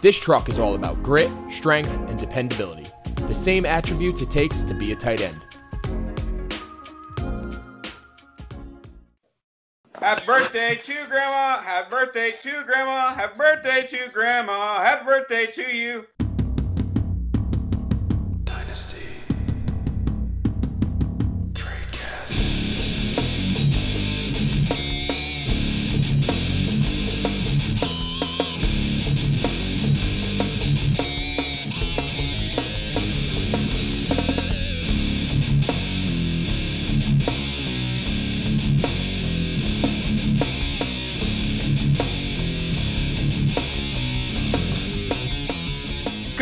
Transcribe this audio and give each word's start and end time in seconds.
This 0.00 0.18
truck 0.18 0.48
is 0.48 0.58
all 0.58 0.74
about 0.74 1.02
grit, 1.02 1.30
strength, 1.50 1.94
and 2.08 2.18
dependability, 2.18 2.86
the 3.26 3.34
same 3.34 3.66
attributes 3.66 4.22
it 4.22 4.30
takes 4.30 4.62
to 4.62 4.72
be 4.72 4.92
a 4.92 4.96
tight 4.96 5.20
end. 5.20 5.38
Happy 10.00 10.24
birthday 10.24 10.76
to 10.76 11.06
Grandma! 11.06 11.60
Happy 11.60 11.90
birthday 11.90 12.30
to 12.42 12.64
Grandma! 12.64 13.12
Happy 13.12 13.36
birthday 13.36 13.86
to 13.88 14.08
Grandma! 14.10 14.80
Happy 14.80 15.04
birthday 15.04 15.46
to 15.46 15.76
you! 15.76 16.06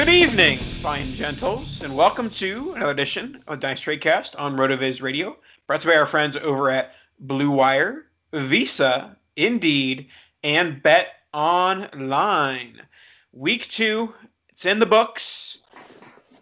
Good 0.09 0.31
evening, 0.31 0.59
fine 0.81 1.13
gentles, 1.13 1.83
and 1.83 1.95
welcome 1.95 2.31
to 2.31 2.73
another 2.73 2.93
edition 2.93 3.45
of 3.47 3.61
Dynasty 3.61 3.99
Tradecast 3.99 4.35
on 4.39 4.57
RotoViz 4.57 5.03
Radio, 5.03 5.37
brought 5.67 5.83
to 5.83 5.89
you 5.89 5.93
by 5.93 5.99
our 5.99 6.07
friends 6.07 6.39
over 6.39 6.71
at 6.71 6.95
Blue 7.21 7.51
Wire, 7.51 8.07
Visa, 8.33 9.15
Indeed, 9.37 10.09
and 10.43 10.83
Bet 10.83 11.09
Online. 11.35 12.81
Week 13.35 13.69
two, 13.69 14.15
it's 14.49 14.65
in 14.65 14.79
the 14.79 14.87
books, 14.87 15.59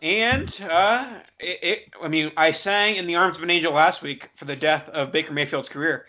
and 0.01 0.57
uh, 0.71 1.15
it, 1.41 1.59
it, 1.61 1.79
I 2.01 2.07
mean, 2.07 2.31
I 2.37 2.53
sang 2.53 2.95
"In 2.95 3.09
the 3.09 3.17
Arms 3.17 3.37
of 3.37 3.43
an 3.43 3.51
Angel" 3.51 3.73
last 3.73 4.01
week 4.01 4.31
for 4.37 4.45
the 4.45 4.55
death 4.55 4.89
of 4.91 5.11
Baker 5.11 5.33
Mayfield's 5.33 5.69
career. 5.69 6.07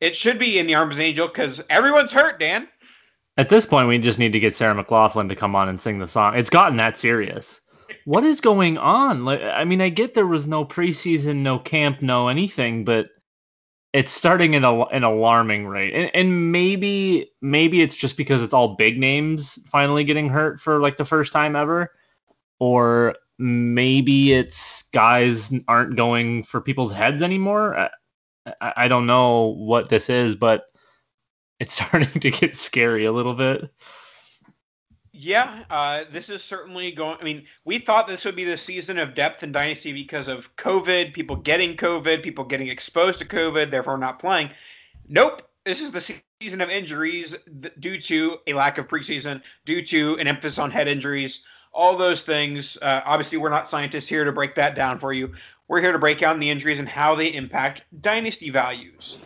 It 0.00 0.14
should 0.14 0.38
be 0.38 0.58
"In 0.58 0.66
the 0.66 0.74
Arms 0.74 0.96
of 0.96 0.98
an 0.98 1.06
Angel" 1.06 1.28
because 1.28 1.62
everyone's 1.70 2.12
hurt, 2.12 2.38
Dan. 2.38 2.68
At 3.40 3.48
this 3.48 3.64
point, 3.64 3.88
we 3.88 3.96
just 3.96 4.18
need 4.18 4.34
to 4.34 4.38
get 4.38 4.54
Sarah 4.54 4.74
McLachlan 4.74 5.30
to 5.30 5.34
come 5.34 5.56
on 5.56 5.66
and 5.66 5.80
sing 5.80 5.98
the 5.98 6.06
song. 6.06 6.36
It's 6.36 6.50
gotten 6.50 6.76
that 6.76 6.94
serious. 6.94 7.62
What 8.04 8.22
is 8.22 8.38
going 8.38 8.76
on? 8.76 9.24
Like, 9.24 9.40
I 9.40 9.64
mean, 9.64 9.80
I 9.80 9.88
get 9.88 10.12
there 10.12 10.26
was 10.26 10.46
no 10.46 10.62
preseason, 10.62 11.36
no 11.36 11.58
camp, 11.58 12.02
no 12.02 12.28
anything, 12.28 12.84
but 12.84 13.06
it's 13.94 14.12
starting 14.12 14.54
at 14.56 14.62
a, 14.62 14.84
an 14.88 15.04
alarming 15.04 15.66
rate. 15.66 15.94
And, 15.94 16.10
and 16.14 16.52
maybe, 16.52 17.30
maybe 17.40 17.80
it's 17.80 17.96
just 17.96 18.18
because 18.18 18.42
it's 18.42 18.52
all 18.52 18.76
big 18.76 18.98
names 18.98 19.58
finally 19.72 20.04
getting 20.04 20.28
hurt 20.28 20.60
for 20.60 20.78
like 20.78 20.98
the 20.98 21.06
first 21.06 21.32
time 21.32 21.56
ever, 21.56 21.90
or 22.58 23.16
maybe 23.38 24.34
it's 24.34 24.82
guys 24.92 25.50
aren't 25.66 25.96
going 25.96 26.42
for 26.42 26.60
people's 26.60 26.92
heads 26.92 27.22
anymore. 27.22 27.74
I, 27.78 27.90
I, 28.60 28.72
I 28.76 28.88
don't 28.88 29.06
know 29.06 29.54
what 29.56 29.88
this 29.88 30.10
is, 30.10 30.36
but 30.36 30.64
it's 31.60 31.74
starting 31.74 32.20
to 32.20 32.30
get 32.30 32.56
scary 32.56 33.04
a 33.04 33.12
little 33.12 33.34
bit. 33.34 33.70
Yeah, 35.12 35.64
uh, 35.68 36.04
this 36.10 36.30
is 36.30 36.42
certainly 36.42 36.90
going. 36.92 37.18
I 37.20 37.24
mean, 37.24 37.44
we 37.64 37.78
thought 37.78 38.08
this 38.08 38.24
would 38.24 38.36
be 38.36 38.44
the 38.44 38.56
season 38.56 38.96
of 38.96 39.14
depth 39.14 39.42
in 39.42 39.52
Dynasty 39.52 39.92
because 39.92 40.28
of 40.28 40.54
COVID, 40.56 41.12
people 41.12 41.36
getting 41.36 41.76
COVID, 41.76 42.22
people 42.22 42.44
getting 42.44 42.68
exposed 42.68 43.18
to 43.18 43.26
COVID, 43.26 43.70
therefore 43.70 43.98
not 43.98 44.18
playing. 44.18 44.50
Nope. 45.08 45.42
This 45.66 45.82
is 45.82 45.90
the 45.90 46.00
season 46.40 46.62
of 46.62 46.70
injuries 46.70 47.36
due 47.80 48.00
to 48.00 48.38
a 48.46 48.54
lack 48.54 48.78
of 48.78 48.88
preseason, 48.88 49.42
due 49.66 49.84
to 49.86 50.16
an 50.18 50.26
emphasis 50.26 50.58
on 50.58 50.70
head 50.70 50.88
injuries, 50.88 51.42
all 51.74 51.98
those 51.98 52.22
things. 52.22 52.78
Uh, 52.80 53.02
obviously, 53.04 53.36
we're 53.36 53.50
not 53.50 53.68
scientists 53.68 54.08
here 54.08 54.24
to 54.24 54.32
break 54.32 54.54
that 54.54 54.74
down 54.74 54.98
for 54.98 55.12
you. 55.12 55.34
We're 55.68 55.82
here 55.82 55.92
to 55.92 55.98
break 55.98 56.18
down 56.18 56.40
the 56.40 56.48
injuries 56.48 56.78
and 56.78 56.88
how 56.88 57.14
they 57.14 57.34
impact 57.34 57.82
Dynasty 58.00 58.48
values. 58.48 59.18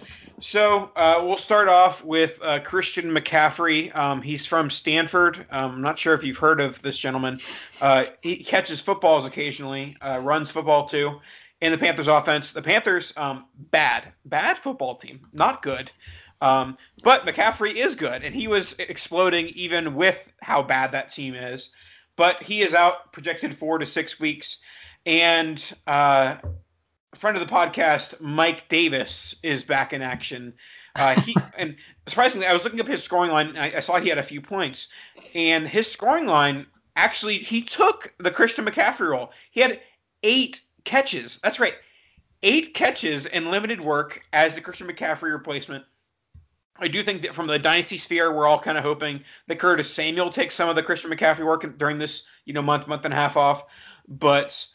So 0.45 0.91
uh, 0.95 1.23
we'll 1.23 1.39
start 1.39 1.69
off 1.69 2.05
with 2.05 2.39
uh, 2.43 2.59
Christian 2.61 3.11
McCaffrey. 3.11 3.97
Um, 3.97 4.21
he's 4.21 4.47
from 4.47 4.69
Stanford. 4.69 5.39
Um, 5.51 5.77
I'm 5.77 5.81
not 5.81 5.99
sure 5.99 6.13
if 6.13 6.23
you've 6.23 6.37
heard 6.37 6.61
of 6.61 6.83
this 6.83 6.99
gentleman. 6.99 7.41
Uh, 7.81 8.05
he 8.21 8.45
catches 8.45 8.83
footballs 8.83 9.25
occasionally, 9.25 9.97
uh, 10.03 10.21
runs 10.23 10.51
football 10.51 10.87
too. 10.87 11.19
In 11.63 11.73
the 11.73 11.79
Panthers 11.79 12.09
offense, 12.09 12.53
the 12.53 12.61
Panthers 12.61 13.15
um, 13.17 13.47
bad, 13.71 14.13
bad 14.27 14.59
football 14.59 14.97
team, 14.97 15.27
not 15.33 15.63
good. 15.63 15.91
Um, 16.43 16.77
but 17.03 17.25
McCaffrey 17.25 17.77
is 17.77 17.97
good, 17.97 18.23
and 18.23 18.35
he 18.35 18.47
was 18.47 18.77
exploding 18.79 19.47
even 19.55 19.95
with 19.95 20.31
how 20.43 20.63
bad 20.63 20.93
that 20.93 21.09
team 21.09 21.35
is. 21.35 21.71
But 22.17 22.43
he 22.43 22.61
is 22.61 22.75
out 22.75 23.15
projected 23.15 23.57
four 23.57 23.79
to 23.79 23.87
six 23.87 24.21
weeks, 24.21 24.59
and 25.07 25.65
uh, 25.87 26.37
friend 27.15 27.37
of 27.37 27.47
the 27.47 27.53
podcast, 27.53 28.21
Mike 28.21 28.69
Davis, 28.69 29.37
is 29.43 29.65
back 29.65 29.93
in 29.93 30.03
action. 30.03 30.55
Uh, 30.97 31.19
he 31.21 31.37
and 31.59 31.77
surprisingly, 32.07 32.47
I 32.47 32.53
was 32.53 32.65
looking 32.65 32.81
up 32.81 32.87
his 32.87 33.03
scoring 33.03 33.31
line. 33.31 33.57
I, 33.57 33.77
I 33.77 33.81
saw 33.81 33.99
he 33.99 34.09
had 34.09 34.19
a 34.19 34.23
few 34.23 34.41
points, 34.41 34.89
and 35.35 35.69
his 35.69 35.91
scoring 35.91 36.27
line 36.27 36.67
actually 36.97 37.39
he 37.39 37.63
took 37.63 38.13
the 38.19 38.31
Christian 38.31 38.65
McCaffrey 38.65 39.09
role. 39.09 39.33
He 39.51 39.61
had 39.61 39.81
eight 40.23 40.61
catches. 40.85 41.39
That's 41.43 41.61
right, 41.61 41.75
eight 42.43 42.75
catches 42.75 43.27
in 43.27 43.51
limited 43.51 43.81
work 43.81 44.23
as 44.33 44.55
the 44.55 44.61
Christian 44.61 44.87
McCaffrey 44.87 45.33
replacement. 45.33 45.85
I 46.79 46.89
do 46.89 47.03
think 47.03 47.23
that 47.23 47.35
from 47.35 47.47
the 47.47 47.59
dynasty 47.59 47.99
sphere, 47.99 48.33
we're 48.33 48.49
all 48.49 48.59
kind 48.59 48.77
of 48.77 48.83
hoping 48.83 49.23
that 49.47 49.61
Curtis 49.61 49.93
Samuel 49.93 50.31
takes 50.31 50.57
some 50.57 50.69
of 50.69 50.75
the 50.75 50.83
Christian 50.83 51.11
McCaffrey 51.11 51.47
work 51.47 51.79
during 51.79 51.99
this, 51.99 52.25
you 52.47 52.53
know, 52.53 52.63
month, 52.63 52.89
month 52.89 53.05
and 53.05 53.15
a 53.15 53.17
half 53.17 53.37
off. 53.37 53.65
But 54.09 54.67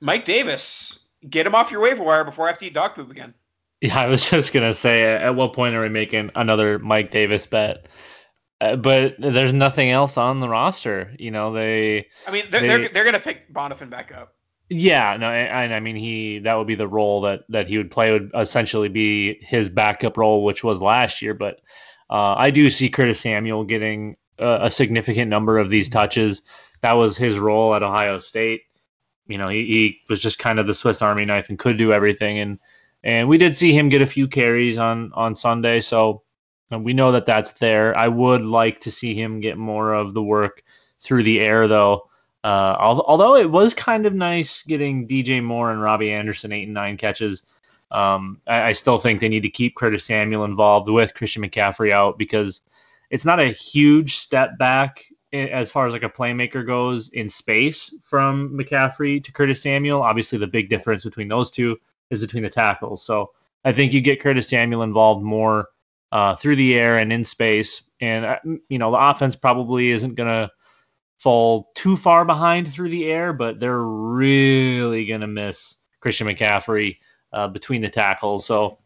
Mike 0.00 0.26
Davis, 0.26 0.98
get 1.30 1.46
him 1.46 1.54
off 1.54 1.70
your 1.70 1.80
waiver 1.80 2.02
wire 2.04 2.24
before 2.24 2.46
I 2.46 2.48
have 2.48 2.58
to 2.58 2.66
eat 2.66 2.74
dog 2.74 2.94
poop 2.94 3.10
again. 3.10 3.34
Yeah, 3.80 4.00
I 4.00 4.06
was 4.06 4.28
just 4.30 4.52
gonna 4.52 4.74
say, 4.74 5.02
at 5.04 5.34
what 5.34 5.52
point 5.52 5.74
are 5.74 5.82
we 5.82 5.88
making 5.88 6.30
another 6.34 6.78
Mike 6.78 7.10
Davis 7.10 7.46
bet? 7.46 7.86
Uh, 8.60 8.74
but 8.76 9.14
there's 9.18 9.52
nothing 9.52 9.90
else 9.90 10.16
on 10.16 10.40
the 10.40 10.48
roster. 10.48 11.14
You 11.18 11.30
know, 11.30 11.52
they. 11.52 12.06
I 12.26 12.30
mean, 12.30 12.44
they're 12.50 12.62
They- 12.62 12.68
they're, 12.68 12.88
they're 12.88 13.04
going 13.04 13.12
to 13.12 13.20
pick 13.20 13.52
Bonnafon 13.52 13.90
back 13.90 14.12
up. 14.16 14.32
Yeah, 14.68 15.16
no, 15.16 15.30
and 15.30 15.72
I 15.72 15.78
mean 15.78 15.94
he 15.94 16.40
that 16.40 16.54
would 16.54 16.66
be 16.66 16.74
the 16.74 16.88
role 16.88 17.20
that 17.20 17.42
that 17.50 17.68
he 17.68 17.78
would 17.78 17.90
play 17.90 18.10
would 18.10 18.32
essentially 18.34 18.88
be 18.88 19.38
his 19.40 19.68
backup 19.68 20.16
role, 20.16 20.42
which 20.44 20.64
was 20.64 20.80
last 20.80 21.22
year. 21.22 21.34
But 21.34 21.60
uh, 22.10 22.34
I 22.34 22.50
do 22.50 22.68
see 22.68 22.88
Curtis 22.88 23.20
Samuel 23.20 23.62
getting 23.62 24.16
a, 24.40 24.58
a 24.62 24.70
significant 24.70 25.28
number 25.30 25.58
of 25.58 25.70
these 25.70 25.88
touches. 25.88 26.42
That 26.80 26.94
was 26.94 27.16
his 27.16 27.38
role 27.38 27.76
at 27.76 27.84
Ohio 27.84 28.18
State. 28.18 28.62
You 29.28 29.38
know, 29.38 29.48
he, 29.48 29.66
he 29.66 30.00
was 30.08 30.20
just 30.20 30.38
kind 30.38 30.58
of 30.58 30.66
the 30.66 30.74
Swiss 30.74 31.02
Army 31.02 31.24
knife 31.24 31.48
and 31.48 31.58
could 31.58 31.76
do 31.76 31.92
everything. 31.92 32.38
And 32.38 32.60
and 33.02 33.28
we 33.28 33.38
did 33.38 33.54
see 33.54 33.76
him 33.76 33.88
get 33.88 34.02
a 34.02 34.06
few 34.06 34.26
carries 34.26 34.78
on 34.78 35.12
on 35.14 35.34
Sunday, 35.34 35.80
so 35.80 36.22
we 36.70 36.92
know 36.92 37.12
that 37.12 37.26
that's 37.26 37.52
there. 37.52 37.96
I 37.96 38.08
would 38.08 38.42
like 38.42 38.80
to 38.80 38.90
see 38.90 39.14
him 39.14 39.40
get 39.40 39.56
more 39.58 39.92
of 39.92 40.14
the 40.14 40.22
work 40.22 40.62
through 41.00 41.22
the 41.22 41.40
air, 41.40 41.68
though. 41.68 42.08
Uh, 42.42 42.76
although 42.78 43.36
it 43.36 43.50
was 43.50 43.74
kind 43.74 44.06
of 44.06 44.14
nice 44.14 44.62
getting 44.62 45.06
DJ 45.08 45.42
Moore 45.42 45.72
and 45.72 45.82
Robbie 45.82 46.12
Anderson 46.12 46.52
eight 46.52 46.64
and 46.64 46.74
nine 46.74 46.96
catches, 46.96 47.42
um, 47.90 48.40
I, 48.46 48.62
I 48.62 48.72
still 48.72 48.98
think 48.98 49.20
they 49.20 49.28
need 49.28 49.40
to 49.40 49.50
keep 49.50 49.74
Curtis 49.74 50.04
Samuel 50.04 50.44
involved 50.44 50.88
with 50.88 51.14
Christian 51.14 51.42
McCaffrey 51.42 51.90
out 51.90 52.18
because 52.18 52.60
it's 53.10 53.24
not 53.24 53.40
a 53.40 53.48
huge 53.48 54.16
step 54.16 54.58
back 54.58 55.04
as 55.36 55.70
far 55.70 55.86
as 55.86 55.92
like 55.92 56.02
a 56.02 56.08
playmaker 56.08 56.66
goes 56.66 57.08
in 57.10 57.28
space 57.28 57.94
from 58.04 58.50
McCaffrey 58.50 59.22
to 59.22 59.32
Curtis 59.32 59.62
Samuel. 59.62 60.02
Obviously, 60.02 60.38
the 60.38 60.46
big 60.46 60.68
difference 60.68 61.04
between 61.04 61.28
those 61.28 61.50
two 61.50 61.76
is 62.10 62.20
between 62.20 62.42
the 62.42 62.48
tackles. 62.48 63.04
So 63.04 63.30
I 63.64 63.72
think 63.72 63.92
you 63.92 64.00
get 64.00 64.20
Curtis 64.20 64.48
Samuel 64.48 64.82
involved 64.82 65.22
more 65.22 65.68
uh, 66.12 66.36
through 66.36 66.56
the 66.56 66.74
air 66.74 66.98
and 66.98 67.12
in 67.12 67.24
space, 67.24 67.82
and 68.00 68.24
uh, 68.24 68.38
you 68.68 68.78
know 68.78 68.90
the 68.90 68.98
offense 68.98 69.36
probably 69.36 69.90
isn't 69.90 70.14
gonna 70.14 70.50
fall 71.18 71.70
too 71.74 71.96
far 71.96 72.24
behind 72.24 72.72
through 72.72 72.90
the 72.90 73.06
air, 73.06 73.32
but 73.32 73.58
they're 73.58 73.82
really 73.82 75.06
going 75.06 75.20
to 75.20 75.26
miss 75.26 75.76
Christian 76.00 76.26
McCaffrey 76.26 76.98
uh, 77.32 77.48
between 77.48 77.82
the 77.82 77.88
tackles. 77.88 78.46
So, 78.46 78.78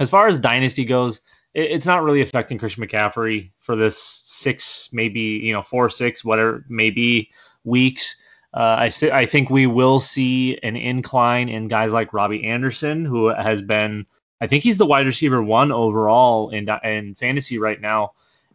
as 0.00 0.10
far 0.10 0.26
as 0.26 0.38
dynasty 0.38 0.84
goes, 0.84 1.20
it, 1.54 1.70
it's 1.70 1.86
not 1.86 2.02
really 2.02 2.20
affecting 2.20 2.58
Christian 2.58 2.84
McCaffrey 2.84 3.50
for 3.60 3.76
this 3.76 3.98
six, 3.98 4.88
maybe 4.92 5.20
you 5.20 5.52
know 5.52 5.62
four, 5.62 5.88
six, 5.88 6.24
whatever 6.24 6.64
maybe 6.68 7.30
weeks. 7.64 8.16
Uh, 8.52 8.88
I 8.88 8.92
I 9.12 9.26
think 9.26 9.50
we 9.50 9.66
will 9.66 10.00
see 10.00 10.58
an 10.62 10.76
incline 10.76 11.48
in 11.48 11.68
guys 11.68 11.92
like 11.92 12.12
Robbie 12.12 12.44
Anderson, 12.44 13.04
who 13.04 13.28
has 13.28 13.62
been, 13.62 14.06
I 14.40 14.46
think 14.46 14.62
he's 14.62 14.78
the 14.78 14.86
wide 14.86 15.06
receiver 15.06 15.42
one 15.42 15.72
overall 15.72 16.50
in 16.50 16.68
in 16.84 17.14
fantasy 17.16 17.58
right 17.58 17.80
now, 17.80 18.12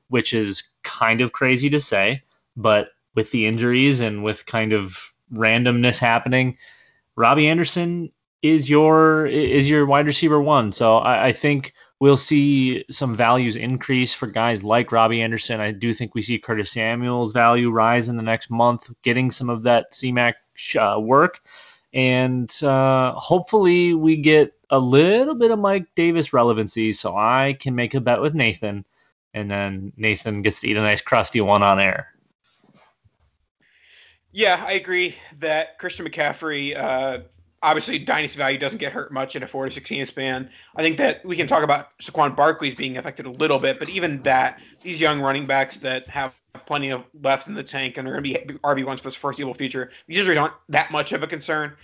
which 0.07 0.33
is 0.33 0.63
kind 0.83 1.21
of 1.21 1.33
crazy 1.33 1.69
to 1.69 1.79
say, 1.79 2.23
but 2.55 2.89
with 3.15 3.31
the 3.31 3.45
injuries 3.45 3.99
and 3.99 4.23
with 4.23 4.45
kind 4.45 4.71
of 4.71 5.13
randomness 5.33 5.99
happening, 5.99 6.57
Robbie 7.15 7.49
Anderson 7.49 8.11
is 8.41 8.69
your 8.69 9.25
is 9.25 9.69
your 9.69 9.85
wide 9.85 10.05
receiver 10.05 10.41
one. 10.41 10.71
So 10.71 10.97
I, 10.97 11.27
I 11.27 11.33
think 11.33 11.73
we'll 11.99 12.17
see 12.17 12.85
some 12.89 13.13
values 13.13 13.55
increase 13.55 14.13
for 14.13 14.27
guys 14.27 14.63
like 14.63 14.91
Robbie 14.91 15.21
Anderson. 15.21 15.59
I 15.59 15.71
do 15.71 15.93
think 15.93 16.15
we 16.15 16.21
see 16.21 16.39
Curtis 16.39 16.71
Samuel's 16.71 17.31
value 17.31 17.71
rise 17.71 18.09
in 18.09 18.17
the 18.17 18.23
next 18.23 18.49
month, 18.49 18.89
getting 19.03 19.31
some 19.31 19.49
of 19.49 19.63
that 19.63 19.91
CMAC 19.91 20.33
uh, 20.79 20.99
work, 20.99 21.41
and 21.93 22.51
uh, 22.63 23.13
hopefully 23.13 23.93
we 23.93 24.15
get 24.15 24.53
a 24.69 24.79
little 24.79 25.35
bit 25.35 25.51
of 25.51 25.59
Mike 25.59 25.87
Davis 25.95 26.31
relevancy, 26.31 26.93
so 26.93 27.17
I 27.17 27.57
can 27.59 27.75
make 27.75 27.93
a 27.95 28.01
bet 28.01 28.21
with 28.21 28.33
Nathan, 28.33 28.85
and 29.33 29.49
then 29.49 29.91
Nathan 29.97 30.41
gets 30.41 30.59
to 30.61 30.69
eat 30.69 30.77
a 30.77 30.81
nice 30.81 31.01
crusty 31.01 31.41
one 31.41 31.63
on 31.63 31.79
air. 31.79 32.13
Yeah, 34.31 34.63
I 34.65 34.73
agree 34.73 35.15
that 35.39 35.79
Christian 35.79 36.05
McCaffrey, 36.05 36.77
uh, 36.77 37.21
obviously 37.61 37.99
dynasty 37.99 38.37
value 38.37 38.57
doesn't 38.57 38.77
get 38.77 38.91
hurt 38.91 39.11
much 39.11 39.35
in 39.35 39.43
a 39.43 39.47
four 39.47 39.65
to 39.65 39.71
sixteen 39.71 40.05
span. 40.05 40.49
I 40.75 40.81
think 40.81 40.97
that 40.97 41.23
we 41.25 41.35
can 41.35 41.47
talk 41.47 41.63
about 41.63 41.97
Saquon 41.99 42.35
Barkley's 42.35 42.75
being 42.75 42.97
affected 42.97 43.25
a 43.25 43.31
little 43.31 43.59
bit, 43.59 43.79
but 43.79 43.89
even 43.89 44.21
that, 44.23 44.59
these 44.81 45.01
young 45.01 45.19
running 45.21 45.45
backs 45.45 45.77
that 45.77 46.07
have 46.09 46.39
plenty 46.65 46.89
of 46.89 47.03
left 47.21 47.47
in 47.47 47.53
the 47.53 47.63
tank 47.63 47.97
and 47.97 48.07
are 48.07 48.11
going 48.11 48.23
to 48.23 48.29
be 48.29 48.59
RB 48.59 48.85
ones 48.85 49.01
for 49.01 49.07
this 49.07 49.15
foreseeable 49.15 49.53
future, 49.53 49.91
these 50.07 50.17
injuries 50.17 50.37
aren't 50.37 50.53
that 50.69 50.91
much 50.91 51.11
of 51.11 51.23
a 51.23 51.27
concern. 51.27 51.75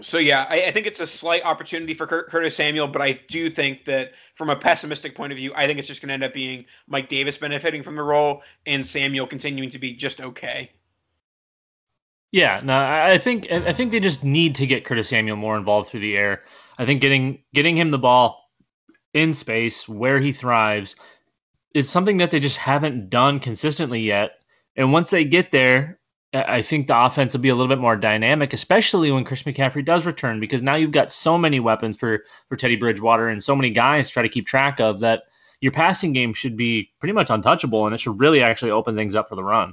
So 0.00 0.18
yeah, 0.18 0.46
I, 0.48 0.66
I 0.66 0.70
think 0.72 0.86
it's 0.86 1.00
a 1.00 1.06
slight 1.06 1.44
opportunity 1.44 1.94
for 1.94 2.06
Curtis 2.06 2.56
Samuel, 2.56 2.88
but 2.88 3.00
I 3.00 3.20
do 3.28 3.48
think 3.48 3.84
that 3.84 4.12
from 4.34 4.50
a 4.50 4.56
pessimistic 4.56 5.14
point 5.14 5.32
of 5.32 5.36
view, 5.36 5.52
I 5.54 5.66
think 5.66 5.78
it's 5.78 5.86
just 5.86 6.00
going 6.00 6.08
to 6.08 6.14
end 6.14 6.24
up 6.24 6.34
being 6.34 6.64
Mike 6.88 7.08
Davis 7.08 7.38
benefiting 7.38 7.82
from 7.82 7.94
the 7.94 8.02
role 8.02 8.42
and 8.66 8.84
Samuel 8.84 9.26
continuing 9.26 9.70
to 9.70 9.78
be 9.78 9.92
just 9.92 10.20
okay. 10.20 10.72
Yeah, 12.34 12.60
no, 12.64 12.76
I 12.76 13.16
think 13.18 13.46
I 13.52 13.72
think 13.72 13.92
they 13.92 14.00
just 14.00 14.24
need 14.24 14.56
to 14.56 14.66
get 14.66 14.84
Curtis 14.84 15.08
Samuel 15.08 15.36
more 15.36 15.56
involved 15.56 15.88
through 15.88 16.00
the 16.00 16.16
air. 16.16 16.42
I 16.78 16.84
think 16.84 17.00
getting 17.00 17.44
getting 17.54 17.76
him 17.76 17.92
the 17.92 17.98
ball 17.98 18.50
in 19.12 19.32
space 19.32 19.88
where 19.88 20.18
he 20.18 20.32
thrives 20.32 20.96
is 21.74 21.88
something 21.88 22.16
that 22.16 22.32
they 22.32 22.40
just 22.40 22.56
haven't 22.56 23.08
done 23.08 23.38
consistently 23.38 24.00
yet. 24.00 24.32
And 24.74 24.92
once 24.92 25.10
they 25.10 25.24
get 25.24 25.52
there, 25.52 26.00
I 26.32 26.56
I 26.56 26.62
think 26.62 26.88
the 26.88 27.00
offense 27.04 27.34
will 27.34 27.40
be 27.40 27.50
a 27.50 27.54
little 27.54 27.68
bit 27.68 27.78
more 27.78 27.94
dynamic, 27.96 28.52
especially 28.52 29.12
when 29.12 29.24
Chris 29.24 29.44
McCaffrey 29.44 29.84
does 29.84 30.04
return, 30.04 30.40
because 30.40 30.60
now 30.60 30.74
you've 30.74 30.90
got 30.90 31.12
so 31.12 31.38
many 31.38 31.60
weapons 31.60 31.96
for 31.96 32.24
for 32.48 32.56
Teddy 32.56 32.74
Bridgewater 32.74 33.28
and 33.28 33.40
so 33.44 33.54
many 33.54 33.70
guys 33.70 34.08
to 34.08 34.12
try 34.12 34.22
to 34.24 34.28
keep 34.28 34.48
track 34.48 34.80
of 34.80 34.98
that 34.98 35.22
your 35.60 35.70
passing 35.70 36.12
game 36.12 36.34
should 36.34 36.56
be 36.56 36.90
pretty 36.98 37.12
much 37.12 37.30
untouchable, 37.30 37.86
and 37.86 37.94
it 37.94 38.00
should 38.00 38.18
really 38.18 38.42
actually 38.42 38.72
open 38.72 38.96
things 38.96 39.14
up 39.14 39.28
for 39.28 39.36
the 39.36 39.44
run. 39.44 39.72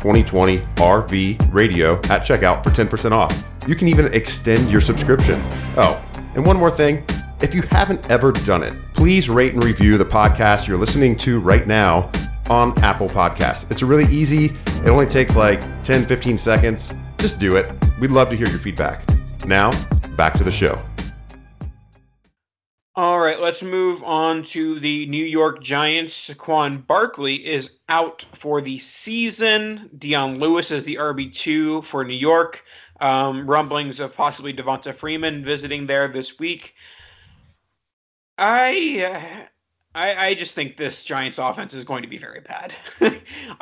2020RV 0.00 1.52
Radio 1.52 1.96
at 2.04 2.22
checkout 2.22 2.64
for 2.64 2.70
10% 2.70 3.12
off. 3.12 3.44
You 3.66 3.76
can 3.76 3.88
even 3.88 4.12
extend 4.14 4.70
your 4.70 4.80
subscription. 4.80 5.40
Oh, 5.76 6.02
and 6.34 6.44
one 6.44 6.56
more 6.56 6.70
thing. 6.70 7.04
If 7.40 7.54
you 7.54 7.62
haven't 7.62 8.10
ever 8.10 8.32
done 8.32 8.62
it, 8.62 8.74
please 8.94 9.28
rate 9.30 9.54
and 9.54 9.62
review 9.62 9.98
the 9.98 10.04
podcast 10.04 10.66
you're 10.66 10.78
listening 10.78 11.16
to 11.18 11.40
right 11.40 11.66
now 11.66 12.10
on 12.48 12.78
Apple 12.82 13.08
Podcasts. 13.08 13.70
It's 13.70 13.82
really 13.82 14.12
easy. 14.12 14.46
It 14.66 14.88
only 14.88 15.06
takes 15.06 15.36
like 15.36 15.60
10, 15.82 16.06
15 16.06 16.36
seconds. 16.36 16.92
Just 17.18 17.38
do 17.38 17.56
it. 17.56 17.72
We'd 18.00 18.10
love 18.10 18.30
to 18.30 18.36
hear 18.36 18.48
your 18.48 18.58
feedback. 18.58 19.04
Now, 19.46 19.70
back 20.16 20.34
to 20.34 20.44
the 20.44 20.50
show. 20.50 20.82
All 23.00 23.18
right, 23.18 23.40
let's 23.40 23.62
move 23.62 24.04
on 24.04 24.42
to 24.42 24.78
the 24.78 25.06
New 25.06 25.24
York 25.24 25.62
Giants. 25.62 26.28
Saquon 26.28 26.86
Barkley 26.86 27.36
is 27.46 27.78
out 27.88 28.26
for 28.32 28.60
the 28.60 28.78
season. 28.78 29.88
Dion 29.96 30.38
Lewis 30.38 30.70
is 30.70 30.84
the 30.84 30.96
RB2 30.96 31.82
for 31.82 32.04
New 32.04 32.12
York. 32.12 32.62
Um, 33.00 33.46
rumblings 33.48 34.00
of 34.00 34.14
possibly 34.14 34.52
Devonta 34.52 34.92
Freeman 34.92 35.42
visiting 35.42 35.86
there 35.86 36.08
this 36.08 36.38
week. 36.38 36.74
I, 38.36 39.02
uh, 39.10 39.46
I, 39.94 40.26
I 40.26 40.34
just 40.34 40.54
think 40.54 40.76
this 40.76 41.02
Giants 41.02 41.38
offense 41.38 41.72
is 41.72 41.86
going 41.86 42.02
to 42.02 42.08
be 42.08 42.18
very 42.18 42.40
bad. 42.40 42.74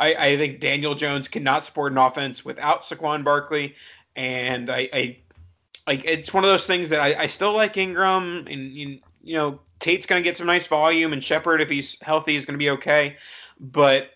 I, 0.01 0.17
I 0.17 0.37
think 0.37 0.59
Daniel 0.59 0.97
Jones 0.97 1.29
cannot 1.29 1.65
support 1.65 1.93
an 1.93 1.99
offense 1.99 2.45
without 2.45 2.83
Saquon 2.83 3.23
Barkley, 3.23 3.77
and 4.17 4.69
I, 4.69 4.89
I 4.93 5.19
like 5.87 6.05
it's 6.05 6.35
one 6.35 6.43
of 6.43 6.51
those 6.51 6.67
things 6.67 6.89
that 6.89 7.01
I, 7.01 7.15
I 7.23 7.27
still 7.29 7.53
like 7.53 7.75
Engram, 7.75 8.53
and 8.53 8.73
you, 8.73 8.99
you 9.29 9.35
know 9.35 9.61
Tate's 9.79 10.07
going 10.07 10.23
to 10.23 10.25
get 10.25 10.37
some 10.37 10.47
nice 10.47 10.67
volume, 10.67 11.13
and 11.13 11.23
Shepard, 11.23 11.61
if 11.61 11.69
he's 11.69 12.01
healthy, 12.03 12.37
is 12.37 12.47
going 12.47 12.55
to 12.55 12.59
be 12.59 12.71
okay. 12.71 13.17
But 13.61 14.11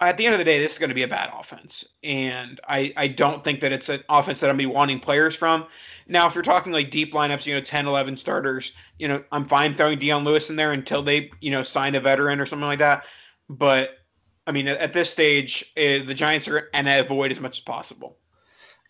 at 0.00 0.16
the 0.16 0.26
end 0.26 0.34
of 0.34 0.38
the 0.38 0.44
day, 0.44 0.60
this 0.60 0.72
is 0.72 0.78
going 0.78 0.90
to 0.90 0.94
be 0.94 1.02
a 1.02 1.08
bad 1.08 1.30
offense, 1.32 1.86
and 2.02 2.60
I 2.68 2.92
I 2.96 3.08
don't 3.08 3.44
think 3.44 3.60
that 3.60 3.72
it's 3.72 3.88
an 3.88 4.02
offense 4.08 4.40
that 4.40 4.50
I'm 4.50 4.56
be 4.56 4.66
wanting 4.66 5.00
players 5.00 5.36
from. 5.36 5.66
Now, 6.08 6.26
if 6.26 6.34
you're 6.34 6.42
talking 6.42 6.72
like 6.72 6.90
deep 6.90 7.12
lineups, 7.12 7.46
you 7.46 7.54
know, 7.54 7.60
10, 7.60 7.86
11 7.86 8.16
starters, 8.16 8.72
you 8.98 9.06
know, 9.06 9.22
I'm 9.30 9.44
fine 9.44 9.74
throwing 9.74 9.98
Dion 9.98 10.24
Lewis 10.24 10.48
in 10.48 10.56
there 10.56 10.72
until 10.72 11.02
they, 11.02 11.30
you 11.42 11.50
know, 11.50 11.62
sign 11.62 11.94
a 11.94 12.00
veteran 12.00 12.40
or 12.40 12.46
something 12.46 12.66
like 12.66 12.78
that. 12.78 13.04
But 13.50 13.98
I 14.46 14.52
mean, 14.52 14.66
at, 14.66 14.94
this 14.94 15.10
stage, 15.10 15.70
uh, 15.76 16.04
the 16.06 16.14
Giants 16.14 16.48
are 16.48 16.70
and 16.72 16.88
avoid 16.88 17.30
as 17.30 17.40
much 17.40 17.58
as 17.58 17.60
possible. 17.60 18.16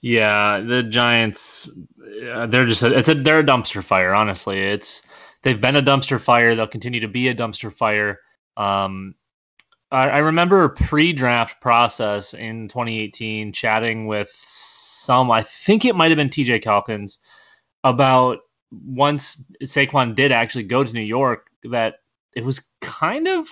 Yeah, 0.00 0.60
the 0.60 0.84
Giants, 0.84 1.68
uh, 2.30 2.46
they're 2.46 2.66
just 2.66 2.84
a, 2.84 2.96
it's 2.96 3.08
a 3.08 3.14
they're 3.14 3.40
a 3.40 3.44
dumpster 3.44 3.82
fire. 3.82 4.14
Honestly, 4.14 4.60
it's 4.60 5.02
they've 5.42 5.60
been 5.60 5.76
a 5.76 5.82
dumpster 5.82 6.20
fire. 6.20 6.54
They'll 6.54 6.66
continue 6.66 7.00
to 7.00 7.08
be 7.08 7.28
a 7.28 7.34
dumpster 7.34 7.72
fire. 7.72 8.20
Um, 8.56 9.14
I, 9.90 10.08
I 10.08 10.18
remember 10.18 10.68
pre-draft 10.68 11.60
process 11.60 12.34
in 12.34 12.68
2018, 12.68 13.52
chatting 13.52 14.06
with 14.06 14.30
some. 14.42 15.30
I 15.30 15.42
think 15.42 15.84
it 15.84 15.96
might 15.96 16.10
have 16.10 16.16
been 16.18 16.30
T.J. 16.30 16.60
Calkins 16.60 17.18
about 17.84 18.38
once 18.70 19.42
Saquon 19.62 20.14
did 20.14 20.32
actually 20.32 20.64
go 20.64 20.84
to 20.84 20.92
New 20.92 21.00
York, 21.00 21.46
that 21.64 21.96
it 22.36 22.44
was 22.44 22.60
kind 22.80 23.26
of 23.26 23.48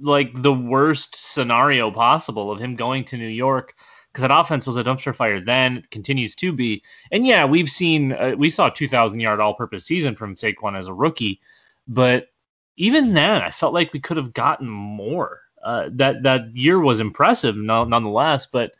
like 0.00 0.30
the 0.42 0.52
worst 0.52 1.14
scenario 1.14 1.90
possible 1.90 2.50
of 2.50 2.58
him 2.58 2.74
going 2.74 3.04
to 3.04 3.16
New 3.16 3.28
York 3.28 3.74
because 4.12 4.22
that 4.22 4.36
offense 4.36 4.66
was 4.66 4.76
a 4.76 4.84
dumpster 4.84 5.14
fire 5.14 5.40
then, 5.40 5.82
continues 5.90 6.36
to 6.36 6.52
be. 6.52 6.82
And 7.10 7.26
yeah, 7.26 7.46
we've 7.46 7.70
seen 7.70 8.12
uh, 8.12 8.34
we 8.36 8.50
saw 8.50 8.66
a 8.66 8.72
2,000 8.72 9.20
yard 9.20 9.40
all 9.40 9.54
purpose 9.54 9.86
season 9.86 10.14
from 10.14 10.36
Saquon 10.36 10.76
as 10.76 10.88
a 10.88 10.94
rookie, 10.94 11.40
but 11.88 12.28
even 12.76 13.14
then, 13.14 13.42
I 13.42 13.50
felt 13.50 13.74
like 13.74 13.92
we 13.92 14.00
could 14.00 14.16
have 14.16 14.32
gotten 14.32 14.68
more. 14.68 15.40
Uh, 15.62 15.88
that 15.92 16.22
that 16.24 16.54
year 16.56 16.80
was 16.80 17.00
impressive, 17.00 17.56
no, 17.56 17.84
nonetheless. 17.84 18.46
But 18.46 18.72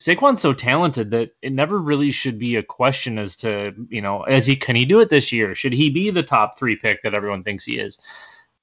Saquon's 0.00 0.40
so 0.40 0.52
talented 0.52 1.10
that 1.10 1.30
it 1.42 1.52
never 1.52 1.78
really 1.78 2.10
should 2.10 2.38
be 2.38 2.56
a 2.56 2.62
question 2.62 3.18
as 3.18 3.34
to 3.36 3.72
you 3.88 4.02
know, 4.02 4.22
as 4.24 4.46
he 4.46 4.54
can 4.54 4.76
he 4.76 4.84
do 4.84 5.00
it 5.00 5.08
this 5.08 5.32
year? 5.32 5.54
Should 5.54 5.72
he 5.72 5.90
be 5.90 6.10
the 6.10 6.22
top 6.22 6.58
three 6.58 6.76
pick 6.76 7.02
that 7.02 7.14
everyone 7.14 7.42
thinks 7.42 7.64
he 7.64 7.78
is? 7.78 7.98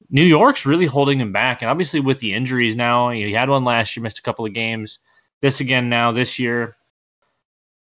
New 0.10 0.24
York's 0.24 0.66
really 0.66 0.86
holding 0.86 1.20
him 1.20 1.32
back, 1.32 1.62
and 1.62 1.72
obviously 1.72 2.00
with 2.00 2.20
the 2.20 2.34
injuries 2.34 2.76
now, 2.76 3.10
he 3.10 3.32
had 3.32 3.50
one 3.50 3.64
last 3.64 3.96
year, 3.96 4.04
missed 4.04 4.20
a 4.20 4.24
couple 4.24 4.46
of 4.46 4.54
games. 4.54 5.00
This 5.42 5.60
again 5.60 5.90
now 5.90 6.12
this 6.12 6.40
year. 6.40 6.76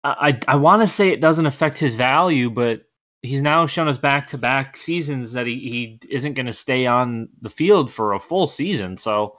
I 0.04 0.40
I, 0.48 0.56
want 0.56 0.82
to 0.82 0.88
say 0.88 1.10
it 1.10 1.22
doesn't 1.22 1.46
affect 1.46 1.80
his 1.80 1.96
value, 1.96 2.50
but 2.50 2.84
he's 3.22 3.42
now 3.42 3.66
shown 3.66 3.88
us 3.88 3.98
back 3.98 4.28
to 4.28 4.38
back 4.38 4.78
seasons 4.78 5.34
that 5.34 5.48
he, 5.48 5.56
he 5.56 6.00
isn't 6.10 6.36
going 6.36 6.46
to 6.46 6.54
stay 6.54 6.86
on 6.86 7.30
the 7.42 7.50
field 7.50 7.92
for 7.92 8.14
a 8.14 8.20
full 8.20 8.48
season. 8.48 8.98
So 8.98 9.38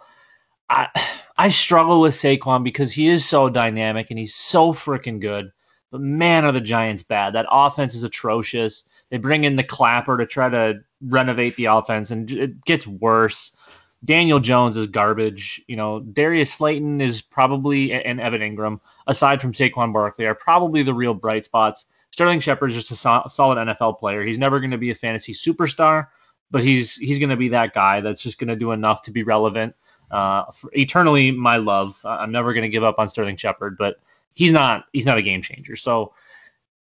I 0.68 0.88
I 1.40 1.50
struggle 1.50 2.00
with 2.00 2.14
Saquon 2.14 2.64
because 2.64 2.92
he 2.92 3.08
is 3.08 3.24
so 3.24 3.48
dynamic 3.48 4.10
and 4.10 4.18
he's 4.18 4.34
so 4.34 4.72
freaking 4.72 5.20
good. 5.20 5.52
But 5.92 6.00
man, 6.00 6.44
are 6.44 6.52
the 6.52 6.60
Giants 6.60 7.04
bad? 7.04 7.32
That 7.34 7.46
offense 7.48 7.94
is 7.94 8.02
atrocious. 8.02 8.84
They 9.10 9.18
bring 9.18 9.44
in 9.44 9.54
the 9.54 9.62
clapper 9.62 10.18
to 10.18 10.26
try 10.26 10.48
to 10.48 10.80
renovate 11.00 11.56
the 11.56 11.66
offense, 11.66 12.10
and 12.10 12.30
it 12.30 12.64
gets 12.64 12.86
worse. 12.86 13.56
Daniel 14.04 14.38
Jones 14.38 14.76
is 14.76 14.86
garbage. 14.86 15.62
You 15.66 15.76
know, 15.76 16.00
Darius 16.00 16.52
Slayton 16.52 17.00
is 17.00 17.20
probably 17.20 17.92
and 17.92 18.20
Evan 18.20 18.40
Engram, 18.40 18.80
aside 19.06 19.40
from 19.40 19.52
Saquon 19.52 19.92
Barkley, 19.92 20.26
are 20.26 20.34
probably 20.34 20.82
the 20.82 20.94
real 20.94 21.14
bright 21.14 21.44
spots. 21.44 21.86
Sterling 22.12 22.40
Shepard 22.40 22.70
is 22.70 22.76
just 22.76 22.90
a 22.90 22.96
so- 22.96 23.26
solid 23.28 23.58
NFL 23.58 23.98
player. 23.98 24.24
He's 24.24 24.38
never 24.38 24.60
going 24.60 24.70
to 24.70 24.78
be 24.78 24.90
a 24.90 24.94
fantasy 24.94 25.32
superstar, 25.32 26.06
but 26.50 26.62
he's 26.62 26.96
he's 26.96 27.18
going 27.18 27.30
to 27.30 27.36
be 27.36 27.48
that 27.48 27.74
guy 27.74 28.00
that's 28.00 28.22
just 28.22 28.38
going 28.38 28.48
to 28.48 28.56
do 28.56 28.72
enough 28.72 29.02
to 29.02 29.10
be 29.10 29.22
relevant. 29.24 29.74
Uh, 30.10 30.44
eternally, 30.72 31.30
my 31.30 31.56
love. 31.56 32.00
I'm 32.04 32.32
never 32.32 32.52
going 32.52 32.62
to 32.62 32.68
give 32.68 32.84
up 32.84 32.98
on 32.98 33.08
Sterling 33.08 33.36
Shepard, 33.36 33.76
but 33.76 33.96
he's 34.34 34.52
not 34.52 34.84
he's 34.92 35.06
not 35.06 35.18
a 35.18 35.22
game 35.22 35.42
changer. 35.42 35.74
So 35.74 36.14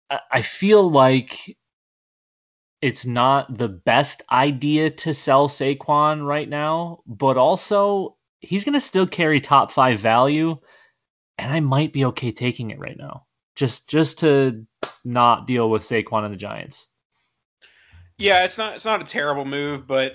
I, 0.10 0.20
I 0.32 0.42
feel 0.44 0.90
like 0.90 1.58
it's 2.82 3.06
not 3.06 3.58
the 3.58 3.68
best 3.68 4.22
idea 4.32 4.90
to 4.90 5.14
sell 5.14 5.48
Saquon 5.48 6.26
right 6.26 6.50
now, 6.50 7.02
but 7.06 7.38
also 7.38 8.18
he's 8.40 8.64
going 8.64 8.74
to 8.74 8.82
still 8.82 9.06
carry 9.06 9.40
top 9.40 9.72
five 9.72 10.00
value, 10.00 10.58
and 11.38 11.54
I 11.54 11.60
might 11.60 11.94
be 11.94 12.06
okay 12.06 12.32
taking 12.32 12.72
it 12.72 12.80
right 12.80 12.98
now, 12.98 13.26
just 13.56 13.88
just 13.88 14.20
to 14.20 14.66
not 15.04 15.48
deal 15.48 15.70
with 15.70 15.84
Saquon 15.84 16.26
and 16.26 16.34
the 16.34 16.38
Giants. 16.38 16.88
Yeah, 18.18 18.44
it's 18.44 18.58
not 18.58 18.76
it's 18.76 18.86
not 18.86 19.02
a 19.02 19.06
terrible 19.06 19.46
move, 19.46 19.88
but 19.88 20.14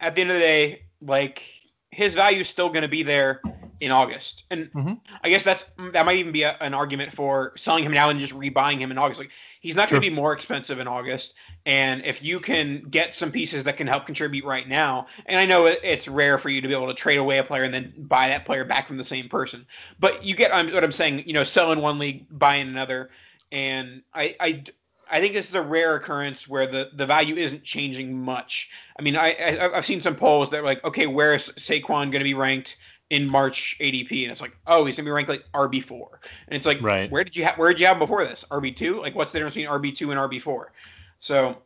at 0.00 0.14
the 0.14 0.22
end 0.22 0.30
of 0.30 0.34
the 0.34 0.40
day, 0.40 0.82
like 1.02 1.42
his 1.90 2.14
value 2.14 2.40
is 2.40 2.48
still 2.48 2.68
going 2.68 2.82
to 2.82 2.88
be 2.88 3.02
there 3.02 3.40
in 3.80 3.90
August, 3.90 4.44
and 4.50 4.72
mm-hmm. 4.72 4.94
I 5.22 5.28
guess 5.28 5.42
that's 5.42 5.64
that 5.92 6.06
might 6.06 6.16
even 6.16 6.32
be 6.32 6.42
a, 6.42 6.56
an 6.60 6.74
argument 6.74 7.12
for 7.12 7.52
selling 7.56 7.84
him 7.84 7.92
now 7.92 8.08
and 8.08 8.18
just 8.18 8.32
rebuying 8.32 8.78
him 8.78 8.90
in 8.90 8.98
August. 8.98 9.20
Like 9.20 9.30
he's 9.60 9.74
not 9.74 9.88
going 9.88 10.00
to 10.00 10.08
be 10.08 10.14
more 10.14 10.32
expensive 10.32 10.78
in 10.78 10.88
August, 10.88 11.34
and 11.64 12.04
if 12.04 12.22
you 12.22 12.40
can 12.40 12.82
get 12.90 13.14
some 13.14 13.30
pieces 13.30 13.64
that 13.64 13.76
can 13.76 13.86
help 13.86 14.06
contribute 14.06 14.44
right 14.44 14.68
now, 14.68 15.06
and 15.26 15.38
I 15.38 15.46
know 15.46 15.66
it's 15.66 16.08
rare 16.08 16.38
for 16.38 16.48
you 16.48 16.60
to 16.60 16.68
be 16.68 16.74
able 16.74 16.88
to 16.88 16.94
trade 16.94 17.18
away 17.18 17.38
a 17.38 17.44
player 17.44 17.64
and 17.64 17.74
then 17.74 17.92
buy 17.96 18.28
that 18.28 18.46
player 18.46 18.64
back 18.64 18.88
from 18.88 18.96
the 18.96 19.04
same 19.04 19.28
person, 19.28 19.66
but 19.98 20.24
you 20.24 20.34
get 20.34 20.50
what 20.50 20.84
I'm 20.84 20.92
saying. 20.92 21.24
You 21.26 21.34
know, 21.34 21.44
sell 21.44 21.72
in 21.72 21.80
one 21.80 21.98
league, 21.98 22.26
buy 22.30 22.56
in 22.56 22.68
another, 22.68 23.10
and 23.52 24.02
I 24.14 24.36
I 24.40 24.64
I 25.10 25.20
think 25.20 25.34
this 25.34 25.48
is 25.48 25.54
a 25.54 25.62
rare 25.62 25.94
occurrence 25.94 26.48
where 26.48 26.66
the, 26.66 26.90
the 26.92 27.06
value 27.06 27.36
isn't 27.36 27.62
changing 27.62 28.20
much. 28.24 28.70
I 28.98 29.02
mean, 29.02 29.16
I, 29.16 29.36
I 29.38 29.76
have 29.76 29.86
seen 29.86 30.00
some 30.00 30.16
polls 30.16 30.50
that 30.50 30.60
are 30.60 30.64
like, 30.64 30.82
okay, 30.84 31.06
where 31.06 31.34
is 31.34 31.52
Saquon 31.56 32.10
going 32.10 32.12
to 32.12 32.24
be 32.24 32.34
ranked 32.34 32.76
in 33.10 33.30
March 33.30 33.76
ADP? 33.80 34.22
And 34.22 34.32
it's 34.32 34.40
like, 34.40 34.56
oh, 34.66 34.84
he's 34.84 34.96
going 34.96 35.04
to 35.04 35.08
be 35.08 35.10
ranked 35.10 35.28
like 35.28 35.44
RB 35.54 35.82
four. 35.82 36.20
And 36.48 36.56
it's 36.56 36.66
like, 36.66 36.80
right. 36.82 37.10
where 37.10 37.24
did 37.24 37.36
you 37.36 37.44
have 37.44 37.58
where 37.58 37.70
did 37.70 37.80
you 37.80 37.86
have 37.86 37.96
him 37.96 38.00
before 38.00 38.24
this? 38.24 38.44
RB 38.50 38.74
two? 38.74 39.00
Like, 39.00 39.14
what's 39.14 39.32
the 39.32 39.38
difference 39.38 39.54
between 39.54 39.70
RB 39.72 39.94
two 39.94 40.10
and 40.10 40.20
RB 40.20 40.40
four? 40.40 40.72
So, 41.18 41.56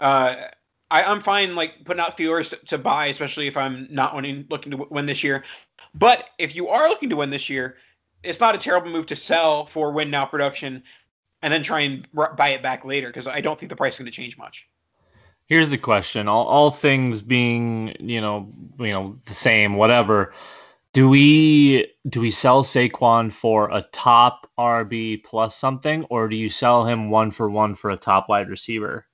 uh, 0.00 0.36
I, 0.90 1.02
I'm 1.02 1.20
fine 1.20 1.56
like 1.56 1.84
putting 1.84 2.00
out 2.00 2.16
feelers 2.16 2.50
to, 2.50 2.56
to 2.56 2.78
buy, 2.78 3.06
especially 3.06 3.46
if 3.46 3.56
I'm 3.56 3.88
not 3.90 4.14
winning, 4.14 4.46
looking 4.50 4.72
to 4.72 4.86
win 4.90 5.06
this 5.06 5.24
year. 5.24 5.44
But 5.94 6.30
if 6.38 6.54
you 6.54 6.68
are 6.68 6.88
looking 6.88 7.10
to 7.10 7.16
win 7.16 7.30
this 7.30 7.48
year, 7.48 7.76
it's 8.22 8.40
not 8.40 8.54
a 8.54 8.58
terrible 8.58 8.90
move 8.90 9.06
to 9.06 9.16
sell 9.16 9.66
for 9.66 9.92
win 9.92 10.10
now 10.10 10.24
production 10.24 10.82
and 11.42 11.52
then 11.52 11.62
try 11.62 11.80
and 11.80 12.06
buy 12.36 12.50
it 12.50 12.62
back 12.62 12.84
later 12.84 13.08
because 13.08 13.26
I 13.26 13.40
don't 13.40 13.58
think 13.58 13.68
the 13.68 13.76
price 13.76 13.94
is 13.94 13.98
going 13.98 14.06
to 14.06 14.12
change 14.12 14.38
much. 14.38 14.66
Here's 15.46 15.68
the 15.68 15.78
question: 15.78 16.28
all, 16.28 16.46
all 16.46 16.70
things 16.70 17.22
being, 17.22 17.94
you 18.00 18.20
know, 18.20 18.52
you 18.78 18.92
know, 18.92 19.16
the 19.26 19.34
same, 19.34 19.76
whatever. 19.76 20.32
Do 20.92 21.08
we 21.08 21.92
do 22.08 22.20
we 22.20 22.30
sell 22.30 22.62
Saquon 22.62 23.32
for 23.32 23.70
a 23.70 23.82
top 23.92 24.48
RB 24.58 25.24
plus 25.24 25.56
something, 25.56 26.04
or 26.04 26.28
do 26.28 26.36
you 26.36 26.48
sell 26.48 26.84
him 26.86 27.10
one 27.10 27.30
for 27.30 27.50
one 27.50 27.74
for 27.74 27.90
a 27.90 27.96
top 27.96 28.28
wide 28.28 28.48
receiver? 28.48 29.06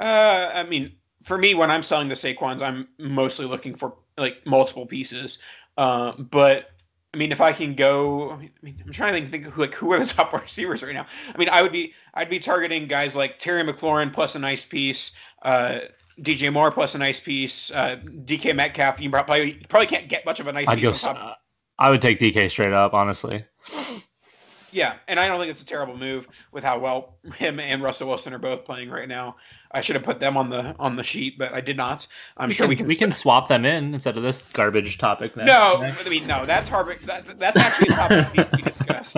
Uh, 0.00 0.50
I 0.54 0.64
mean, 0.64 0.92
for 1.22 1.38
me, 1.38 1.54
when 1.54 1.70
I'm 1.70 1.82
selling 1.82 2.08
the 2.08 2.16
Saquons, 2.16 2.62
I'm 2.62 2.88
mostly 2.98 3.46
looking 3.46 3.74
for 3.74 3.96
like 4.16 4.44
multiple 4.46 4.86
pieces. 4.86 5.38
Uh, 5.76 6.12
but 6.12 6.70
I 7.14 7.18
mean, 7.18 7.30
if 7.30 7.40
I 7.42 7.52
can 7.52 7.74
go, 7.74 8.32
I 8.32 8.50
mean, 8.62 8.82
I'm 8.84 8.92
trying 8.92 9.12
to 9.12 9.20
think, 9.20 9.30
think 9.30 9.54
who, 9.54 9.60
like 9.60 9.74
who 9.74 9.92
are 9.92 9.98
the 9.98 10.06
top 10.14 10.32
receivers 10.32 10.82
right 10.82 10.94
now. 10.94 11.06
I 11.34 11.38
mean, 11.38 11.48
I 11.50 11.60
would 11.60 11.72
be, 11.72 11.92
I'd 12.14 12.30
be 12.30 12.38
targeting 12.38 12.86
guys 12.86 13.14
like 13.14 13.38
Terry 13.38 13.62
McLaurin 13.62 14.12
plus 14.12 14.34
a 14.34 14.38
nice 14.38 14.64
piece, 14.64 15.12
uh, 15.42 15.80
DJ 16.20 16.52
Moore 16.52 16.70
plus 16.70 16.94
a 16.94 16.98
nice 16.98 17.20
piece, 17.20 17.70
uh, 17.72 17.96
DK 18.24 18.54
Metcalf. 18.54 19.00
You 19.00 19.10
probably 19.10 19.54
probably 19.68 19.86
can't 19.86 20.08
get 20.08 20.24
much 20.24 20.40
of 20.40 20.46
a 20.46 20.52
nice 20.52 20.68
I'd 20.68 20.78
piece. 20.78 21.02
Go, 21.02 21.10
uh, 21.10 21.34
I 21.78 21.90
would 21.90 22.00
take 22.00 22.18
DK 22.18 22.50
straight 22.50 22.72
up, 22.72 22.94
honestly. 22.94 23.44
Yeah, 24.72 24.94
and 25.06 25.20
I 25.20 25.28
don't 25.28 25.38
think 25.38 25.50
it's 25.50 25.62
a 25.62 25.66
terrible 25.66 25.96
move 25.96 26.26
with 26.50 26.64
how 26.64 26.78
well 26.78 27.14
him 27.36 27.60
and 27.60 27.82
Russell 27.82 28.08
Wilson 28.08 28.32
are 28.32 28.38
both 28.38 28.64
playing 28.64 28.90
right 28.90 29.08
now. 29.08 29.36
I 29.70 29.80
should 29.80 29.96
have 29.96 30.04
put 30.04 30.20
them 30.20 30.36
on 30.36 30.50
the 30.50 30.74
on 30.78 30.96
the 30.96 31.04
sheet, 31.04 31.38
but 31.38 31.52
I 31.52 31.60
did 31.60 31.76
not. 31.76 32.06
I'm 32.36 32.48
we 32.48 32.54
sure 32.54 32.64
can, 32.64 32.68
we 32.70 32.76
can 32.76 32.86
we 32.86 32.96
can 32.96 33.12
swap 33.12 33.48
them 33.48 33.64
in 33.64 33.94
instead 33.94 34.16
of 34.16 34.22
this 34.22 34.42
garbage 34.52 34.98
topic. 34.98 35.36
Next. 35.36 35.46
No, 35.46 35.82
I 35.82 36.08
mean 36.08 36.26
no, 36.26 36.44
that's 36.44 36.68
Harvick. 36.68 37.00
That's 37.00 37.32
that's 37.34 37.56
actually 37.56 37.94
a 37.94 37.96
topic 37.96 38.26
that 38.26 38.36
needs 38.36 38.48
to 38.48 38.56
be 38.56 38.62
discussed. 38.62 39.16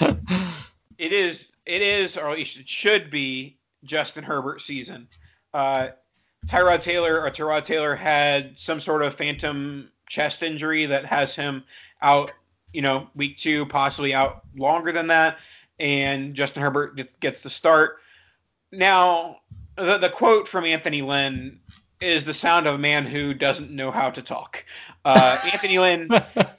it 0.00 1.12
is 1.12 1.46
it 1.64 1.82
is 1.82 2.16
or 2.16 2.30
at 2.30 2.36
least 2.36 2.58
it 2.58 2.68
should 2.68 3.10
be 3.10 3.58
Justin 3.84 4.24
Herbert 4.24 4.60
season. 4.60 5.08
Uh, 5.54 5.88
Tyrod 6.46 6.82
Taylor 6.82 7.22
or 7.22 7.30
Tyrod 7.30 7.64
Taylor 7.64 7.94
had 7.94 8.58
some 8.58 8.80
sort 8.80 9.02
of 9.02 9.14
phantom 9.14 9.90
chest 10.08 10.42
injury 10.42 10.86
that 10.86 11.06
has 11.06 11.34
him 11.34 11.64
out. 12.02 12.32
You 12.72 12.82
know, 12.82 13.08
week 13.14 13.36
two, 13.36 13.66
possibly 13.66 14.12
out 14.12 14.42
longer 14.56 14.92
than 14.92 15.06
that, 15.08 15.38
and 15.78 16.34
Justin 16.34 16.62
Herbert 16.62 17.20
gets 17.20 17.42
the 17.42 17.50
start. 17.50 17.98
Now, 18.72 19.38
the, 19.76 19.98
the 19.98 20.10
quote 20.10 20.48
from 20.48 20.64
Anthony 20.64 21.02
Lynn 21.02 21.60
is 22.00 22.24
the 22.24 22.34
sound 22.34 22.66
of 22.66 22.74
a 22.74 22.78
man 22.78 23.06
who 23.06 23.32
doesn't 23.32 23.70
know 23.70 23.90
how 23.90 24.10
to 24.10 24.22
talk. 24.22 24.64
Uh, 25.04 25.38
Anthony 25.52 25.78
Lynn, 25.78 26.10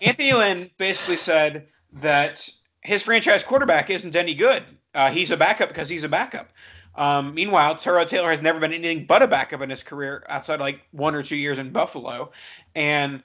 Anthony 0.01 0.33
Lynn 0.33 0.69
basically 0.77 1.17
said 1.17 1.67
that 1.93 2.49
his 2.81 3.03
franchise 3.03 3.43
quarterback 3.43 3.89
isn't 3.89 4.15
any 4.15 4.33
good. 4.33 4.63
Uh, 4.95 5.11
he's 5.11 5.31
a 5.31 5.37
backup 5.37 5.69
because 5.69 5.89
he's 5.89 6.03
a 6.03 6.09
backup. 6.09 6.49
Um, 6.95 7.35
meanwhile, 7.35 7.75
Tyrod 7.75 8.07
Taylor 8.07 8.31
has 8.31 8.41
never 8.41 8.59
been 8.59 8.73
anything 8.73 9.05
but 9.05 9.21
a 9.21 9.27
backup 9.27 9.61
in 9.61 9.69
his 9.69 9.83
career 9.83 10.25
outside 10.29 10.59
like 10.59 10.81
one 10.91 11.13
or 11.13 11.21
two 11.21 11.35
years 11.35 11.59
in 11.59 11.71
Buffalo, 11.71 12.31
and 12.73 13.21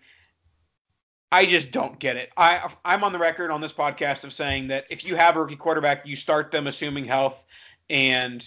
I 1.32 1.46
just 1.46 1.70
don't 1.70 1.98
get 1.98 2.16
it. 2.16 2.30
I 2.36 2.70
I'm 2.84 3.02
on 3.02 3.12
the 3.12 3.18
record 3.18 3.50
on 3.50 3.62
this 3.62 3.72
podcast 3.72 4.22
of 4.24 4.34
saying 4.34 4.68
that 4.68 4.84
if 4.90 5.04
you 5.04 5.16
have 5.16 5.36
a 5.36 5.40
rookie 5.40 5.56
quarterback, 5.56 6.06
you 6.06 6.14
start 6.14 6.52
them 6.52 6.66
assuming 6.66 7.06
health, 7.06 7.46
and 7.88 8.46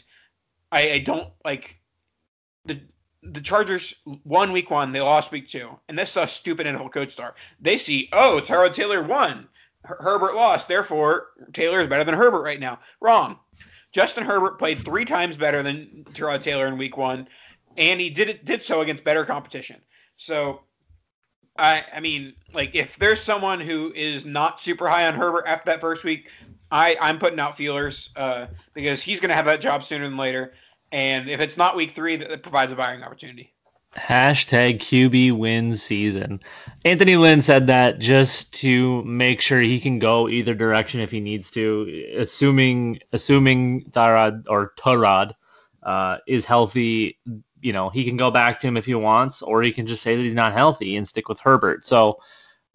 I, 0.71 0.91
I 0.91 0.99
don't 0.99 1.29
like 1.43 1.79
the 2.65 2.79
the 3.23 3.41
Chargers 3.41 3.95
won 4.23 4.51
week 4.51 4.69
one, 4.69 4.91
they 4.91 5.01
lost 5.01 5.31
week 5.31 5.47
two, 5.47 5.71
and 5.89 5.97
this 5.97 6.11
is 6.11 6.17
a 6.17 6.27
stupid 6.27 6.67
NFL 6.67 6.93
coach 6.93 7.09
star. 7.09 7.33
They 7.59 7.79
see, 7.79 8.07
oh, 8.13 8.39
Tyrod 8.39 8.73
Taylor 8.73 9.01
won, 9.01 9.47
Her- 9.83 9.97
Herbert 9.99 10.35
lost, 10.35 10.67
therefore 10.67 11.29
Taylor 11.53 11.81
is 11.81 11.87
better 11.87 12.03
than 12.03 12.13
Herbert 12.13 12.43
right 12.43 12.59
now. 12.59 12.79
Wrong. 13.01 13.39
Justin 13.93 14.25
Herbert 14.25 14.59
played 14.59 14.85
three 14.85 15.05
times 15.05 15.37
better 15.37 15.63
than 15.63 16.05
Tyrod 16.13 16.43
Taylor 16.43 16.67
in 16.67 16.77
week 16.77 16.97
one, 16.97 17.27
and 17.77 17.99
he 17.99 18.11
did 18.11 18.29
it 18.29 18.45
did 18.45 18.61
so 18.61 18.81
against 18.81 19.03
better 19.03 19.25
competition. 19.25 19.81
So 20.17 20.61
I 21.57 21.83
I 21.93 21.99
mean, 21.99 22.33
like 22.53 22.75
if 22.75 22.97
there's 22.97 23.21
someone 23.21 23.59
who 23.59 23.91
is 23.95 24.25
not 24.25 24.59
super 24.59 24.87
high 24.87 25.07
on 25.07 25.15
Herbert 25.15 25.45
after 25.47 25.71
that 25.71 25.81
first 25.81 26.03
week, 26.03 26.29
I 26.71 26.97
I'm 26.99 27.19
putting 27.19 27.39
out 27.39 27.57
feelers 27.57 28.09
uh, 28.15 28.47
because 28.73 29.01
he's 29.01 29.19
going 29.19 29.29
to 29.29 29.35
have 29.35 29.45
that 29.45 29.61
job 29.61 29.83
sooner 29.83 30.05
than 30.05 30.17
later. 30.17 30.53
And 30.91 31.29
if 31.29 31.39
it's 31.39 31.57
not 31.57 31.75
week 31.75 31.91
three, 31.91 32.15
that, 32.15 32.29
that 32.29 32.43
provides 32.43 32.71
a 32.71 32.75
buying 32.75 33.03
opportunity. 33.03 33.51
Hashtag 33.97 34.79
QB 34.79 35.37
win 35.37 35.77
season. 35.77 36.41
Anthony 36.83 37.15
Lynn 37.15 37.41
said 37.41 37.67
that 37.67 37.99
just 37.99 38.53
to 38.55 39.01
make 39.03 39.39
sure 39.39 39.61
he 39.61 39.79
can 39.79 39.99
go 39.99 40.27
either 40.27 40.53
direction 40.53 40.99
if 40.99 41.11
he 41.11 41.21
needs 41.21 41.49
to, 41.51 42.13
assuming 42.17 42.99
assuming 43.13 43.85
Tyrod 43.91 44.43
or 44.49 44.73
Tyrod 44.77 45.33
uh, 45.83 46.17
is 46.27 46.43
healthy. 46.43 47.17
You 47.65 47.73
know, 47.73 47.89
he 47.89 48.05
can 48.05 48.15
go 48.15 48.29
back 48.29 48.59
to 48.59 48.67
him 48.67 48.77
if 48.77 48.85
he 48.85 48.93
wants, 48.93 49.41
or 49.41 49.63
he 49.63 49.71
can 49.71 49.87
just 49.87 50.03
say 50.03 50.15
that 50.15 50.21
he's 50.21 50.35
not 50.35 50.53
healthy 50.53 50.95
and 50.95 51.07
stick 51.07 51.27
with 51.27 51.39
Herbert. 51.39 51.83
So 51.83 52.19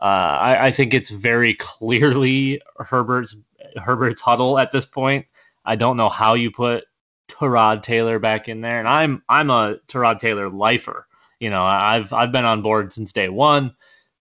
uh, 0.01 0.05
I, 0.41 0.67
I 0.67 0.71
think 0.73 0.93
it's 0.93 1.11
very 1.11 1.55
clearly 1.61 2.61
Herbert's 2.79 3.37
Herbert's 3.77 4.21
huddle 4.21 4.59
at 4.59 4.73
this 4.73 4.85
point. 4.85 5.27
I 5.65 5.77
don't 5.77 5.97
know 5.97 6.09
how 6.09 6.35
you 6.35 6.51
put 6.51 6.87
Tyrod 7.29 7.85
Taylor 7.85 8.19
back 8.19 8.49
in 8.49 8.63
there, 8.63 8.81
and 8.81 8.89
I'm 8.89 9.23
I'm 9.29 9.51
a 9.51 9.77
Tyrod 9.87 10.19
Taylor 10.19 10.51
lifer. 10.51 11.07
You 11.39 11.51
know, 11.51 11.63
I've 11.63 12.13
I've 12.13 12.33
been 12.33 12.45
on 12.45 12.61
board 12.61 12.93
since 12.93 13.13
day 13.13 13.29
one, 13.29 13.73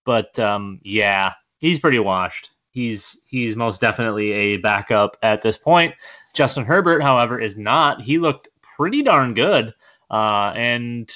but 0.05 0.38
um, 0.38 0.79
yeah, 0.83 1.33
he's 1.57 1.79
pretty 1.79 1.97
washed. 1.97 2.51
He's 2.69 3.17
he's 3.25 3.55
most 3.55 3.81
definitely 3.81 4.33
a 4.33 4.57
backup 4.57 5.17
at 5.23 5.41
this 5.41 5.57
point. 5.57 5.95
Justin 6.35 6.63
Herbert, 6.63 7.01
however, 7.01 7.39
is 7.39 7.57
not. 7.57 8.01
He 8.01 8.19
looked 8.19 8.49
pretty 8.77 9.01
darn 9.01 9.33
good, 9.33 9.73
uh, 10.09 10.53
and 10.55 11.11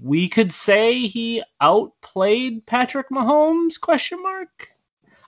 we 0.00 0.28
could 0.28 0.52
say 0.52 1.06
he 1.06 1.42
outplayed 1.60 2.66
Patrick 2.66 3.10
Mahomes? 3.10 3.80
Question 3.80 4.22
mark. 4.22 4.68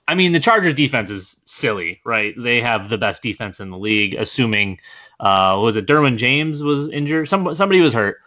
I 0.07 0.15
mean, 0.15 0.31
the 0.31 0.39
Chargers 0.39 0.73
defense 0.73 1.11
is 1.11 1.35
silly, 1.43 1.99
right? 2.05 2.33
They 2.37 2.61
have 2.61 2.89
the 2.89 2.97
best 2.97 3.21
defense 3.21 3.59
in 3.59 3.69
the 3.69 3.77
league, 3.77 4.13
assuming 4.13 4.79
uh, 5.19 5.59
was 5.61 5.75
it 5.75 5.85
Derwin 5.87 6.17
James 6.17 6.63
was 6.63 6.89
injured? 6.89 7.27
Some 7.27 7.53
somebody 7.55 7.81
was 7.81 7.93
hurt. 7.93 8.17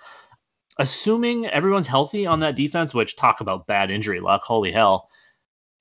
Assuming 0.78 1.46
everyone's 1.46 1.86
healthy 1.86 2.26
on 2.26 2.40
that 2.40 2.56
defense, 2.56 2.94
which 2.94 3.16
talk 3.16 3.40
about 3.40 3.66
bad 3.66 3.90
injury 3.90 4.20
luck, 4.20 4.42
holy 4.42 4.72
hell, 4.72 5.08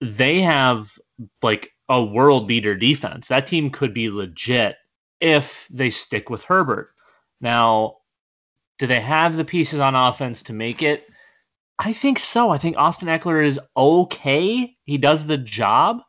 they 0.01 0.41
have 0.41 0.97
like 1.41 1.71
a 1.89 2.03
world 2.03 2.47
beater 2.47 2.75
defense. 2.75 3.27
That 3.27 3.47
team 3.47 3.69
could 3.69 3.93
be 3.93 4.09
legit 4.09 4.75
if 5.19 5.67
they 5.69 5.89
stick 5.89 6.29
with 6.29 6.43
Herbert. 6.43 6.91
Now, 7.41 7.97
do 8.79 8.87
they 8.87 9.01
have 9.01 9.35
the 9.35 9.45
pieces 9.45 9.79
on 9.79 9.93
offense 9.93 10.41
to 10.43 10.53
make 10.53 10.81
it? 10.81 11.05
I 11.77 11.93
think 11.93 12.17
so. 12.17 12.49
I 12.49 12.57
think 12.57 12.77
Austin 12.77 13.07
Ekeler 13.07 13.45
is 13.45 13.59
okay. 13.77 14.75
He 14.85 14.97
does 14.97 15.27
the 15.27 15.37
job. 15.37 15.99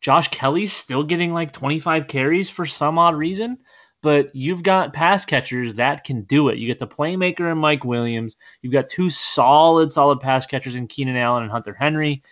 Josh 0.00 0.28
Kelley's 0.28 0.72
still 0.72 1.02
getting 1.02 1.32
like 1.32 1.52
25 1.52 2.08
carries 2.08 2.48
for 2.48 2.64
some 2.64 2.98
odd 2.98 3.14
reason, 3.14 3.58
but 4.02 4.34
you've 4.34 4.62
got 4.62 4.94
pass 4.94 5.24
catchers 5.26 5.74
that 5.74 6.04
can 6.04 6.22
do 6.22 6.48
it. 6.48 6.58
You 6.58 6.66
get 6.66 6.78
the 6.78 6.86
playmaker 6.86 7.50
and 7.50 7.60
Mike 7.60 7.84
Williams. 7.84 8.36
You've 8.62 8.72
got 8.72 8.88
two 8.88 9.10
solid, 9.10 9.92
solid 9.92 10.20
pass 10.20 10.46
catchers 10.46 10.74
in 10.74 10.86
Keenan 10.86 11.16
Allen 11.16 11.42
and 11.42 11.52
Hunter 11.52 11.74
Henry. 11.74 12.22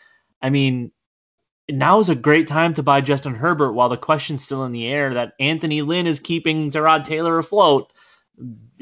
I 0.41 0.49
mean, 0.49 0.93
now 1.69 1.99
is 1.99 2.09
a 2.09 2.15
great 2.15 2.49
time 2.49 2.73
to 2.75 2.83
buy 2.83 3.03
Justin 3.03 3.35
Herbert 3.35 3.73
while 3.73 3.91
the 3.91 3.99
question's 3.99 4.43
still 4.43 4.65
in 4.65 4.73
the 4.73 4.87
air 4.87 5.13
that 5.13 5.35
Anthony 5.41 5.83
Lynn 5.83 6.07
is 6.07 6.21
keeping 6.21 6.71
Tyrod 6.71 7.05
Taylor 7.05 7.39
afloat 7.39 7.93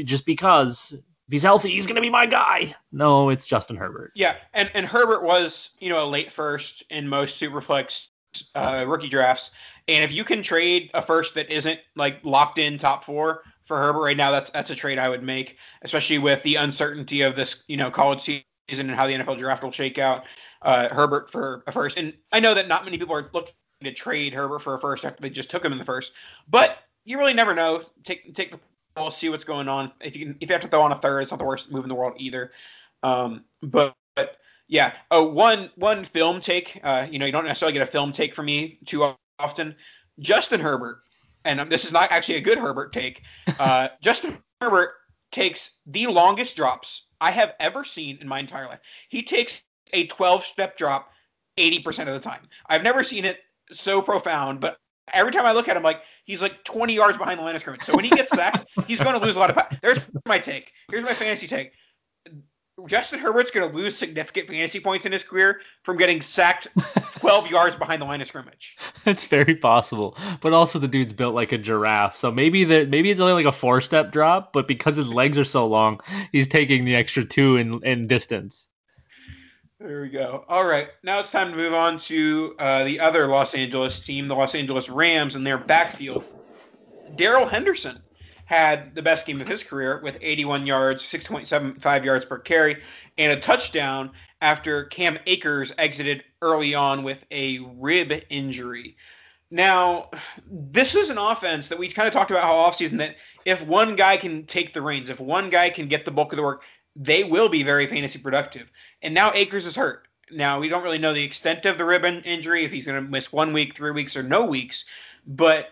just 0.04 0.26
because 0.26 0.92
if 0.92 1.32
he's 1.32 1.42
healthy, 1.42 1.70
he's 1.70 1.86
going 1.86 1.96
to 1.96 2.02
be 2.02 2.10
my 2.10 2.26
guy. 2.26 2.74
No, 2.92 3.30
it's 3.30 3.46
Justin 3.46 3.76
Herbert. 3.76 4.12
Yeah, 4.14 4.36
and 4.54 4.70
and 4.74 4.86
Herbert 4.86 5.22
was 5.22 5.70
you 5.80 5.88
know 5.88 6.04
a 6.04 6.06
late 6.06 6.30
first 6.30 6.84
in 6.90 7.08
most 7.08 7.40
superflex 7.40 8.08
uh, 8.54 8.84
rookie 8.86 9.08
drafts, 9.08 9.50
and 9.88 10.04
if 10.04 10.12
you 10.12 10.22
can 10.22 10.42
trade 10.42 10.90
a 10.94 11.02
first 11.02 11.34
that 11.34 11.50
isn't 11.50 11.80
like 11.96 12.20
locked 12.22 12.58
in 12.58 12.78
top 12.78 13.04
four 13.04 13.42
for 13.64 13.78
Herbert 13.78 14.02
right 14.02 14.16
now, 14.16 14.30
that's 14.30 14.50
that's 14.50 14.70
a 14.70 14.74
trade 14.76 14.98
I 14.98 15.08
would 15.08 15.24
make, 15.24 15.56
especially 15.82 16.18
with 16.18 16.42
the 16.44 16.54
uncertainty 16.56 17.22
of 17.22 17.34
this 17.34 17.64
you 17.66 17.76
know 17.76 17.90
college 17.90 18.20
season 18.20 18.44
and 18.88 18.90
how 18.90 19.06
the 19.06 19.14
NFL 19.14 19.38
draft 19.38 19.64
will 19.64 19.72
shake 19.72 19.98
out. 19.98 20.24
Uh, 20.62 20.88
Herbert 20.94 21.30
for 21.30 21.64
a 21.66 21.72
first, 21.72 21.98
and 21.98 22.14
I 22.32 22.38
know 22.38 22.54
that 22.54 22.68
not 22.68 22.84
many 22.84 22.98
people 22.98 23.16
are 23.16 23.28
looking 23.34 23.52
to 23.82 23.92
trade 23.92 24.32
Herbert 24.32 24.60
for 24.60 24.74
a 24.74 24.78
first 24.78 25.04
after 25.04 25.20
they 25.20 25.30
just 25.30 25.50
took 25.50 25.64
him 25.64 25.72
in 25.72 25.78
the 25.78 25.84
first, 25.84 26.12
but 26.48 26.78
you 27.04 27.18
really 27.18 27.34
never 27.34 27.54
know. 27.54 27.84
Take 28.04 28.34
take 28.34 28.52
the 28.52 28.60
we'll 28.96 29.10
see 29.10 29.28
what's 29.28 29.44
going 29.44 29.68
on. 29.68 29.92
If 30.00 30.16
you 30.16 30.26
can, 30.26 30.36
if 30.40 30.48
you 30.48 30.54
have 30.54 30.62
to 30.62 30.68
throw 30.68 30.82
on 30.82 30.92
a 30.92 30.96
third, 30.96 31.20
it's 31.20 31.30
not 31.30 31.38
the 31.38 31.44
worst 31.44 31.70
move 31.70 31.84
in 31.84 31.88
the 31.88 31.94
world 31.94 32.14
either. 32.18 32.52
Um, 33.02 33.44
but, 33.62 33.94
but 34.14 34.38
yeah, 34.68 34.92
oh, 35.10 35.24
one 35.24 35.70
one 35.76 36.04
film 36.04 36.40
take. 36.40 36.80
Uh, 36.82 37.06
you 37.10 37.18
know, 37.18 37.26
you 37.26 37.32
don't 37.32 37.44
necessarily 37.44 37.72
get 37.72 37.82
a 37.82 37.86
film 37.86 38.12
take 38.12 38.34
from 38.34 38.46
me 38.46 38.78
too 38.84 39.14
often. 39.38 39.74
Justin 40.18 40.60
Herbert, 40.60 41.02
and 41.44 41.60
this 41.70 41.84
is 41.84 41.92
not 41.92 42.10
actually 42.10 42.36
a 42.36 42.40
good 42.40 42.58
Herbert 42.58 42.92
take. 42.92 43.22
Uh, 43.58 43.88
Justin 44.00 44.38
Herbert 44.60 44.94
takes 45.30 45.70
the 45.86 46.06
longest 46.06 46.56
drops 46.56 47.04
I 47.20 47.30
have 47.30 47.54
ever 47.60 47.84
seen 47.84 48.18
in 48.20 48.28
my 48.28 48.38
entire 48.38 48.66
life. 48.66 48.80
He 49.08 49.22
takes 49.22 49.62
a 49.92 50.06
12 50.06 50.44
step 50.44 50.76
drop 50.76 51.10
80% 51.58 52.00
of 52.00 52.14
the 52.14 52.20
time. 52.20 52.48
I've 52.68 52.82
never 52.82 53.04
seen 53.04 53.24
it 53.24 53.40
so 53.70 54.00
profound, 54.02 54.60
but 54.60 54.78
every 55.12 55.32
time 55.32 55.46
I 55.46 55.52
look 55.52 55.68
at 55.68 55.76
him, 55.76 55.82
like 55.82 56.00
he's 56.24 56.42
like 56.42 56.64
20 56.64 56.94
yards 56.94 57.18
behind 57.18 57.38
the 57.38 57.44
line 57.44 57.54
of 57.54 57.60
scrimmage. 57.60 57.82
So 57.82 57.94
when 57.94 58.04
he 58.04 58.10
gets 58.10 58.30
sacked, 58.30 58.64
he's 58.86 59.00
going 59.00 59.18
to 59.18 59.24
lose 59.24 59.36
a 59.36 59.38
lot 59.38 59.50
of. 59.50 59.56
Pa- 59.56 59.68
There's 59.82 60.06
my 60.26 60.38
take. 60.38 60.72
Here's 60.90 61.04
my 61.04 61.14
fantasy 61.14 61.46
take. 61.46 61.72
Justin 62.86 63.20
Herbert's 63.20 63.50
going 63.50 63.70
to 63.70 63.74
lose 63.74 63.96
significant 63.96 64.48
fantasy 64.48 64.80
points 64.80 65.06
in 65.06 65.12
his 65.12 65.24
career 65.24 65.62
from 65.82 65.96
getting 65.96 66.20
sacked 66.20 66.68
12 67.20 67.50
yards 67.50 67.74
behind 67.74 68.02
the 68.02 68.06
line 68.06 68.20
of 68.20 68.28
scrimmage. 68.28 68.76
It's 69.06 69.26
very 69.26 69.56
possible, 69.56 70.18
but 70.42 70.52
also 70.52 70.78
the 70.78 70.86
dude's 70.86 71.14
built 71.14 71.34
like 71.34 71.52
a 71.52 71.58
giraffe, 71.58 72.18
so 72.18 72.30
maybe 72.30 72.64
that 72.64 72.90
maybe 72.90 73.10
it's 73.10 73.18
only 73.20 73.32
like 73.32 73.46
a 73.46 73.56
four 73.56 73.80
step 73.80 74.12
drop, 74.12 74.52
but 74.52 74.68
because 74.68 74.96
his 74.96 75.08
legs 75.08 75.38
are 75.38 75.44
so 75.44 75.66
long, 75.66 76.00
he's 76.32 76.48
taking 76.48 76.84
the 76.84 76.96
extra 76.96 77.24
two 77.24 77.56
in 77.56 77.82
in 77.82 78.08
distance. 78.08 78.68
There 79.78 80.00
we 80.00 80.08
go. 80.08 80.42
All 80.48 80.64
right, 80.64 80.88
now 81.02 81.20
it's 81.20 81.30
time 81.30 81.50
to 81.50 81.56
move 81.56 81.74
on 81.74 81.98
to 81.98 82.54
uh, 82.58 82.84
the 82.84 82.98
other 82.98 83.26
Los 83.26 83.54
Angeles 83.54 84.00
team, 84.00 84.26
the 84.26 84.34
Los 84.34 84.54
Angeles 84.54 84.88
Rams, 84.88 85.34
and 85.34 85.46
their 85.46 85.58
backfield. 85.58 86.24
Darrell 87.14 87.46
Henderson 87.46 88.00
had 88.46 88.94
the 88.94 89.02
best 89.02 89.26
game 89.26 89.38
of 89.38 89.46
his 89.46 89.62
career 89.62 90.00
with 90.02 90.16
81 90.22 90.66
yards, 90.66 91.02
6.75 91.02 92.04
yards 92.04 92.24
per 92.24 92.38
carry, 92.38 92.82
and 93.18 93.32
a 93.32 93.40
touchdown 93.40 94.12
after 94.40 94.84
Cam 94.84 95.18
Akers 95.26 95.72
exited 95.76 96.24
early 96.40 96.74
on 96.74 97.02
with 97.02 97.26
a 97.30 97.58
rib 97.76 98.14
injury. 98.30 98.96
Now, 99.50 100.10
this 100.50 100.94
is 100.94 101.10
an 101.10 101.18
offense 101.18 101.68
that 101.68 101.78
we 101.78 101.88
kind 101.90 102.08
of 102.08 102.14
talked 102.14 102.30
about 102.30 102.44
how 102.44 102.54
offseason 102.54 102.96
that 102.98 103.16
if 103.44 103.64
one 103.64 103.94
guy 103.94 104.16
can 104.16 104.46
take 104.46 104.72
the 104.72 104.82
reins, 104.82 105.10
if 105.10 105.20
one 105.20 105.50
guy 105.50 105.68
can 105.70 105.86
get 105.86 106.04
the 106.04 106.10
bulk 106.10 106.32
of 106.32 106.36
the 106.36 106.42
work, 106.42 106.62
they 106.96 107.24
will 107.24 107.48
be 107.48 107.62
very 107.62 107.86
fantasy 107.86 108.18
productive. 108.18 108.70
And 109.02 109.14
now 109.14 109.32
Akers 109.34 109.66
is 109.66 109.76
hurt. 109.76 110.08
Now 110.30 110.58
we 110.58 110.68
don't 110.68 110.82
really 110.82 110.98
know 110.98 111.12
the 111.12 111.22
extent 111.22 111.66
of 111.66 111.78
the 111.78 111.84
rib 111.84 112.04
injury, 112.04 112.64
if 112.64 112.72
he's 112.72 112.86
going 112.86 113.02
to 113.02 113.10
miss 113.10 113.32
one 113.32 113.52
week, 113.52 113.76
three 113.76 113.92
weeks, 113.92 114.16
or 114.16 114.22
no 114.22 114.44
weeks. 114.44 114.84
But 115.26 115.68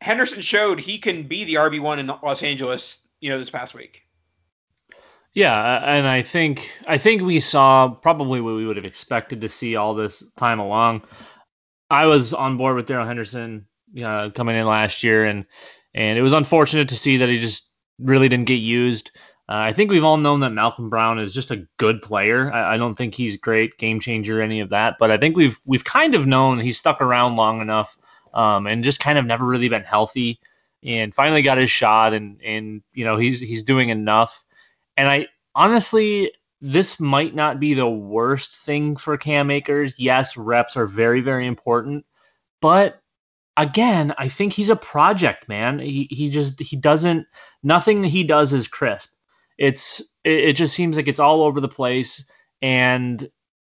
Henderson 0.00 0.40
showed 0.40 0.80
he 0.80 0.98
can 0.98 1.24
be 1.24 1.44
the 1.44 1.54
RB 1.54 1.80
one 1.80 1.98
in 1.98 2.06
Los 2.06 2.42
Angeles, 2.42 2.98
you 3.20 3.28
know, 3.28 3.38
this 3.38 3.50
past 3.50 3.74
week. 3.74 4.02
Yeah, 5.34 5.82
and 5.84 6.06
I 6.06 6.22
think 6.22 6.70
I 6.86 6.96
think 6.96 7.22
we 7.22 7.38
saw 7.38 7.88
probably 7.88 8.40
what 8.40 8.54
we 8.54 8.66
would 8.66 8.76
have 8.76 8.86
expected 8.86 9.40
to 9.42 9.48
see 9.48 9.76
all 9.76 9.94
this 9.94 10.22
time 10.36 10.58
along. 10.58 11.02
I 11.90 12.06
was 12.06 12.32
on 12.32 12.56
board 12.56 12.76
with 12.76 12.86
Darrell 12.86 13.06
Henderson 13.06 13.66
uh, 14.02 14.30
coming 14.30 14.56
in 14.56 14.66
last 14.66 15.02
year, 15.02 15.26
and 15.26 15.44
and 15.94 16.18
it 16.18 16.22
was 16.22 16.32
unfortunate 16.32 16.88
to 16.88 16.96
see 16.96 17.18
that 17.18 17.28
he 17.28 17.38
just 17.38 17.70
really 17.98 18.28
didn't 18.28 18.46
get 18.46 18.54
used. 18.54 19.10
Uh, 19.48 19.56
I 19.56 19.72
think 19.72 19.90
we've 19.90 20.04
all 20.04 20.18
known 20.18 20.40
that 20.40 20.50
Malcolm 20.50 20.90
Brown 20.90 21.18
is 21.18 21.32
just 21.32 21.50
a 21.50 21.66
good 21.78 22.02
player. 22.02 22.52
I, 22.52 22.74
I, 22.74 22.76
don't 22.76 22.96
think 22.96 23.14
he's 23.14 23.38
great, 23.38 23.78
game 23.78 23.98
changer, 23.98 24.42
any 24.42 24.60
of 24.60 24.68
that. 24.68 24.96
But 24.98 25.10
I 25.10 25.16
think 25.16 25.36
we've 25.36 25.58
we've 25.64 25.84
kind 25.84 26.14
of 26.14 26.26
known 26.26 26.60
he's 26.60 26.78
stuck 26.78 27.00
around 27.00 27.36
long 27.36 27.62
enough 27.62 27.96
um, 28.34 28.66
and 28.66 28.84
just 28.84 29.00
kind 29.00 29.16
of 29.16 29.24
never 29.24 29.46
really 29.46 29.70
been 29.70 29.84
healthy. 29.84 30.38
And 30.84 31.14
finally 31.14 31.42
got 31.42 31.58
his 31.58 31.70
shot, 31.70 32.12
and 32.12 32.40
and 32.42 32.82
you 32.92 33.04
know 33.04 33.16
he's 33.16 33.40
he's 33.40 33.64
doing 33.64 33.88
enough. 33.88 34.44
And 34.96 35.08
I 35.08 35.26
honestly 35.54 36.30
this 36.60 36.98
might 36.98 37.34
not 37.34 37.60
be 37.60 37.74
the 37.74 37.88
worst 37.88 38.56
thing 38.56 38.96
for 38.96 39.16
Cam 39.16 39.50
Akers. 39.50 39.94
Yes, 39.96 40.36
reps 40.36 40.76
are 40.76 40.86
very, 40.86 41.20
very 41.20 41.46
important. 41.46 42.04
But 42.60 43.00
again, 43.56 44.12
I 44.18 44.28
think 44.28 44.52
he's 44.52 44.70
a 44.70 44.76
project, 44.76 45.48
man. 45.48 45.78
He 45.78 46.08
he 46.10 46.28
just 46.28 46.60
he 46.60 46.76
doesn't 46.76 47.26
nothing 47.62 48.02
he 48.04 48.24
does 48.24 48.52
is 48.52 48.68
crisp. 48.68 49.10
It's 49.58 50.00
it, 50.24 50.40
it 50.40 50.52
just 50.54 50.74
seems 50.74 50.96
like 50.96 51.08
it's 51.08 51.20
all 51.20 51.42
over 51.42 51.60
the 51.60 51.68
place. 51.68 52.24
And 52.62 53.28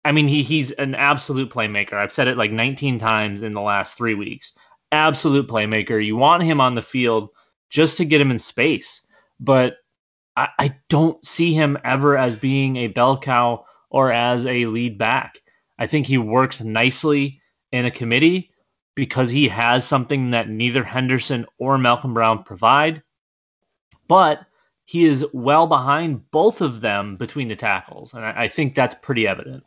I 0.04 0.12
mean 0.12 0.28
he 0.28 0.42
he's 0.42 0.70
an 0.72 0.94
absolute 0.94 1.50
playmaker. 1.50 1.94
I've 1.94 2.12
said 2.12 2.28
it 2.28 2.36
like 2.38 2.52
19 2.52 2.98
times 2.98 3.42
in 3.42 3.52
the 3.52 3.60
last 3.60 3.96
three 3.96 4.14
weeks. 4.14 4.54
Absolute 4.92 5.48
playmaker. 5.48 6.04
You 6.04 6.16
want 6.16 6.42
him 6.42 6.60
on 6.60 6.74
the 6.74 6.82
field 6.82 7.30
just 7.70 7.96
to 7.96 8.04
get 8.04 8.20
him 8.20 8.30
in 8.30 8.38
space. 8.38 9.06
But 9.40 9.76
I, 10.36 10.48
I 10.58 10.76
don't 10.88 11.24
see 11.24 11.52
him 11.52 11.78
ever 11.84 12.16
as 12.16 12.36
being 12.36 12.76
a 12.76 12.88
bell 12.88 13.18
cow 13.18 13.64
or 13.90 14.12
as 14.12 14.46
a 14.46 14.66
lead 14.66 14.98
back. 14.98 15.40
I 15.78 15.86
think 15.86 16.06
he 16.06 16.18
works 16.18 16.60
nicely 16.60 17.40
in 17.72 17.86
a 17.86 17.90
committee 17.90 18.50
because 18.94 19.30
he 19.30 19.48
has 19.48 19.86
something 19.86 20.30
that 20.30 20.48
neither 20.48 20.84
Henderson 20.84 21.46
or 21.58 21.78
Malcolm 21.78 22.14
Brown 22.14 22.44
provide. 22.44 23.02
But 24.08 24.44
he 24.92 25.06
is 25.06 25.24
well 25.32 25.66
behind 25.66 26.30
both 26.32 26.60
of 26.60 26.82
them 26.82 27.16
between 27.16 27.48
the 27.48 27.56
tackles. 27.56 28.12
And 28.12 28.26
I, 28.26 28.42
I 28.42 28.48
think 28.48 28.74
that's 28.74 28.94
pretty 28.96 29.26
evident. 29.26 29.64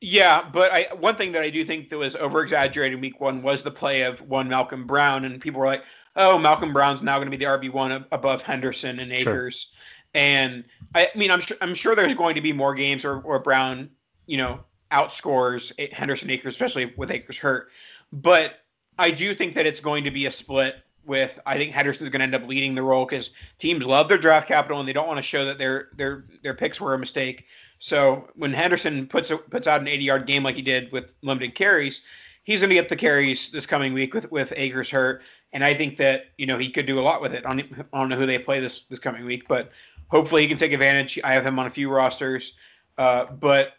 Yeah, 0.00 0.48
but 0.52 0.70
I 0.70 0.86
one 0.94 1.16
thing 1.16 1.32
that 1.32 1.42
I 1.42 1.50
do 1.50 1.64
think 1.64 1.90
that 1.90 1.98
was 1.98 2.14
over 2.14 2.40
exaggerated 2.40 3.00
week 3.00 3.20
one 3.20 3.42
was 3.42 3.64
the 3.64 3.72
play 3.72 4.02
of 4.02 4.20
one 4.22 4.46
Malcolm 4.48 4.86
Brown, 4.86 5.24
and 5.24 5.40
people 5.40 5.58
were 5.58 5.66
like, 5.66 5.82
"Oh, 6.14 6.38
Malcolm 6.38 6.72
Brown's 6.72 7.02
now 7.02 7.16
going 7.16 7.28
to 7.28 7.36
be 7.36 7.44
the 7.44 7.50
RB 7.50 7.72
one 7.72 8.06
above 8.12 8.40
Henderson 8.40 9.00
and 9.00 9.12
Akers." 9.12 9.72
Sure. 9.72 9.78
And 10.14 10.64
I, 10.94 11.08
I 11.12 11.18
mean, 11.18 11.32
I'm 11.32 11.40
sure 11.40 11.56
I'm 11.60 11.74
sure 11.74 11.96
there's 11.96 12.14
going 12.14 12.36
to 12.36 12.40
be 12.40 12.52
more 12.52 12.76
games 12.76 13.02
where, 13.02 13.18
where 13.18 13.40
Brown, 13.40 13.90
you 14.26 14.36
know, 14.36 14.60
outscores 14.92 15.72
Henderson 15.92 16.30
Akers, 16.30 16.54
especially 16.54 16.94
with 16.96 17.10
Akers 17.10 17.36
hurt. 17.36 17.70
But 18.12 18.60
I 18.96 19.10
do 19.10 19.34
think 19.34 19.54
that 19.54 19.66
it's 19.66 19.80
going 19.80 20.04
to 20.04 20.12
be 20.12 20.26
a 20.26 20.30
split 20.30 20.76
with 21.08 21.40
I 21.46 21.56
think 21.56 21.72
Henderson's 21.72 22.10
going 22.10 22.20
to 22.20 22.24
end 22.24 22.34
up 22.34 22.46
leading 22.46 22.74
the 22.74 22.82
role 22.82 23.06
because 23.06 23.30
teams 23.58 23.84
love 23.84 24.08
their 24.08 24.18
draft 24.18 24.46
capital 24.46 24.78
and 24.78 24.88
they 24.88 24.92
don't 24.92 25.08
want 25.08 25.18
to 25.18 25.22
show 25.22 25.44
that 25.44 25.58
their 25.58 25.88
their 25.96 26.24
their 26.42 26.54
picks 26.54 26.80
were 26.80 26.94
a 26.94 26.98
mistake. 26.98 27.46
So 27.78 28.28
when 28.34 28.52
Henderson 28.52 29.06
puts 29.06 29.30
a, 29.30 29.38
puts 29.38 29.66
out 29.66 29.80
an 29.80 29.88
80 29.88 30.04
yard 30.04 30.26
game 30.26 30.42
like 30.42 30.56
he 30.56 30.62
did 30.62 30.92
with 30.92 31.16
limited 31.22 31.54
carries, 31.54 32.02
he's 32.44 32.60
going 32.60 32.70
to 32.70 32.74
get 32.74 32.88
the 32.88 32.96
carries 32.96 33.50
this 33.50 33.66
coming 33.66 33.92
week 33.92 34.14
with 34.14 34.30
with 34.30 34.52
Akers 34.56 34.90
hurt, 34.90 35.22
and 35.52 35.64
I 35.64 35.74
think 35.74 35.96
that 35.98 36.26
you 36.38 36.46
know 36.46 36.58
he 36.58 36.70
could 36.70 36.86
do 36.86 36.98
a 36.98 37.02
lot 37.02 37.20
with 37.22 37.34
it. 37.34 37.44
I 37.46 37.54
don't, 37.54 38.08
know 38.08 38.16
who 38.16 38.26
they 38.26 38.38
play 38.38 38.60
this 38.60 38.80
this 38.90 38.98
coming 38.98 39.24
week, 39.24 39.46
but 39.48 39.70
hopefully 40.08 40.42
he 40.42 40.48
can 40.48 40.58
take 40.58 40.72
advantage. 40.72 41.18
I 41.24 41.32
have 41.34 41.46
him 41.46 41.58
on 41.58 41.66
a 41.66 41.70
few 41.70 41.90
rosters, 41.90 42.54
uh, 42.96 43.26
but 43.26 43.74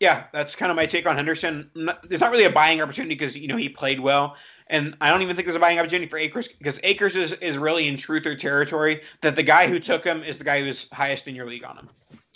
yeah, 0.00 0.24
that's 0.32 0.56
kind 0.56 0.70
of 0.70 0.76
my 0.76 0.86
take 0.86 1.06
on 1.06 1.16
Henderson. 1.16 1.70
Not, 1.74 2.08
there's 2.08 2.20
not 2.20 2.32
really 2.32 2.44
a 2.44 2.50
buying 2.50 2.80
opportunity 2.80 3.14
because 3.14 3.36
you 3.36 3.46
know 3.46 3.56
he 3.56 3.68
played 3.68 4.00
well, 4.00 4.36
and 4.68 4.96
I 5.00 5.10
don't 5.10 5.22
even 5.22 5.36
think 5.36 5.46
there's 5.46 5.56
a 5.56 5.60
buying 5.60 5.78
opportunity 5.78 6.08
for 6.08 6.16
Akers 6.16 6.48
because 6.48 6.80
Akers 6.82 7.16
is 7.16 7.32
is 7.34 7.58
really 7.58 7.88
in 7.88 7.96
truther 7.96 8.38
territory. 8.38 9.02
That 9.20 9.36
the 9.36 9.42
guy 9.42 9.68
who 9.68 9.78
took 9.78 10.04
him 10.04 10.22
is 10.22 10.38
the 10.38 10.44
guy 10.44 10.62
who's 10.62 10.88
highest 10.90 11.28
in 11.28 11.34
your 11.34 11.46
league 11.46 11.64
on 11.64 11.76
him. 11.76 11.90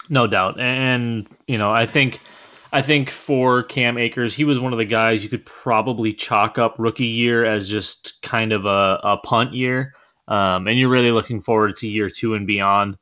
No 0.09 0.27
doubt, 0.27 0.59
and 0.59 1.29
you 1.47 1.59
know 1.59 1.71
I 1.71 1.87
think. 1.87 2.21
I 2.71 2.83
think 2.83 3.09
for 3.09 3.63
Cam 3.63 3.97
Akers, 3.97 4.35
he 4.35 4.45
was 4.45 4.61
one 4.61 4.75
of 4.75 4.79
the 4.79 4.85
guys 4.85 5.25
you 5.25 5.31
could 5.31 5.47
probably 5.47 6.13
chalk 6.13 6.59
up 6.59 6.75
rookie 6.77 7.07
year 7.07 7.47
as 7.47 7.67
just 7.67 8.21
kind 8.21 8.53
of 8.53 8.67
a, 8.67 9.01
a 9.03 9.17
punt 9.25 9.55
year. 9.55 9.95
Um, 10.29 10.69
and 10.69 10.79
you're 10.79 10.91
really 10.91 11.11
looking 11.11 11.41
forward 11.41 11.77
to 11.77 11.89
year 11.89 12.11
two 12.11 12.35
and 12.35 12.47
beyond 12.47 12.99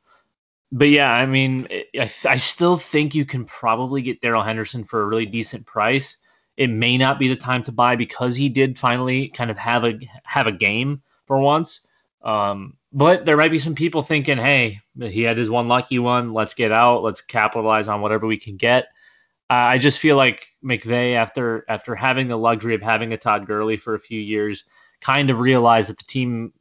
but 0.71 0.89
yeah, 0.89 1.11
I 1.11 1.25
mean, 1.25 1.67
I, 1.95 2.11
I 2.25 2.37
still 2.37 2.77
think 2.77 3.15
you 3.15 3.25
can 3.25 3.45
probably 3.45 4.01
get 4.01 4.21
Darrell 4.21 4.43
Henderson 4.43 4.83
for 4.83 5.01
a 5.01 5.05
really 5.05 5.25
decent 5.25 5.65
price. 5.65 6.17
It 6.57 6.69
may 6.69 6.97
not 6.97 7.19
be 7.19 7.27
the 7.27 7.35
time 7.35 7.63
to 7.63 7.71
buy 7.71 7.95
because 7.95 8.35
he 8.35 8.49
did 8.49 8.77
finally 8.77 9.29
kind 9.29 9.51
of 9.51 9.57
have 9.57 9.85
a 9.85 9.99
have 10.23 10.47
a 10.47 10.51
game 10.51 11.01
for 11.25 11.39
once. 11.39 11.85
Um, 12.23 12.75
but 12.91 13.25
there 13.25 13.37
might 13.37 13.51
be 13.51 13.59
some 13.59 13.75
people 13.75 14.01
thinking, 14.01 14.37
hey, 14.37 14.81
he 14.99 15.21
had 15.21 15.37
his 15.37 15.49
one 15.49 15.67
lucky 15.67 15.99
one. 15.99 16.33
Let's 16.33 16.53
get 16.53 16.71
out. 16.71 17.03
Let's 17.03 17.21
capitalize 17.21 17.87
on 17.87 18.01
whatever 18.01 18.25
we 18.25 18.37
can 18.37 18.57
get. 18.57 18.85
Uh, 19.49 19.53
I 19.53 19.77
just 19.77 19.99
feel 19.99 20.17
like 20.17 20.47
McVay, 20.63 21.13
after 21.13 21.63
after 21.69 21.95
having 21.95 22.27
the 22.27 22.37
luxury 22.37 22.75
of 22.75 22.81
having 22.81 23.13
a 23.13 23.17
Todd 23.17 23.45
Gurley 23.47 23.77
for 23.77 23.93
a 23.93 23.99
few 23.99 24.19
years, 24.19 24.65
kind 24.99 25.29
of 25.29 25.39
realized 25.39 25.89
that 25.89 25.97
the 25.97 26.05
team 26.05 26.51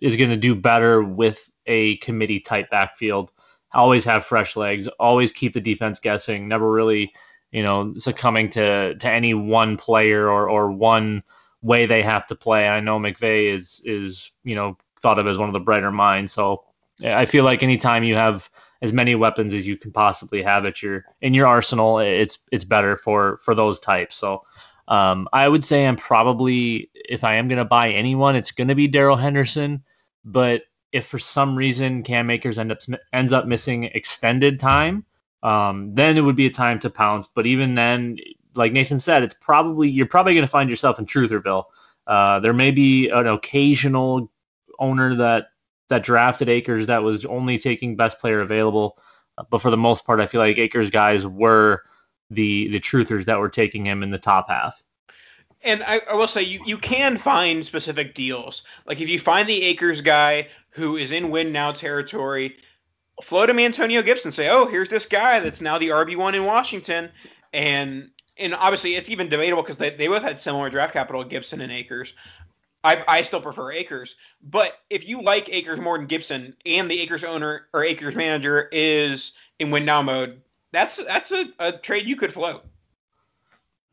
is 0.00 0.16
going 0.16 0.30
to 0.30 0.36
do 0.36 0.54
better 0.54 1.02
with 1.02 1.48
a 1.66 1.96
committee 1.96 2.40
type 2.40 2.70
backfield. 2.70 3.32
Always 3.72 4.04
have 4.04 4.26
fresh 4.26 4.56
legs. 4.56 4.88
Always 5.00 5.32
keep 5.32 5.52
the 5.52 5.60
defense 5.60 5.98
guessing. 5.98 6.46
Never 6.46 6.70
really, 6.70 7.12
you 7.52 7.62
know, 7.62 7.94
succumbing 7.96 8.50
to 8.50 8.94
to 8.96 9.08
any 9.08 9.34
one 9.34 9.76
player 9.76 10.28
or 10.28 10.48
or 10.48 10.72
one 10.72 11.22
way 11.62 11.86
they 11.86 12.02
have 12.02 12.26
to 12.26 12.34
play. 12.34 12.68
I 12.68 12.80
know 12.80 12.98
McVay 12.98 13.54
is 13.54 13.80
is 13.84 14.30
you 14.42 14.54
know 14.54 14.76
thought 15.00 15.18
of 15.18 15.26
as 15.26 15.38
one 15.38 15.48
of 15.48 15.52
the 15.52 15.60
brighter 15.60 15.92
minds. 15.92 16.32
So 16.32 16.64
I 17.04 17.24
feel 17.24 17.44
like 17.44 17.62
anytime 17.62 18.04
you 18.04 18.14
have 18.14 18.50
as 18.82 18.92
many 18.92 19.14
weapons 19.14 19.54
as 19.54 19.66
you 19.66 19.76
can 19.76 19.92
possibly 19.92 20.42
have 20.42 20.64
at 20.64 20.82
your 20.82 21.04
in 21.20 21.34
your 21.34 21.46
arsenal, 21.46 21.98
it's 21.98 22.38
it's 22.50 22.64
better 22.64 22.96
for 22.96 23.38
for 23.38 23.54
those 23.54 23.78
types. 23.78 24.16
So 24.16 24.42
um, 24.88 25.28
I 25.32 25.48
would 25.48 25.62
say 25.62 25.86
I'm 25.86 25.96
probably 25.96 26.90
if 26.94 27.24
I 27.24 27.36
am 27.36 27.48
going 27.48 27.58
to 27.58 27.64
buy 27.64 27.90
anyone, 27.90 28.34
it's 28.34 28.50
going 28.50 28.68
to 28.68 28.74
be 28.74 28.88
Darrell 28.88 29.16
Henderson. 29.16 29.82
But 30.24 30.62
if 30.92 31.06
for 31.06 31.18
some 31.18 31.56
reason 31.56 32.02
Cam 32.02 32.30
Akers 32.30 32.58
end 32.58 32.72
up 32.72 32.78
ends 33.12 33.32
up 33.32 33.46
missing 33.46 33.84
extended 33.84 34.58
time, 34.58 35.04
um, 35.42 35.94
then 35.94 36.16
it 36.16 36.20
would 36.20 36.36
be 36.36 36.46
a 36.46 36.50
time 36.50 36.78
to 36.80 36.90
pounce. 36.90 37.26
But 37.26 37.46
even 37.46 37.74
then, 37.74 38.18
like 38.54 38.72
Nathan 38.72 38.98
said, 38.98 39.22
it's 39.22 39.34
probably 39.34 39.88
you're 39.88 40.06
probably 40.06 40.34
going 40.34 40.46
to 40.46 40.50
find 40.50 40.70
yourself 40.70 40.98
in 40.98 41.06
Trutherville. 41.06 41.64
Uh, 42.06 42.40
there 42.40 42.52
may 42.52 42.70
be 42.70 43.08
an 43.08 43.26
occasional 43.26 44.30
owner 44.78 45.14
that 45.16 45.48
that 45.88 46.02
drafted 46.02 46.48
Akers 46.48 46.86
that 46.86 47.02
was 47.02 47.24
only 47.26 47.58
taking 47.58 47.96
best 47.96 48.18
player 48.18 48.40
available, 48.40 48.98
but 49.50 49.60
for 49.60 49.70
the 49.70 49.76
most 49.76 50.04
part, 50.04 50.20
I 50.20 50.26
feel 50.26 50.40
like 50.40 50.58
Akers 50.58 50.90
guys 50.90 51.26
were 51.26 51.82
the 52.30 52.68
the 52.68 52.80
truthers 52.80 53.24
that 53.26 53.38
were 53.38 53.48
taking 53.48 53.84
him 53.84 54.02
in 54.02 54.10
the 54.10 54.18
top 54.18 54.48
half. 54.48 54.82
And 55.64 55.82
I, 55.84 56.00
I, 56.10 56.14
will 56.14 56.26
say 56.26 56.42
you, 56.42 56.60
you 56.66 56.76
can 56.76 57.16
find 57.16 57.64
specific 57.64 58.16
deals. 58.16 58.64
Like 58.84 59.00
if 59.00 59.08
you 59.08 59.20
find 59.20 59.48
the 59.48 59.62
Akers 59.62 60.00
guy 60.00 60.48
who 60.70 60.96
is 60.96 61.12
in 61.12 61.30
win 61.30 61.52
now 61.52 61.70
territory, 61.70 62.56
float 63.20 63.50
him 63.50 63.58
Antonio 63.58 64.02
Gibson. 64.02 64.32
Say, 64.32 64.48
oh, 64.48 64.66
here's 64.66 64.88
this 64.88 65.06
guy 65.06 65.40
that's 65.40 65.60
now 65.60 65.78
the 65.78 65.88
RB 65.88 66.16
one 66.16 66.34
in 66.34 66.44
Washington, 66.44 67.10
and 67.52 68.10
and 68.38 68.54
obviously 68.54 68.94
it's 68.94 69.10
even 69.10 69.28
debatable 69.28 69.62
because 69.62 69.76
they, 69.76 69.90
they 69.90 70.08
both 70.08 70.22
had 70.22 70.40
similar 70.40 70.70
draft 70.70 70.92
capital, 70.92 71.24
Gibson 71.24 71.60
and 71.60 71.72
Akers. 71.72 72.14
I, 72.84 73.04
I 73.06 73.22
still 73.22 73.40
prefer 73.40 73.70
Akers, 73.70 74.16
but 74.42 74.78
if 74.90 75.06
you 75.06 75.22
like 75.22 75.48
Akers 75.52 75.78
more 75.78 75.96
than 75.96 76.08
Gibson, 76.08 76.56
and 76.66 76.90
the 76.90 77.00
Akers 77.00 77.22
owner 77.22 77.68
or 77.72 77.84
Akers 77.84 78.16
manager 78.16 78.68
is 78.72 79.32
in 79.60 79.70
win 79.70 79.84
now 79.84 80.02
mode, 80.02 80.40
that's 80.72 80.96
that's 81.04 81.30
a, 81.30 81.46
a 81.60 81.72
trade 81.72 82.06
you 82.06 82.16
could 82.16 82.32
float. 82.32 82.64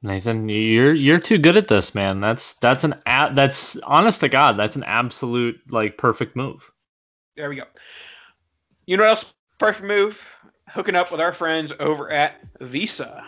Nathan, 0.02 0.48
you're 0.48 0.94
you're 0.94 1.20
too 1.20 1.38
good 1.38 1.58
at 1.58 1.68
this, 1.68 1.94
man. 1.94 2.22
That's 2.22 2.54
that's 2.54 2.84
an 2.84 2.96
a, 3.06 3.30
that's 3.34 3.76
honest 3.78 4.22
to 4.22 4.30
God, 4.30 4.58
that's 4.58 4.76
an 4.76 4.84
absolute 4.86 5.62
like 5.70 5.98
perfect 5.98 6.36
move. 6.36 6.72
There 7.36 7.50
we 7.50 7.58
go. 7.58 7.64
You 8.90 8.98
know 8.98 9.04
what 9.04 9.10
else? 9.10 9.36
Perfect 9.60 9.88
move. 9.88 10.36
Hooking 10.68 10.96
up 10.96 11.12
with 11.12 11.22
our 11.22 11.32
friends 11.32 11.72
over 11.80 12.10
at 12.10 12.38
Visa. 12.60 13.24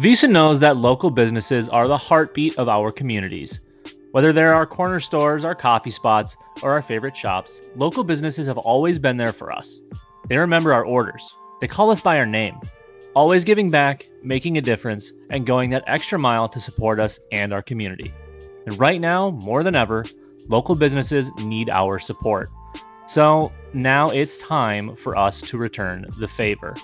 Visa 0.00 0.28
knows 0.28 0.60
that 0.60 0.76
local 0.76 1.08
businesses 1.08 1.66
are 1.70 1.88
the 1.88 1.96
heartbeat 1.96 2.58
of 2.58 2.68
our 2.68 2.92
communities. 2.92 3.58
Whether 4.12 4.34
they're 4.34 4.52
our 4.52 4.66
corner 4.66 5.00
stores, 5.00 5.46
our 5.46 5.54
coffee 5.54 5.90
spots, 5.90 6.36
or 6.62 6.72
our 6.72 6.82
favorite 6.82 7.16
shops, 7.16 7.62
local 7.74 8.04
businesses 8.04 8.46
have 8.46 8.58
always 8.58 8.98
been 8.98 9.16
there 9.16 9.32
for 9.32 9.50
us. 9.50 9.80
They 10.28 10.36
remember 10.36 10.74
our 10.74 10.84
orders. 10.84 11.34
They 11.62 11.66
call 11.66 11.90
us 11.90 12.02
by 12.02 12.18
our 12.18 12.26
name 12.26 12.60
always 13.16 13.44
giving 13.44 13.70
back, 13.70 14.10
making 14.22 14.58
a 14.58 14.60
difference, 14.60 15.10
and 15.30 15.46
going 15.46 15.70
that 15.70 15.84
extra 15.86 16.18
mile 16.18 16.50
to 16.50 16.60
support 16.60 17.00
us 17.00 17.18
and 17.32 17.54
our 17.54 17.62
community. 17.62 18.12
And 18.66 18.78
right 18.78 19.00
now, 19.00 19.30
more 19.30 19.62
than 19.62 19.74
ever, 19.74 20.04
local 20.48 20.74
businesses 20.74 21.30
need 21.38 21.70
our 21.70 21.98
support. 21.98 22.50
So 23.06 23.50
now 23.72 24.10
it's 24.10 24.38
time 24.38 24.96
for 24.96 25.16
us 25.16 25.40
to 25.42 25.58
return 25.58 26.06
the 26.18 26.28
favor. 26.28 26.74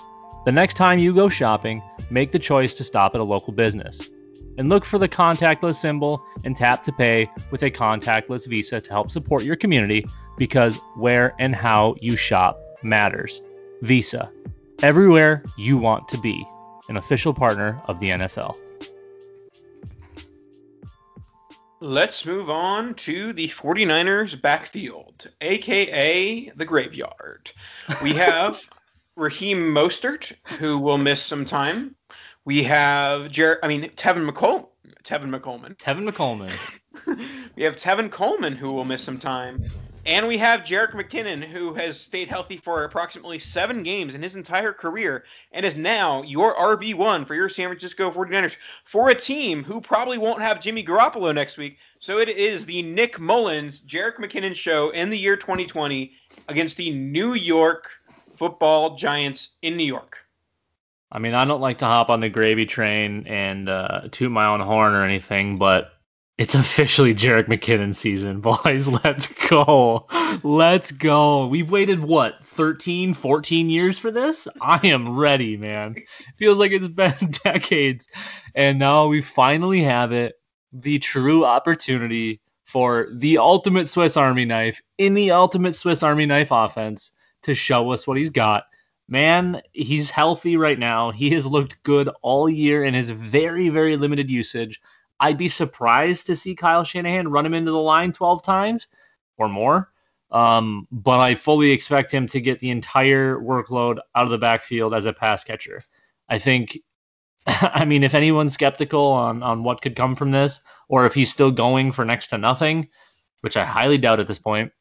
The 0.45 0.51
next 0.51 0.75
time 0.75 0.99
you 0.99 1.13
go 1.13 1.27
shopping, 1.27 1.81
make 2.09 2.31
the 2.31 2.39
choice 2.39 2.73
to 2.75 2.83
stop 2.83 3.13
at 3.15 3.21
a 3.21 3.23
local 3.23 3.53
business. 3.53 4.09
And 4.57 4.69
look 4.69 4.85
for 4.85 4.97
the 4.97 5.09
contactless 5.09 5.75
symbol 5.75 6.23
and 6.43 6.55
tap 6.55 6.83
to 6.83 6.91
pay 6.91 7.29
with 7.51 7.63
a 7.63 7.69
contactless 7.69 8.47
Visa 8.47 8.81
to 8.81 8.89
help 8.89 9.11
support 9.11 9.43
your 9.43 9.55
community 9.55 10.05
because 10.37 10.77
where 10.95 11.35
and 11.37 11.53
how 11.53 11.95
you 12.01 12.15
shop 12.15 12.59
matters. 12.81 13.41
Visa, 13.81 14.31
everywhere 14.81 15.43
you 15.57 15.77
want 15.77 16.07
to 16.07 16.17
be, 16.19 16.47
an 16.89 16.97
official 16.97 17.33
partner 17.33 17.81
of 17.85 17.99
the 17.99 18.09
NFL. 18.09 18.55
Let's 21.79 22.25
move 22.25 22.49
on 22.49 22.95
to 22.95 23.33
the 23.33 23.47
49ers 23.49 24.41
backfield, 24.41 25.27
aka 25.41 26.49
the 26.55 26.65
graveyard. 26.65 27.51
We 28.01 28.13
have 28.15 28.67
Raheem 29.15 29.59
Mostert, 29.73 30.33
who 30.57 30.79
will 30.79 30.97
miss 30.97 31.21
some 31.21 31.45
time. 31.45 31.95
We 32.45 32.63
have 32.63 33.29
Jared. 33.29 33.59
I 33.61 33.67
mean 33.67 33.83
Tevin 33.91 34.27
McCol- 34.27 34.69
Tevin 35.03 35.29
McColeman. 35.29 35.77
Tevin 35.77 36.09
McColeman. 36.09 36.51
we 37.55 37.63
have 37.63 37.75
Tevin 37.75 38.09
Coleman, 38.09 38.55
who 38.55 38.73
will 38.73 38.85
miss 38.85 39.03
some 39.03 39.19
time. 39.19 39.63
And 40.07 40.25
we 40.25 40.37
have 40.37 40.61
Jerick 40.61 40.93
McKinnon, 40.93 41.43
who 41.43 41.73
has 41.73 41.99
stayed 41.99 42.29
healthy 42.29 42.55
for 42.55 42.85
approximately 42.85 43.39
seven 43.39 43.83
games 43.83 44.15
in 44.15 44.23
his 44.23 44.37
entire 44.37 44.71
career 44.71 45.25
and 45.51 45.65
is 45.65 45.75
now 45.75 46.21
your 46.21 46.55
RB1 46.55 47.27
for 47.27 47.35
your 47.35 47.49
San 47.49 47.67
Francisco 47.67 48.09
49ers 48.09 48.55
for 48.85 49.09
a 49.09 49.15
team 49.15 49.65
who 49.65 49.81
probably 49.81 50.17
won't 50.17 50.41
have 50.41 50.61
Jimmy 50.61 50.81
Garoppolo 50.81 51.35
next 51.35 51.57
week. 51.57 51.77
So 51.99 52.19
it 52.19 52.29
is 52.29 52.65
the 52.65 52.83
Nick 52.83 53.19
Mullens, 53.19 53.81
Jerick 53.81 54.15
McKinnon 54.15 54.55
show 54.55 54.91
in 54.91 55.09
the 55.09 55.17
year 55.17 55.35
2020 55.35 56.13
against 56.47 56.77
the 56.77 56.91
New 56.91 57.33
York 57.33 57.89
football 58.31 58.95
giants 58.95 59.55
in 59.61 59.75
New 59.75 59.83
York. 59.83 60.19
I 61.11 61.19
mean, 61.19 61.33
I 61.33 61.43
don't 61.43 61.59
like 61.59 61.79
to 61.79 61.85
hop 61.85 62.09
on 62.09 62.21
the 62.21 62.29
gravy 62.29 62.65
train 62.65 63.27
and 63.27 63.67
uh, 63.67 64.03
toot 64.09 64.31
my 64.31 64.45
own 64.45 64.61
horn 64.61 64.93
or 64.93 65.03
anything, 65.03 65.57
but 65.57 65.96
it's 66.37 66.53
officially 66.53 67.15
Jerick 67.15 67.47
McKinnon 67.47 67.95
season, 67.95 68.41
boys. 68.41 68.87
Let's 68.87 69.27
go. 69.49 70.05
Let's 70.43 70.91
go. 70.91 71.47
We've 71.47 71.71
waited, 71.71 72.03
what, 72.03 72.45
13, 72.45 73.13
14 73.13 73.69
years 73.69 73.97
for 73.97 74.11
this? 74.11 74.47
I 74.61 74.79
am 74.87 75.17
ready, 75.17 75.57
man. 75.57 75.95
Feels 76.37 76.59
like 76.59 76.71
it's 76.71 76.87
been 76.89 77.15
decades. 77.43 78.07
And 78.55 78.77
now 78.77 79.07
we 79.07 79.21
finally 79.21 79.81
have 79.81 80.11
it 80.11 80.35
the 80.71 80.99
true 80.99 81.45
opportunity 81.45 82.41
for 82.65 83.07
the 83.15 83.37
ultimate 83.37 83.87
Swiss 83.87 84.17
Army 84.17 84.45
knife 84.45 84.81
in 84.97 85.13
the 85.13 85.31
ultimate 85.31 85.73
Swiss 85.73 86.03
Army 86.03 86.25
knife 86.25 86.49
offense 86.51 87.11
to 87.43 87.53
show 87.53 87.91
us 87.91 88.05
what 88.05 88.17
he's 88.17 88.29
got. 88.29 88.65
Man, 89.07 89.61
he's 89.71 90.09
healthy 90.09 90.57
right 90.57 90.77
now. 90.77 91.11
He 91.11 91.29
has 91.31 91.45
looked 91.45 91.81
good 91.83 92.09
all 92.21 92.49
year 92.49 92.83
in 92.83 92.93
his 92.93 93.09
very, 93.09 93.69
very 93.69 93.95
limited 93.95 94.29
usage. 94.29 94.81
I'd 95.19 95.37
be 95.37 95.49
surprised 95.49 96.25
to 96.27 96.35
see 96.35 96.55
Kyle 96.55 96.83
Shanahan 96.83 97.29
run 97.29 97.45
him 97.45 97.53
into 97.53 97.71
the 97.71 97.77
line 97.77 98.11
12 98.11 98.43
times 98.43 98.87
or 99.37 99.49
more. 99.49 99.91
Um, 100.31 100.87
but 100.91 101.19
I 101.19 101.35
fully 101.35 101.71
expect 101.71 102.13
him 102.13 102.27
to 102.27 102.41
get 102.41 102.59
the 102.59 102.69
entire 102.69 103.37
workload 103.37 103.99
out 104.15 104.25
of 104.25 104.29
the 104.29 104.37
backfield 104.37 104.93
as 104.93 105.05
a 105.05 105.13
pass 105.13 105.43
catcher. 105.43 105.83
I 106.29 106.37
think, 106.37 106.77
I 107.47 107.85
mean, 107.85 108.03
if 108.03 108.13
anyone's 108.13 108.53
skeptical 108.53 109.05
on, 109.05 109.41
on 109.41 109.63
what 109.63 109.81
could 109.81 109.95
come 109.95 110.15
from 110.15 110.31
this, 110.31 110.59
or 110.89 111.05
if 111.05 111.13
he's 111.13 111.31
still 111.31 111.51
going 111.51 111.91
for 111.91 112.03
next 112.03 112.27
to 112.27 112.37
nothing, 112.37 112.89
which 113.41 113.55
I 113.55 113.65
highly 113.65 113.97
doubt 113.97 114.19
at 114.19 114.27
this 114.27 114.39
point, 114.39 114.71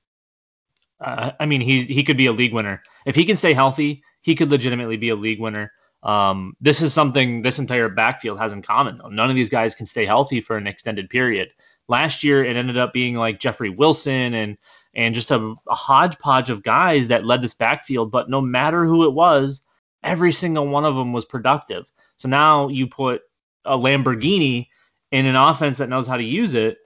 uh, 1.00 1.32
I 1.38 1.46
mean, 1.46 1.60
he, 1.60 1.82
he 1.82 2.02
could 2.02 2.16
be 2.16 2.26
a 2.26 2.32
league 2.32 2.54
winner. 2.54 2.82
If 3.04 3.14
he 3.14 3.24
can 3.24 3.36
stay 3.36 3.52
healthy, 3.52 4.02
he 4.22 4.34
could 4.34 4.50
legitimately 4.50 4.96
be 4.96 5.10
a 5.10 5.16
league 5.16 5.40
winner. 5.40 5.70
Um, 6.06 6.56
this 6.60 6.82
is 6.82 6.94
something 6.94 7.42
this 7.42 7.58
entire 7.58 7.88
backfield 7.88 8.38
has 8.38 8.52
in 8.52 8.62
common, 8.62 8.96
though. 8.98 9.08
None 9.08 9.28
of 9.28 9.34
these 9.34 9.48
guys 9.48 9.74
can 9.74 9.86
stay 9.86 10.06
healthy 10.06 10.40
for 10.40 10.56
an 10.56 10.68
extended 10.68 11.10
period. 11.10 11.48
Last 11.88 12.22
year, 12.22 12.44
it 12.44 12.56
ended 12.56 12.78
up 12.78 12.92
being 12.92 13.16
like 13.16 13.40
Jeffrey 13.40 13.70
Wilson 13.70 14.32
and 14.34 14.56
and 14.94 15.14
just 15.14 15.30
a, 15.30 15.54
a 15.68 15.74
hodgepodge 15.74 16.48
of 16.48 16.62
guys 16.62 17.08
that 17.08 17.26
led 17.26 17.42
this 17.42 17.54
backfield. 17.54 18.12
But 18.12 18.30
no 18.30 18.40
matter 18.40 18.86
who 18.86 19.04
it 19.04 19.12
was, 19.12 19.62
every 20.04 20.32
single 20.32 20.68
one 20.68 20.84
of 20.84 20.94
them 20.94 21.12
was 21.12 21.24
productive. 21.24 21.90
So 22.16 22.28
now 22.28 22.68
you 22.68 22.86
put 22.86 23.22
a 23.64 23.76
Lamborghini 23.76 24.68
in 25.10 25.26
an 25.26 25.36
offense 25.36 25.76
that 25.78 25.88
knows 25.88 26.06
how 26.06 26.16
to 26.16 26.24
use 26.24 26.54
it. 26.54 26.78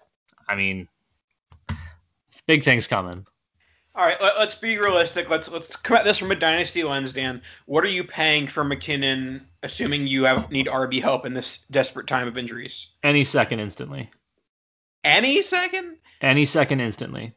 I 0.49 0.57
mean, 0.57 0.89
it's 2.29 2.41
big 2.47 2.65
things 2.65 2.87
coming. 2.87 3.27
All 4.01 4.07
right, 4.07 4.17
let, 4.23 4.35
us 4.37 4.55
be 4.55 4.79
realistic. 4.79 5.29
Let's 5.29 5.51
let's 5.51 5.77
come 5.77 5.99
at 5.99 6.05
this 6.05 6.17
from 6.17 6.31
a 6.31 6.35
dynasty 6.35 6.85
lens, 6.85 7.13
Dan. 7.13 7.43
What 7.67 7.85
are 7.85 7.91
you 7.91 8.03
paying 8.03 8.47
for 8.47 8.65
McKinnon, 8.65 9.43
assuming 9.63 10.07
you 10.07 10.25
have 10.25 10.51
need 10.51 10.69
RB 10.69 11.03
help 11.03 11.27
in 11.27 11.35
this 11.35 11.59
desperate 11.71 12.07
time 12.07 12.27
of 12.27 12.39
injuries? 12.39 12.89
Any 13.03 13.27
second, 13.27 13.61
instantly. 13.61 14.09
Any 15.05 15.43
second? 15.43 15.99
Any 16.23 16.47
second, 16.47 16.81
instantly. 16.81 17.35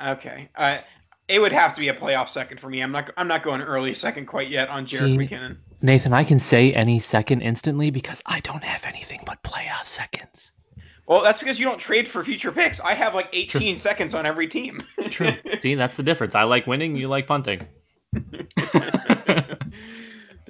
Okay. 0.00 0.48
Uh, 0.54 0.78
it 1.26 1.40
would 1.40 1.50
have 1.50 1.74
to 1.74 1.80
be 1.80 1.88
a 1.88 1.94
playoff 1.94 2.28
second 2.28 2.60
for 2.60 2.70
me. 2.70 2.82
I'm 2.82 2.92
not. 2.92 3.10
I'm 3.16 3.26
not 3.26 3.42
going 3.42 3.60
early 3.60 3.92
second 3.92 4.26
quite 4.26 4.48
yet 4.48 4.68
on 4.68 4.86
Jerick 4.86 5.28
McKinnon. 5.28 5.56
Nathan, 5.82 6.12
I 6.12 6.22
can 6.22 6.38
say 6.38 6.72
any 6.72 7.00
second 7.00 7.40
instantly 7.40 7.90
because 7.90 8.22
I 8.26 8.38
don't 8.38 8.62
have 8.62 8.84
anything 8.84 9.22
but 9.26 9.42
playoff 9.42 9.86
seconds. 9.86 10.52
Well, 11.10 11.22
that's 11.22 11.40
because 11.40 11.58
you 11.58 11.66
don't 11.66 11.80
trade 11.80 12.08
for 12.08 12.22
future 12.22 12.52
picks. 12.52 12.78
I 12.78 12.94
have 12.94 13.16
like 13.16 13.28
18 13.32 13.72
True. 13.72 13.78
seconds 13.78 14.14
on 14.14 14.26
every 14.26 14.46
team. 14.46 14.80
True. 15.10 15.32
See, 15.60 15.74
that's 15.74 15.96
the 15.96 16.04
difference. 16.04 16.36
I 16.36 16.44
like 16.44 16.68
winning. 16.68 16.94
You 16.94 17.08
like 17.08 17.26
punting. 17.26 17.66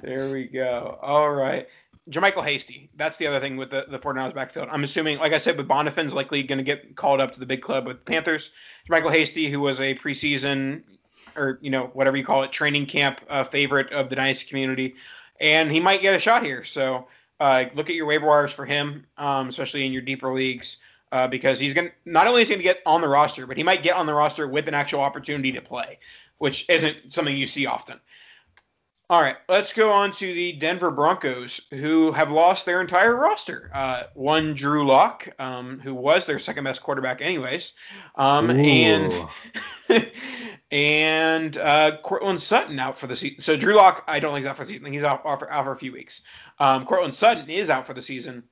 there 0.03 0.29
we 0.31 0.43
go. 0.43 0.99
All 1.01 1.31
right. 1.31 1.67
JaMycal 2.11 2.45
Hasty. 2.45 2.91
That's 2.95 3.17
the 3.17 3.25
other 3.25 3.39
thing 3.39 3.57
with 3.57 3.71
the, 3.71 3.87
the 3.89 3.97
49ers 3.97 4.35
backfield. 4.35 4.67
I'm 4.71 4.83
assuming, 4.83 5.17
like 5.17 5.33
I 5.33 5.39
said, 5.39 5.57
with 5.57 5.67
Bonnafon's 5.67 6.13
likely 6.13 6.43
going 6.43 6.59
to 6.59 6.63
get 6.63 6.95
called 6.95 7.21
up 7.21 7.33
to 7.33 7.39
the 7.39 7.47
big 7.47 7.63
club 7.63 7.87
with 7.87 8.05
the 8.05 8.11
Panthers. 8.11 8.51
JaMycal 8.87 9.11
Hasty, 9.11 9.49
who 9.49 9.61
was 9.61 9.81
a 9.81 9.95
preseason 9.95 10.83
or, 11.35 11.57
you 11.63 11.71
know, 11.71 11.89
whatever 11.93 12.17
you 12.17 12.23
call 12.23 12.43
it, 12.43 12.51
training 12.51 12.85
camp 12.85 13.19
uh, 13.31 13.43
favorite 13.43 13.91
of 13.91 14.11
the 14.11 14.15
Dynasty 14.15 14.47
community. 14.47 14.93
And 15.39 15.71
he 15.71 15.79
might 15.79 16.03
get 16.03 16.13
a 16.13 16.19
shot 16.19 16.45
here. 16.45 16.63
So 16.63 17.07
uh, 17.41 17.65
look 17.73 17.89
at 17.89 17.95
your 17.95 18.05
waiver 18.05 18.27
wires 18.27 18.53
for 18.53 18.65
him, 18.65 19.03
um, 19.17 19.49
especially 19.49 19.83
in 19.83 19.91
your 19.91 20.03
deeper 20.03 20.31
leagues, 20.31 20.77
uh, 21.11 21.27
because 21.27 21.59
he's 21.59 21.73
going 21.73 21.87
to 21.87 21.93
not 22.05 22.27
only 22.27 22.43
is 22.43 22.47
he 22.47 22.53
going 22.53 22.59
to 22.59 22.63
get 22.63 22.81
on 22.85 23.01
the 23.01 23.07
roster, 23.07 23.47
but 23.47 23.57
he 23.57 23.63
might 23.63 23.81
get 23.81 23.95
on 23.95 24.05
the 24.05 24.13
roster 24.13 24.47
with 24.47 24.67
an 24.67 24.75
actual 24.75 25.01
opportunity 25.01 25.51
to 25.51 25.59
play, 25.59 25.97
which 26.37 26.69
isn't 26.69 27.11
something 27.11 27.35
you 27.35 27.47
see 27.47 27.65
often. 27.65 27.99
All 29.09 29.21
right, 29.21 29.35
let's 29.49 29.73
go 29.73 29.91
on 29.91 30.11
to 30.11 30.33
the 30.33 30.53
Denver 30.53 30.89
Broncos, 30.89 31.59
who 31.71 32.13
have 32.13 32.31
lost 32.31 32.65
their 32.65 32.79
entire 32.79 33.13
roster. 33.13 33.69
Uh, 33.73 34.03
one 34.13 34.53
Drew 34.53 34.87
Lock, 34.87 35.27
um, 35.37 35.79
who 35.79 35.93
was 35.93 36.25
their 36.25 36.39
second 36.39 36.63
best 36.63 36.81
quarterback, 36.81 37.21
anyways, 37.21 37.73
um, 38.15 38.49
and 38.51 39.13
and 40.71 41.57
uh, 41.57 41.97
Courtland 42.03 42.41
Sutton 42.41 42.79
out 42.79 42.97
for 42.97 43.07
the 43.07 43.15
season. 43.17 43.41
So 43.41 43.57
Drew 43.57 43.75
Lock, 43.75 44.05
I 44.07 44.19
don't 44.19 44.31
think 44.31 44.43
he's 44.43 44.49
out 44.49 44.55
for 44.55 44.63
the 44.63 44.69
season. 44.69 44.93
He's 44.93 45.03
out, 45.03 45.25
out, 45.25 45.39
for, 45.39 45.51
out 45.51 45.65
for 45.65 45.73
a 45.73 45.75
few 45.75 45.91
weeks. 45.91 46.21
Um, 46.61 46.85
Courtland 46.85 47.15
Sutton 47.15 47.49
is 47.49 47.69
out 47.69 47.85
for 47.85 47.93
the 47.93 48.01
season, 48.01 48.43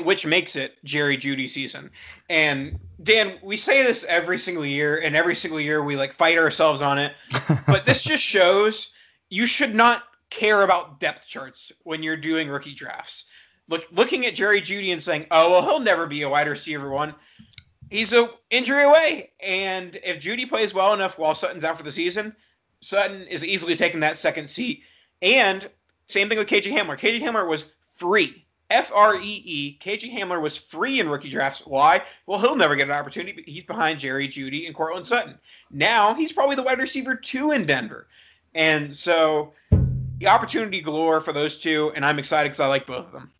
which 0.00 0.24
makes 0.24 0.56
it 0.56 0.82
Jerry 0.84 1.16
Jeudy 1.16 1.48
season. 1.48 1.90
And 2.30 2.78
Dan, 3.02 3.38
we 3.42 3.56
say 3.56 3.82
this 3.82 4.04
every 4.08 4.38
single 4.38 4.64
year, 4.64 4.98
and 4.98 5.14
every 5.14 5.34
single 5.34 5.60
year 5.60 5.82
we 5.84 5.94
like 5.94 6.12
fight 6.12 6.38
ourselves 6.38 6.80
on 6.80 6.98
it. 6.98 7.12
but 7.66 7.84
this 7.84 8.02
just 8.02 8.22
shows 8.22 8.92
you 9.28 9.46
should 9.46 9.74
not 9.74 10.04
care 10.30 10.62
about 10.62 11.00
depth 11.00 11.26
charts 11.26 11.70
when 11.82 12.02
you're 12.02 12.16
doing 12.16 12.48
rookie 12.48 12.74
drafts. 12.74 13.26
Look, 13.68 13.84
looking 13.92 14.24
at 14.24 14.34
Jerry 14.34 14.62
Jeudy 14.62 14.92
and 14.92 15.02
saying, 15.02 15.26
"Oh 15.30 15.52
well, 15.52 15.62
he'll 15.62 15.80
never 15.80 16.06
be 16.06 16.22
a 16.22 16.28
wide 16.28 16.48
receiver 16.48 16.90
one." 16.90 17.14
he's 17.92 18.12
a 18.14 18.30
injury 18.50 18.84
away. 18.84 19.30
And 19.40 20.00
if 20.02 20.18
Jeudy 20.18 20.48
plays 20.48 20.74
well 20.74 20.94
enough 20.94 21.18
while 21.18 21.34
Sutton's 21.34 21.62
out 21.62 21.76
for 21.76 21.84
the 21.84 21.92
season, 21.92 22.34
Sutton 22.80 23.26
is 23.28 23.44
easily 23.44 23.76
taking 23.76 24.00
that 24.00 24.18
second 24.18 24.48
seat. 24.48 24.82
And 25.20 25.68
same 26.12 26.28
thing 26.28 26.38
with 26.38 26.48
KJ 26.48 26.72
Hamler. 26.72 26.98
KJ 26.98 27.22
Hamler 27.22 27.48
was 27.48 27.64
free. 27.86 28.44
F 28.70 28.90
R 28.94 29.16
E 29.16 29.42
E. 29.44 29.78
KJ 29.80 30.12
Hamler 30.12 30.40
was 30.40 30.56
free 30.56 30.98
in 30.98 31.08
rookie 31.08 31.30
drafts. 31.30 31.66
Why? 31.66 32.02
Well, 32.26 32.40
he'll 32.40 32.56
never 32.56 32.74
get 32.74 32.88
an 32.88 32.94
opportunity. 32.94 33.42
He's 33.46 33.64
behind 33.64 33.98
Jerry 33.98 34.26
Jeudy 34.26 34.66
and 34.66 34.74
Courtland 34.74 35.06
Sutton. 35.06 35.38
Now 35.70 36.14
he's 36.14 36.32
probably 36.32 36.56
the 36.56 36.62
wide 36.62 36.78
receiver 36.78 37.14
two 37.14 37.50
in 37.50 37.66
Denver. 37.66 38.06
And 38.54 38.96
so 38.96 39.52
the 40.18 40.26
opportunity 40.26 40.80
galore 40.80 41.20
for 41.20 41.32
those 41.32 41.58
two. 41.58 41.92
And 41.94 42.04
I'm 42.04 42.18
excited 42.18 42.48
because 42.50 42.60
I 42.60 42.66
like 42.66 42.86
both 42.86 43.06
of 43.06 43.12
them. 43.12 43.30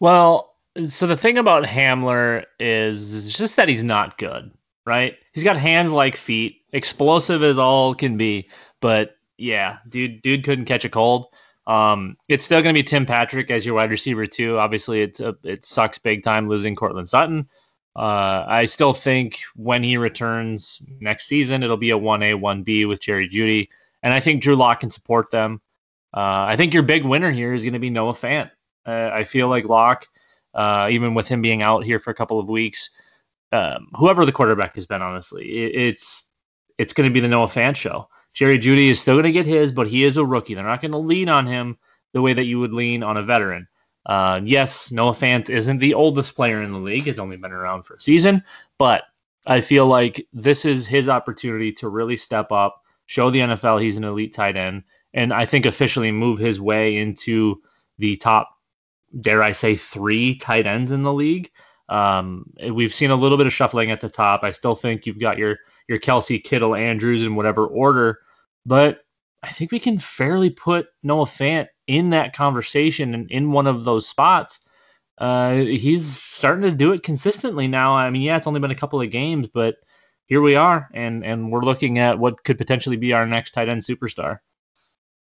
Well, 0.00 0.54
so 0.86 1.06
the 1.06 1.16
thing 1.16 1.38
about 1.38 1.64
Hamler 1.64 2.44
is, 2.60 3.12
is 3.12 3.32
just 3.32 3.56
that 3.56 3.68
he's 3.68 3.82
not 3.82 4.18
good, 4.18 4.50
right? 4.84 5.16
He's 5.32 5.44
got 5.44 5.56
hands 5.56 5.92
like 5.92 6.16
feet, 6.16 6.60
explosive 6.72 7.42
as 7.42 7.56
all 7.56 7.94
can 7.94 8.18
be, 8.18 8.48
but 8.80 9.16
yeah, 9.38 9.78
dude, 9.88 10.20
dude 10.20 10.44
couldn't 10.44 10.66
catch 10.66 10.84
a 10.84 10.90
cold. 10.90 11.28
Um, 11.66 12.16
it's 12.28 12.44
still 12.44 12.62
going 12.62 12.74
to 12.74 12.78
be 12.78 12.84
Tim 12.84 13.06
Patrick 13.06 13.50
as 13.50 13.66
your 13.66 13.74
wide 13.74 13.90
receiver 13.90 14.26
too. 14.26 14.58
Obviously, 14.58 15.02
it's 15.02 15.20
a, 15.20 15.34
it 15.42 15.64
sucks 15.64 15.98
big 15.98 16.22
time 16.22 16.46
losing 16.46 16.76
Courtland 16.76 17.08
Sutton. 17.08 17.48
Uh, 17.96 18.44
I 18.46 18.66
still 18.66 18.92
think 18.92 19.40
when 19.54 19.82
he 19.82 19.96
returns 19.96 20.80
next 21.00 21.26
season, 21.26 21.62
it'll 21.62 21.76
be 21.76 21.90
a 21.90 21.98
one 21.98 22.22
A 22.22 22.34
one 22.34 22.62
B 22.62 22.84
with 22.84 23.00
Jerry 23.00 23.28
Jeudy, 23.28 23.68
and 24.02 24.12
I 24.12 24.20
think 24.20 24.42
Drew 24.42 24.54
Lock 24.54 24.80
can 24.80 24.90
support 24.90 25.30
them. 25.30 25.60
Uh, 26.14 26.44
I 26.48 26.56
think 26.56 26.72
your 26.72 26.82
big 26.82 27.04
winner 27.04 27.32
here 27.32 27.54
is 27.54 27.62
going 27.62 27.72
to 27.72 27.78
be 27.78 27.90
Noah 27.90 28.12
Fant. 28.12 28.50
Uh, 28.84 29.10
I 29.12 29.24
feel 29.24 29.48
like 29.48 29.64
Lock 29.64 30.06
uh, 30.56 30.88
even 30.90 31.14
with 31.14 31.28
him 31.28 31.42
being 31.42 31.62
out 31.62 31.84
here 31.84 31.98
for 31.98 32.10
a 32.10 32.14
couple 32.14 32.40
of 32.40 32.48
weeks. 32.48 32.90
Um, 33.52 33.88
whoever 33.94 34.24
the 34.24 34.32
quarterback 34.32 34.74
has 34.74 34.86
been, 34.86 35.02
honestly, 35.02 35.44
it, 35.44 35.76
it's 35.76 36.24
it's 36.78 36.92
going 36.92 37.08
to 37.08 37.14
be 37.14 37.20
the 37.20 37.28
Noah 37.28 37.46
Fant 37.46 37.76
show. 37.76 38.08
Jerry 38.36 38.58
Jeudy 38.58 38.90
is 38.90 39.00
still 39.00 39.14
going 39.14 39.24
to 39.24 39.32
get 39.32 39.46
his, 39.46 39.72
but 39.72 39.86
he 39.86 40.04
is 40.04 40.18
a 40.18 40.24
rookie. 40.24 40.54
They're 40.54 40.62
not 40.62 40.82
going 40.82 40.92
to 40.92 40.98
lean 40.98 41.30
on 41.30 41.46
him 41.46 41.78
the 42.12 42.20
way 42.20 42.34
that 42.34 42.44
you 42.44 42.60
would 42.60 42.72
lean 42.72 43.02
on 43.02 43.16
a 43.16 43.22
veteran. 43.22 43.66
Uh, 44.04 44.40
yes, 44.44 44.92
Noah 44.92 45.12
Fant 45.12 45.48
isn't 45.48 45.78
the 45.78 45.94
oldest 45.94 46.34
player 46.34 46.60
in 46.60 46.70
the 46.70 46.78
league; 46.78 47.04
he's 47.04 47.18
only 47.18 47.38
been 47.38 47.50
around 47.50 47.82
for 47.84 47.94
a 47.94 48.00
season, 48.00 48.44
but 48.78 49.04
I 49.46 49.62
feel 49.62 49.86
like 49.86 50.26
this 50.34 50.66
is 50.66 50.86
his 50.86 51.08
opportunity 51.08 51.72
to 51.72 51.88
really 51.88 52.16
step 52.16 52.52
up, 52.52 52.82
show 53.06 53.30
the 53.30 53.40
NFL 53.40 53.82
he's 53.82 53.96
an 53.96 54.04
elite 54.04 54.34
tight 54.34 54.54
end, 54.56 54.84
and 55.14 55.32
I 55.32 55.46
think 55.46 55.64
officially 55.64 56.12
move 56.12 56.38
his 56.38 56.60
way 56.60 56.98
into 56.98 57.62
the 57.98 58.16
top, 58.18 58.50
dare 59.22 59.42
I 59.42 59.52
say, 59.52 59.76
three 59.76 60.36
tight 60.36 60.66
ends 60.66 60.92
in 60.92 61.02
the 61.02 61.12
league. 61.12 61.50
Um, 61.88 62.52
we've 62.70 62.94
seen 62.94 63.10
a 63.10 63.16
little 63.16 63.38
bit 63.38 63.46
of 63.46 63.52
shuffling 63.54 63.90
at 63.90 64.02
the 64.02 64.10
top. 64.10 64.44
I 64.44 64.50
still 64.50 64.74
think 64.74 65.06
you've 65.06 65.20
got 65.20 65.38
your 65.38 65.58
your 65.88 65.98
Kelce, 65.98 66.42
Kittle, 66.42 66.74
Andrews 66.74 67.22
in 67.22 67.34
whatever 67.34 67.66
order, 67.66 68.20
but 68.66 69.04
I 69.42 69.50
think 69.50 69.70
we 69.70 69.78
can 69.78 69.98
fairly 69.98 70.50
put 70.50 70.88
Noah 71.04 71.24
Fant 71.24 71.68
in 71.86 72.10
that 72.10 72.34
conversation 72.34 73.14
and 73.14 73.30
in 73.30 73.52
one 73.52 73.68
of 73.68 73.84
those 73.84 74.08
spots. 74.08 74.58
Uh, 75.18 75.54
he's 75.54 76.20
starting 76.20 76.62
to 76.62 76.72
do 76.72 76.92
it 76.92 77.04
consistently 77.04 77.68
now. 77.68 77.94
I 77.94 78.10
mean, 78.10 78.22
yeah, 78.22 78.36
it's 78.36 78.46
only 78.46 78.60
been 78.60 78.72
a 78.72 78.76
couple 78.76 79.00
of 79.00 79.10
games, 79.10 79.48
but 79.48 79.76
here 80.26 80.42
we 80.42 80.56
are, 80.56 80.88
and 80.92 81.24
and 81.24 81.50
we're 81.50 81.62
looking 81.62 81.98
at 81.98 82.18
what 82.18 82.42
could 82.44 82.58
potentially 82.58 82.96
be 82.96 83.12
our 83.12 83.26
next 83.26 83.52
tight 83.52 83.68
end 83.68 83.82
superstar. 83.82 84.40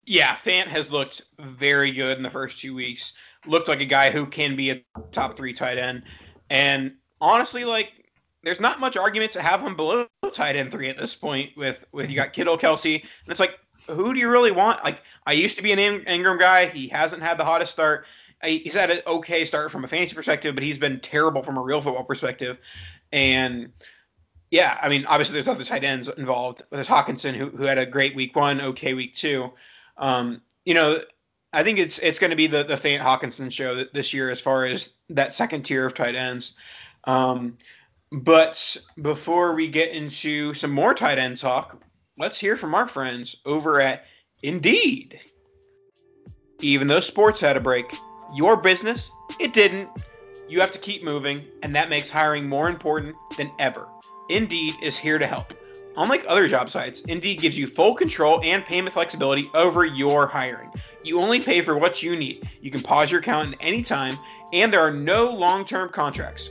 Yeah, 0.06 0.34
Fant 0.34 0.68
has 0.68 0.90
looked 0.90 1.22
very 1.38 1.90
good 1.90 2.16
in 2.16 2.22
the 2.22 2.30
first 2.30 2.58
two 2.58 2.74
weeks. 2.74 3.12
Looked 3.46 3.68
like 3.68 3.80
a 3.80 3.86
guy 3.86 4.10
who 4.10 4.24
can 4.26 4.56
be 4.56 4.70
a 4.70 4.82
top 5.12 5.36
three 5.36 5.52
tight 5.52 5.78
end, 5.78 6.04
and 6.48 6.94
honestly, 7.20 7.64
like 7.64 8.05
there's 8.46 8.60
not 8.60 8.78
much 8.78 8.96
argument 8.96 9.32
to 9.32 9.42
have 9.42 9.60
him 9.60 9.74
below 9.74 10.06
tight 10.32 10.54
end 10.54 10.70
three 10.70 10.88
at 10.88 10.96
this 10.96 11.16
point. 11.16 11.50
With 11.56 11.84
with 11.90 12.08
you 12.08 12.14
got 12.14 12.32
Kittle, 12.32 12.56
Kelce, 12.56 13.00
and 13.00 13.28
it's 13.28 13.40
like, 13.40 13.58
who 13.88 14.14
do 14.14 14.20
you 14.20 14.30
really 14.30 14.52
want? 14.52 14.84
Like, 14.84 15.00
I 15.26 15.32
used 15.32 15.56
to 15.56 15.64
be 15.64 15.72
an 15.72 15.80
Engram 15.80 16.38
guy. 16.38 16.66
He 16.66 16.86
hasn't 16.86 17.24
had 17.24 17.38
the 17.38 17.44
hottest 17.44 17.72
start. 17.72 18.06
He's 18.44 18.74
had 18.74 18.92
an 18.92 19.00
okay 19.04 19.44
start 19.44 19.72
from 19.72 19.82
a 19.82 19.88
fantasy 19.88 20.14
perspective, 20.14 20.54
but 20.54 20.62
he's 20.62 20.78
been 20.78 21.00
terrible 21.00 21.42
from 21.42 21.58
a 21.58 21.60
real 21.60 21.82
football 21.82 22.04
perspective. 22.04 22.58
And 23.10 23.72
yeah, 24.52 24.78
I 24.80 24.90
mean, 24.90 25.06
obviously 25.06 25.32
there's 25.32 25.48
other 25.48 25.64
tight 25.64 25.82
ends 25.82 26.08
involved. 26.08 26.62
There's 26.70 26.86
Hockenson, 26.86 27.34
who, 27.34 27.50
who 27.50 27.64
had 27.64 27.78
a 27.78 27.86
great 27.86 28.14
week 28.14 28.36
one, 28.36 28.60
okay 28.60 28.94
week 28.94 29.14
two. 29.14 29.50
Um, 29.96 30.40
you 30.64 30.74
know, 30.74 31.00
I 31.52 31.64
think 31.64 31.80
it's 31.80 31.98
it's 31.98 32.20
going 32.20 32.30
to 32.30 32.36
be 32.36 32.46
the 32.46 32.62
the 32.62 32.76
Fant 32.76 33.00
Hockenson 33.00 33.50
show 33.50 33.86
this 33.92 34.14
year 34.14 34.30
as 34.30 34.40
far 34.40 34.66
as 34.66 34.90
that 35.10 35.34
second 35.34 35.64
tier 35.64 35.84
of 35.84 35.94
tight 35.94 36.14
ends. 36.14 36.54
Um, 37.06 37.56
but 38.12 38.76
before 39.02 39.54
we 39.54 39.68
get 39.68 39.90
into 39.90 40.54
some 40.54 40.70
more 40.70 40.94
tight 40.94 41.18
end 41.18 41.38
talk, 41.38 41.82
let's 42.18 42.38
hear 42.38 42.56
from 42.56 42.74
our 42.74 42.88
friends 42.88 43.36
over 43.44 43.80
at 43.80 44.04
Indeed. 44.42 45.18
Even 46.60 46.86
though 46.86 47.00
sports 47.00 47.40
had 47.40 47.56
a 47.56 47.60
break, 47.60 47.96
your 48.34 48.56
business, 48.56 49.10
it 49.38 49.52
didn't. 49.52 49.88
You 50.48 50.60
have 50.60 50.70
to 50.72 50.78
keep 50.78 51.02
moving, 51.02 51.44
and 51.62 51.74
that 51.74 51.90
makes 51.90 52.08
hiring 52.08 52.48
more 52.48 52.68
important 52.68 53.16
than 53.36 53.50
ever. 53.58 53.88
Indeed 54.28 54.74
is 54.82 54.96
here 54.96 55.18
to 55.18 55.26
help. 55.26 55.54
Unlike 55.96 56.26
other 56.28 56.46
job 56.46 56.70
sites, 56.70 57.00
Indeed 57.00 57.40
gives 57.40 57.58
you 57.58 57.66
full 57.66 57.94
control 57.94 58.40
and 58.44 58.64
payment 58.64 58.92
flexibility 58.92 59.50
over 59.54 59.84
your 59.84 60.26
hiring. 60.26 60.70
You 61.02 61.20
only 61.20 61.40
pay 61.40 61.62
for 61.62 61.76
what 61.76 62.02
you 62.02 62.14
need. 62.14 62.48
You 62.60 62.70
can 62.70 62.82
pause 62.82 63.10
your 63.10 63.20
account 63.20 63.54
at 63.54 63.58
any 63.60 63.82
time, 63.82 64.18
and 64.52 64.72
there 64.72 64.80
are 64.80 64.92
no 64.92 65.30
long 65.30 65.64
term 65.64 65.88
contracts. 65.88 66.50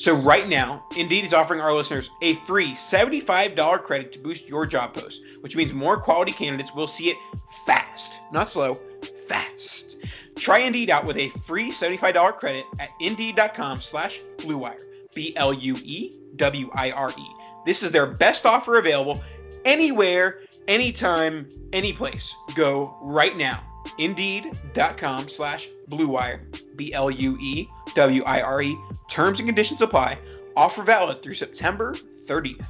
So 0.00 0.14
right 0.14 0.48
now, 0.48 0.84
Indeed 0.96 1.26
is 1.26 1.34
offering 1.34 1.60
our 1.60 1.74
listeners 1.74 2.08
a 2.22 2.32
free 2.36 2.72
$75 2.72 3.82
credit 3.82 4.14
to 4.14 4.18
boost 4.18 4.48
your 4.48 4.64
job 4.64 4.94
post, 4.94 5.20
which 5.42 5.56
means 5.56 5.74
more 5.74 5.98
quality 5.98 6.32
candidates 6.32 6.74
will 6.74 6.86
see 6.86 7.10
it 7.10 7.18
fast, 7.66 8.14
not 8.32 8.50
slow, 8.50 8.80
fast. 9.28 9.98
Try 10.36 10.60
Indeed 10.60 10.88
out 10.88 11.04
with 11.04 11.18
a 11.18 11.28
free 11.28 11.70
$75 11.70 12.38
credit 12.38 12.64
at 12.78 12.88
Indeed.com 13.00 13.82
slash 13.82 14.22
BlueWire, 14.38 14.80
B-L-U-E-W-I-R-E. 15.12 17.26
This 17.66 17.82
is 17.82 17.90
their 17.90 18.06
best 18.06 18.46
offer 18.46 18.78
available 18.78 19.22
anywhere, 19.66 20.38
anytime, 20.66 21.46
anyplace. 21.74 22.34
Go 22.54 22.96
right 23.02 23.36
now. 23.36 23.62
Indeed.com 23.98 25.28
slash 25.28 25.68
BlueWire, 25.90 26.40
B-L-U-E-W-I-R-E. 26.74 28.78
Terms 29.10 29.40
and 29.40 29.48
conditions 29.48 29.82
apply. 29.82 30.18
Offer 30.56 30.82
valid 30.82 31.22
through 31.22 31.34
September 31.34 31.94
30th. 32.26 32.64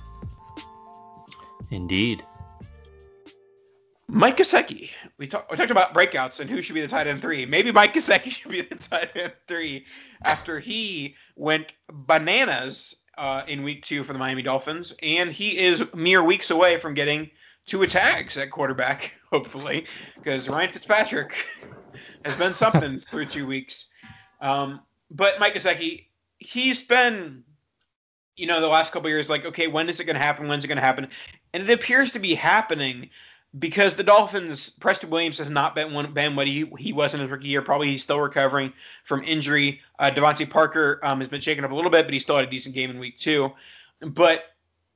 Indeed. 1.71 2.25
Mike 4.09 4.39
Gesicki. 4.39 4.91
We, 5.19 5.29
talk, 5.29 5.49
we 5.51 5.57
talked 5.57 5.71
about 5.71 5.95
breakouts 5.95 6.41
and 6.41 6.51
who 6.51 6.63
should 6.63 6.75
be 6.75 6.81
the 6.81 6.89
tight 6.89 7.07
end 7.07 7.21
three. 7.21 7.47
Maybe 7.47 7.71
Mike 7.71 7.95
Gesicki 7.95 8.31
should 8.31 8.51
be 8.51 8.63
the 8.63 8.75
tight 8.75 9.11
end 9.15 9.33
three 9.47 9.87
after 10.25 10.59
he 10.59 11.15
went 11.37 11.73
bananas 11.93 12.97
uh, 13.17 13.43
in 13.47 13.63
week 13.63 13.85
two 13.85 14.03
for 14.03 14.13
the 14.13 14.19
Miami 14.19 14.43
Dolphins, 14.43 14.95
and 15.03 15.31
he 15.31 15.59
is 15.59 15.85
mere 15.95 16.23
weeks 16.23 16.51
away 16.51 16.79
from 16.79 16.95
getting 16.95 17.31
two 17.67 17.83
attacks 17.83 18.37
at 18.37 18.51
quarterback, 18.51 19.15
hopefully, 19.31 19.87
because 20.17 20.49
Ryan 20.49 20.71
Fitzpatrick 20.71 21.47
has 22.25 22.35
been 22.37 22.55
something 22.55 23.03
through 23.11 23.27
two 23.27 23.47
weeks. 23.47 23.87
Um, 24.41 24.81
but 25.11 25.39
Mike 25.39 25.55
Gesicki, 25.55 26.07
he's 26.41 26.83
been, 26.83 27.45
you 28.37 28.47
know, 28.47 28.61
the 28.61 28.69
last 28.69 28.93
couple 28.93 29.09
years, 29.09 29.31
like, 29.31 29.45
okay, 29.45 29.69
when 29.69 29.89
is 29.89 30.01
it 30.01 30.05
going 30.05 30.17
to 30.17 30.23
happen? 30.23 30.49
When's 30.49 30.65
it 30.65 30.69
going 30.69 30.77
to 30.77 30.83
happen? 30.83 31.09
And 31.55 31.63
it 31.63 31.71
appears 31.71 32.13
to 32.13 32.19
be 32.19 32.35
happening 32.35 33.11
because 33.59 33.97
the 33.97 34.03
Dolphins, 34.03 34.71
Preston 34.71 35.11
Williams 35.11 35.39
has 35.39 35.51
not 35.51 35.75
been 35.75 35.93
one, 35.93 36.13
been 36.13 36.37
what 36.37 36.47
he, 36.47 36.71
he 36.79 36.93
was 36.93 37.15
in 37.15 37.21
his 37.21 37.31
rookie 37.31 37.49
year. 37.49 37.63
Probably 37.63 37.89
he's 37.89 38.03
still 38.03 38.21
recovering 38.21 38.73
from 39.05 39.23
injury. 39.25 39.81
Uh, 39.99 40.11
DeVante 40.11 40.49
Parker 40.49 41.01
um, 41.03 41.21
has 41.21 41.29
been 41.29 41.41
shaken 41.41 41.65
up 41.65 41.71
a 41.71 41.75
little 41.75 41.91
bit, 41.91 42.07
but 42.07 42.15
he 42.15 42.21
still 42.21 42.37
had 42.37 42.47
a 42.47 42.51
decent 42.51 42.75
game 42.75 42.91
in 42.91 42.99
week 42.99 43.19
two. 43.19 43.53
But 44.01 44.45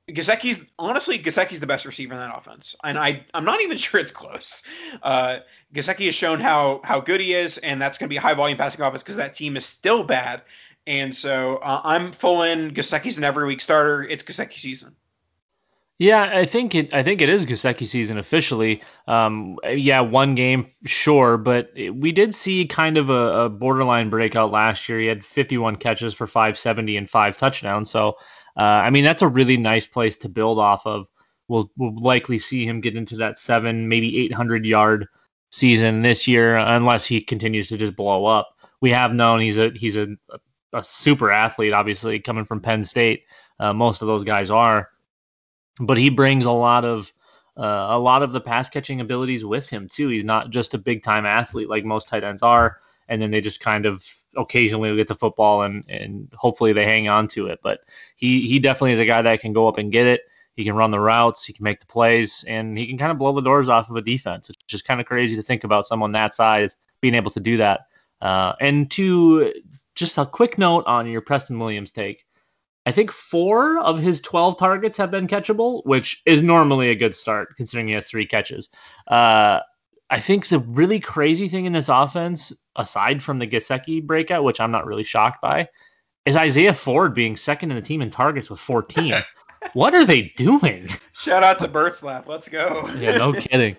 Gesicki's 0.09 0.65
honestly 0.77 1.17
Gesicki's 1.17 1.59
the 1.59 1.67
best 1.67 1.85
receiver 1.85 2.13
in 2.13 2.19
that 2.19 2.35
offense, 2.35 2.75
and 2.83 2.97
I 2.97 3.25
I'm 3.33 3.43
not 3.43 3.61
even 3.61 3.75
sure 3.77 3.99
it's 3.99 4.11
close. 4.11 4.63
Uh, 5.01 5.39
Gesicki 5.73 6.05
has 6.05 6.15
shown 6.15 6.39
how 6.39 6.81
how 6.83 6.99
good 6.99 7.19
he 7.19 7.33
is, 7.33 7.57
and 7.59 7.81
that's 7.81 7.97
going 7.97 8.07
to 8.07 8.13
be 8.13 8.17
a 8.17 8.21
high 8.21 8.35
volume 8.35 8.57
passing 8.57 8.81
offense 8.81 9.01
because 9.01 9.15
that 9.15 9.33
team 9.33 9.57
is 9.57 9.65
still 9.65 10.03
bad. 10.03 10.43
And 10.87 11.15
so 11.15 11.57
uh, 11.57 11.81
I'm 11.83 12.11
full 12.11 12.43
in 12.43 12.71
Gesicki's 12.71 13.17
an 13.17 13.23
every 13.23 13.45
week 13.45 13.61
starter. 13.61 14.03
It's 14.03 14.23
Gesicki 14.23 14.59
season. 14.59 14.95
Yeah, 15.97 16.29
I 16.37 16.45
think 16.45 16.75
it. 16.75 16.93
I 16.93 17.03
think 17.03 17.21
it 17.21 17.29
is 17.29 17.45
Gesicki 17.45 17.87
season 17.87 18.17
officially. 18.17 18.81
Um, 19.07 19.57
yeah, 19.65 20.01
one 20.01 20.35
game, 20.35 20.69
sure, 20.85 21.37
but 21.37 21.71
we 21.93 22.11
did 22.11 22.35
see 22.35 22.65
kind 22.65 22.97
of 22.97 23.09
a, 23.09 23.45
a, 23.45 23.49
borderline 23.49 24.09
breakout 24.09 24.51
last 24.51 24.89
year. 24.89 24.99
He 24.99 25.05
had 25.05 25.23
51 25.23 25.77
catches 25.77 26.13
for 26.13 26.27
570 26.27 26.97
and 26.97 27.09
five 27.09 27.37
touchdowns. 27.37 27.89
So, 27.89 28.17
uh, 28.57 28.63
I 28.63 28.89
mean, 28.89 29.05
that's 29.05 29.21
a 29.21 29.27
really 29.27 29.55
nice 29.55 29.87
place 29.87 30.17
to 30.17 30.29
build 30.29 30.59
off 30.59 30.85
of. 30.85 31.07
We'll, 31.47 31.71
we'll 31.77 31.97
likely 31.97 32.39
see 32.39 32.65
him 32.65 32.81
get 32.81 32.97
into 32.97 33.15
that 33.17 33.39
seven, 33.39 33.87
maybe 33.87 34.25
800 34.25 34.65
yard 34.65 35.07
season 35.51 36.01
this 36.01 36.27
year, 36.27 36.57
unless 36.57 37.05
he 37.05 37.21
continues 37.21 37.69
to 37.69 37.77
just 37.77 37.95
blow 37.95 38.25
up. 38.25 38.49
We 38.81 38.91
have 38.91 39.13
known 39.13 39.39
he's 39.39 39.57
a 39.57 39.69
he's 39.69 39.95
a, 39.95 40.07
a 40.29 40.39
super 40.83 41.31
athlete, 41.31 41.73
obviously 41.73 42.19
coming 42.19 42.45
from 42.45 42.61
Penn 42.61 42.83
State. 42.85 43.23
Uh, 43.59 43.73
most 43.73 44.01
of 44.01 44.07
those 44.07 44.23
guys 44.23 44.49
are 44.49 44.89
but 45.79 45.97
he 45.97 46.09
brings 46.09 46.45
a 46.45 46.51
lot 46.51 46.85
of 46.85 47.11
uh, 47.57 47.87
a 47.89 47.99
lot 47.99 48.21
of 48.21 48.33
the 48.33 48.41
pass 48.41 48.69
catching 48.69 48.99
abilities 48.99 49.45
with 49.45 49.69
him 49.69 49.87
too. 49.87 50.09
He's 50.09 50.25
not 50.25 50.49
just 50.49 50.73
a 50.73 50.77
big 50.77 51.03
time 51.03 51.25
athlete 51.25 51.69
like 51.69 51.85
most 51.85 52.07
tight 52.07 52.23
ends 52.23 52.43
are, 52.43 52.79
and 53.07 53.21
then 53.21 53.31
they 53.31 53.41
just 53.41 53.59
kind 53.59 53.85
of 53.85 54.05
occasionally 54.37 54.93
get 54.95 55.07
the 55.07 55.15
football 55.15 55.61
and 55.61 55.83
and 55.87 56.29
hopefully 56.35 56.73
they 56.73 56.85
hang 56.85 57.07
on 57.07 57.27
to 57.29 57.47
it. 57.47 57.59
But 57.63 57.81
he 58.15 58.47
he 58.47 58.59
definitely 58.59 58.93
is 58.93 58.99
a 58.99 59.05
guy 59.05 59.21
that 59.21 59.41
can 59.41 59.53
go 59.53 59.67
up 59.67 59.77
and 59.77 59.91
get 59.91 60.07
it. 60.07 60.21
He 60.55 60.63
can 60.63 60.75
run 60.75 60.91
the 60.91 60.99
routes, 60.99 61.43
he 61.43 61.51
can 61.51 61.63
make 61.63 61.81
the 61.81 61.85
plays, 61.85 62.45
and 62.47 62.77
he 62.77 62.87
can 62.87 62.97
kind 62.97 63.11
of 63.11 63.17
blow 63.17 63.33
the 63.33 63.41
doors 63.41 63.67
off 63.67 63.89
of 63.89 63.95
a 63.97 64.01
defense. 64.01 64.47
which 64.47 64.73
is 64.73 64.81
kind 64.81 65.01
of 65.01 65.05
crazy 65.05 65.35
to 65.35 65.43
think 65.43 65.65
about 65.65 65.85
someone 65.85 66.13
that 66.13 66.33
size 66.33 66.77
being 67.01 67.15
able 67.15 67.31
to 67.31 67.41
do 67.41 67.57
that. 67.57 67.87
Uh, 68.21 68.53
and 68.61 68.89
to 68.91 69.53
just 69.95 70.17
a 70.17 70.25
quick 70.25 70.57
note 70.57 70.83
on 70.85 71.07
your 71.07 71.21
Preston 71.21 71.59
Williams 71.59 71.91
take. 71.91 72.25
I 72.85 72.91
think 72.91 73.11
four 73.11 73.79
of 73.79 73.97
his 73.97 74.21
12 74.21 74.59
targets 74.59 74.97
have 74.97 75.09
been 75.09 75.27
catchable, 75.27 75.83
which 75.85 76.21
is 76.25 76.43
normally 76.43 76.89
a 76.89 76.95
good 76.95 77.15
start 77.15 77.55
considering 77.57 77.87
he 77.87 77.95
has 77.95 78.07
three 78.07 78.27
catches. 78.27 78.69
Uh, 79.07 79.61
I 80.11 80.19
think 80.19 80.47
the 80.47 80.59
really 80.59 80.99
crazy 80.99 81.47
thing 81.47 81.65
in 81.65 81.73
this 81.73 81.89
offense, 81.89 82.53
aside 82.75 83.23
from 83.23 83.39
the 83.39 83.47
Gesicki 83.47 84.05
breakout, 84.05 84.43
which 84.43 84.61
I'm 84.61 84.71
not 84.71 84.85
really 84.85 85.03
shocked 85.03 85.41
by, 85.41 85.67
is 86.25 86.35
Isaiah 86.35 86.73
Ford 86.73 87.15
being 87.15 87.35
second 87.35 87.71
in 87.71 87.75
the 87.75 87.81
team 87.81 88.01
in 88.03 88.11
targets 88.11 88.49
with 88.51 88.59
14. 88.59 89.13
what 89.73 89.95
are 89.95 90.05
they 90.05 90.33
doing? 90.37 90.87
Shout 91.13 91.41
out 91.41 91.57
to 91.59 91.67
Bertzlaff. 91.67 92.27
Let's 92.27 92.47
go. 92.49 92.87
yeah, 92.99 93.17
no 93.17 93.33
kidding. 93.33 93.77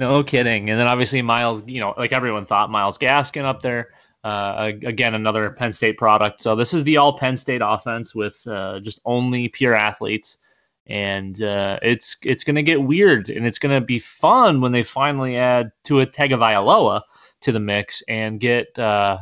No 0.00 0.24
kidding. 0.24 0.68
And 0.68 0.80
then 0.80 0.88
obviously 0.88 1.22
Myles, 1.22 1.62
you 1.66 1.80
know, 1.80 1.94
like 1.96 2.12
everyone 2.12 2.44
thought, 2.44 2.70
Myles 2.70 2.98
Gaskin 2.98 3.44
up 3.44 3.62
there. 3.62 3.90
Uh, 4.24 4.72
again, 4.84 5.14
another 5.14 5.50
Penn 5.50 5.72
State 5.72 5.96
product. 5.96 6.42
So 6.42 6.56
this 6.56 6.74
is 6.74 6.84
the 6.84 6.96
all 6.96 7.16
Penn 7.16 7.36
State 7.36 7.60
offense 7.64 8.14
with 8.14 8.46
uh, 8.46 8.80
just 8.80 9.00
only 9.04 9.48
pure 9.48 9.74
athletes, 9.74 10.38
and 10.86 11.40
uh, 11.42 11.78
it's 11.82 12.16
it's 12.24 12.42
going 12.42 12.56
to 12.56 12.62
get 12.62 12.82
weird, 12.82 13.28
and 13.30 13.46
it's 13.46 13.58
going 13.58 13.78
to 13.78 13.84
be 13.84 13.98
fun 13.98 14.60
when 14.60 14.72
they 14.72 14.82
finally 14.82 15.36
add 15.36 15.70
to 15.84 16.04
Tua 16.04 16.06
Tagovailoa 16.06 17.02
to 17.42 17.52
the 17.52 17.60
mix 17.60 18.02
and 18.08 18.40
get. 18.40 18.76
Uh, 18.78 19.18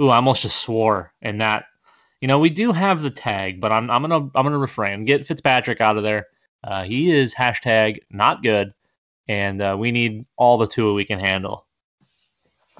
ooh, 0.00 0.08
I 0.08 0.16
almost 0.16 0.42
just 0.42 0.60
swore, 0.60 1.12
and 1.22 1.40
that 1.40 1.64
you 2.20 2.28
know 2.28 2.38
we 2.38 2.50
do 2.50 2.70
have 2.70 3.02
the 3.02 3.10
tag, 3.10 3.60
but 3.60 3.72
I'm 3.72 3.90
I'm 3.90 4.02
gonna 4.02 4.30
I'm 4.34 4.44
gonna 4.44 4.58
refrain. 4.58 5.04
Get 5.04 5.26
Fitzpatrick 5.26 5.80
out 5.80 5.96
of 5.96 6.04
there. 6.04 6.26
Uh, 6.62 6.84
he 6.84 7.10
is 7.10 7.34
hashtag 7.34 7.98
not 8.10 8.42
good, 8.42 8.72
and 9.26 9.60
uh, 9.60 9.76
we 9.78 9.90
need 9.90 10.24
all 10.36 10.56
the 10.56 10.66
Tua 10.68 10.94
we 10.94 11.04
can 11.04 11.18
handle. 11.18 11.66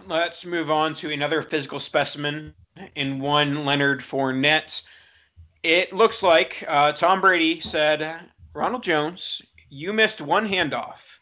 Let's 0.07 0.44
move 0.44 0.70
on 0.70 0.94
to 0.94 1.12
another 1.12 1.42
physical 1.42 1.80
specimen 1.80 2.55
in 2.94 3.20
one 3.20 3.64
Leonard 3.64 4.01
Fournette. 4.01 4.82
It 5.62 5.92
looks 5.92 6.22
like 6.22 6.64
uh, 6.66 6.92
Tom 6.92 7.20
Brady 7.20 7.61
said, 7.61 8.20
Ronald 8.55 8.82
Jones, 8.82 9.42
you 9.68 9.92
missed 9.92 10.20
one 10.20 10.48
handoff. 10.48 11.18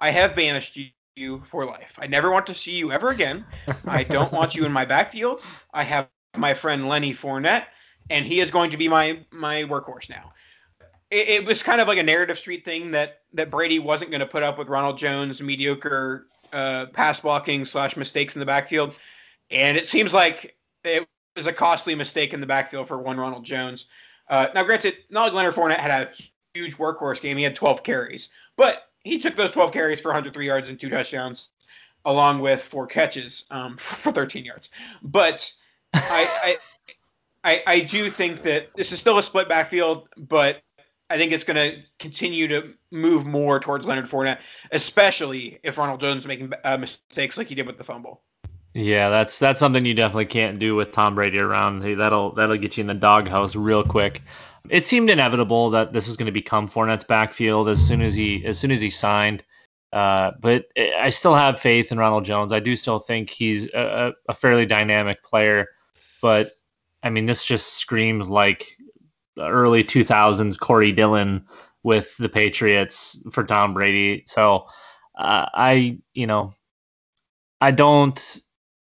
I 0.00 0.10
have 0.10 0.34
banished 0.34 0.78
you 1.16 1.42
for 1.44 1.64
life. 1.64 1.98
I 2.00 2.06
never 2.06 2.30
want 2.30 2.46
to 2.48 2.54
see 2.54 2.72
you 2.72 2.92
ever 2.92 3.08
again. 3.08 3.44
I 3.86 4.02
don't 4.02 4.32
want 4.32 4.54
you 4.54 4.64
in 4.64 4.72
my 4.72 4.84
backfield. 4.84 5.42
I 5.72 5.84
have 5.84 6.08
my 6.36 6.54
friend 6.54 6.88
Lenny 6.88 7.12
Fournette, 7.12 7.66
and 8.08 8.24
he 8.24 8.40
is 8.40 8.50
going 8.50 8.70
to 8.70 8.76
be 8.76 8.88
my 8.88 9.20
my 9.30 9.64
workhorse 9.64 10.08
now. 10.08 10.32
It, 11.10 11.28
it 11.28 11.46
was 11.46 11.62
kind 11.62 11.80
of 11.80 11.88
like 11.88 11.98
a 11.98 12.02
narrative 12.02 12.38
street 12.38 12.64
thing 12.64 12.90
that 12.92 13.20
that 13.34 13.50
Brady 13.50 13.78
wasn't 13.78 14.10
going 14.10 14.20
to 14.20 14.26
put 14.26 14.42
up 14.42 14.58
with 14.58 14.68
Ronald 14.68 14.98
Jones' 14.98 15.40
mediocre 15.40 16.26
uh, 16.52 16.86
pass 16.86 17.20
blocking 17.20 17.64
slash 17.64 17.96
mistakes 17.96 18.34
in 18.34 18.40
the 18.40 18.46
backfield, 18.46 18.98
and 19.50 19.76
it 19.76 19.88
seems 19.88 20.14
like 20.14 20.56
it 20.84 21.06
was 21.36 21.46
a 21.46 21.52
costly 21.52 21.94
mistake 21.94 22.32
in 22.32 22.40
the 22.40 22.46
backfield 22.46 22.88
for 22.88 22.98
one 22.98 23.18
Ronald 23.18 23.44
Jones. 23.44 23.86
Uh, 24.28 24.46
now, 24.54 24.62
granted, 24.62 24.96
not 25.10 25.34
Leonard 25.34 25.54
Fournette 25.54 25.78
had 25.78 25.90
a 25.90 26.10
huge 26.54 26.76
workhorse 26.76 27.20
game; 27.20 27.36
he 27.36 27.42
had 27.42 27.54
12 27.54 27.82
carries, 27.82 28.28
but 28.56 28.88
he 29.04 29.18
took 29.18 29.36
those 29.36 29.50
12 29.50 29.72
carries 29.72 30.00
for 30.00 30.08
103 30.08 30.46
yards 30.46 30.68
and 30.68 30.78
two 30.78 30.88
touchdowns, 30.88 31.50
along 32.04 32.40
with 32.40 32.62
four 32.62 32.86
catches 32.86 33.44
um, 33.50 33.76
for 33.78 34.12
13 34.12 34.44
yards. 34.44 34.70
But 35.02 35.52
I, 35.94 36.56
I, 37.44 37.52
I, 37.52 37.62
I 37.66 37.80
do 37.80 38.10
think 38.10 38.42
that 38.42 38.68
this 38.76 38.92
is 38.92 39.00
still 39.00 39.18
a 39.18 39.22
split 39.22 39.48
backfield, 39.48 40.08
but 40.16 40.62
I 41.10 41.16
think 41.16 41.32
it's 41.32 41.44
going 41.44 41.56
to 41.56 41.82
continue 41.98 42.46
to 42.48 42.72
move 42.92 43.26
more 43.26 43.58
towards 43.58 43.84
Leonard 43.84 44.06
Fournette, 44.06 44.38
especially 44.70 45.58
if 45.64 45.76
Ronald 45.76 46.00
Jones 46.00 46.22
is 46.22 46.26
making 46.26 46.52
uh, 46.64 46.78
mistakes 46.78 47.36
like 47.36 47.48
he 47.48 47.54
did 47.56 47.66
with 47.66 47.78
the 47.78 47.84
fumble. 47.84 48.22
Yeah, 48.74 49.08
that's 49.10 49.40
that's 49.40 49.58
something 49.58 49.84
you 49.84 49.94
definitely 49.94 50.26
can't 50.26 50.60
do 50.60 50.76
with 50.76 50.92
Tom 50.92 51.16
Brady 51.16 51.38
around. 51.38 51.82
Hey, 51.82 51.94
that'll 51.94 52.32
that'll 52.34 52.56
get 52.56 52.76
you 52.76 52.82
in 52.82 52.86
the 52.86 52.94
doghouse 52.94 53.56
real 53.56 53.82
quick. 53.82 54.22
It 54.68 54.84
seemed 54.84 55.10
inevitable 55.10 55.70
that 55.70 55.92
this 55.92 56.06
was 56.06 56.16
going 56.16 56.26
to 56.26 56.32
become 56.32 56.68
Fournette's 56.68 57.02
backfield 57.02 57.68
as 57.68 57.84
soon 57.84 58.00
as 58.00 58.14
he 58.14 58.44
as 58.46 58.58
soon 58.60 58.70
as 58.70 58.80
he 58.80 58.88
signed. 58.88 59.42
Uh, 59.92 60.30
but 60.40 60.66
I 60.76 61.10
still 61.10 61.34
have 61.34 61.58
faith 61.58 61.90
in 61.90 61.98
Ronald 61.98 62.24
Jones. 62.24 62.52
I 62.52 62.60
do 62.60 62.76
still 62.76 63.00
think 63.00 63.28
he's 63.28 63.66
a, 63.74 64.12
a 64.28 64.34
fairly 64.34 64.66
dynamic 64.66 65.24
player. 65.24 65.66
But 66.22 66.52
I 67.02 67.10
mean, 67.10 67.26
this 67.26 67.44
just 67.44 67.74
screams 67.74 68.28
like 68.28 68.68
early 69.38 69.84
2000s 69.84 70.58
Corey 70.58 70.92
Dillon 70.92 71.44
with 71.82 72.16
the 72.18 72.28
Patriots 72.28 73.18
for 73.30 73.44
Tom 73.44 73.74
Brady. 73.74 74.24
So 74.26 74.66
uh, 75.18 75.46
I, 75.54 75.98
you 76.14 76.26
know, 76.26 76.52
I 77.60 77.70
don't. 77.70 78.40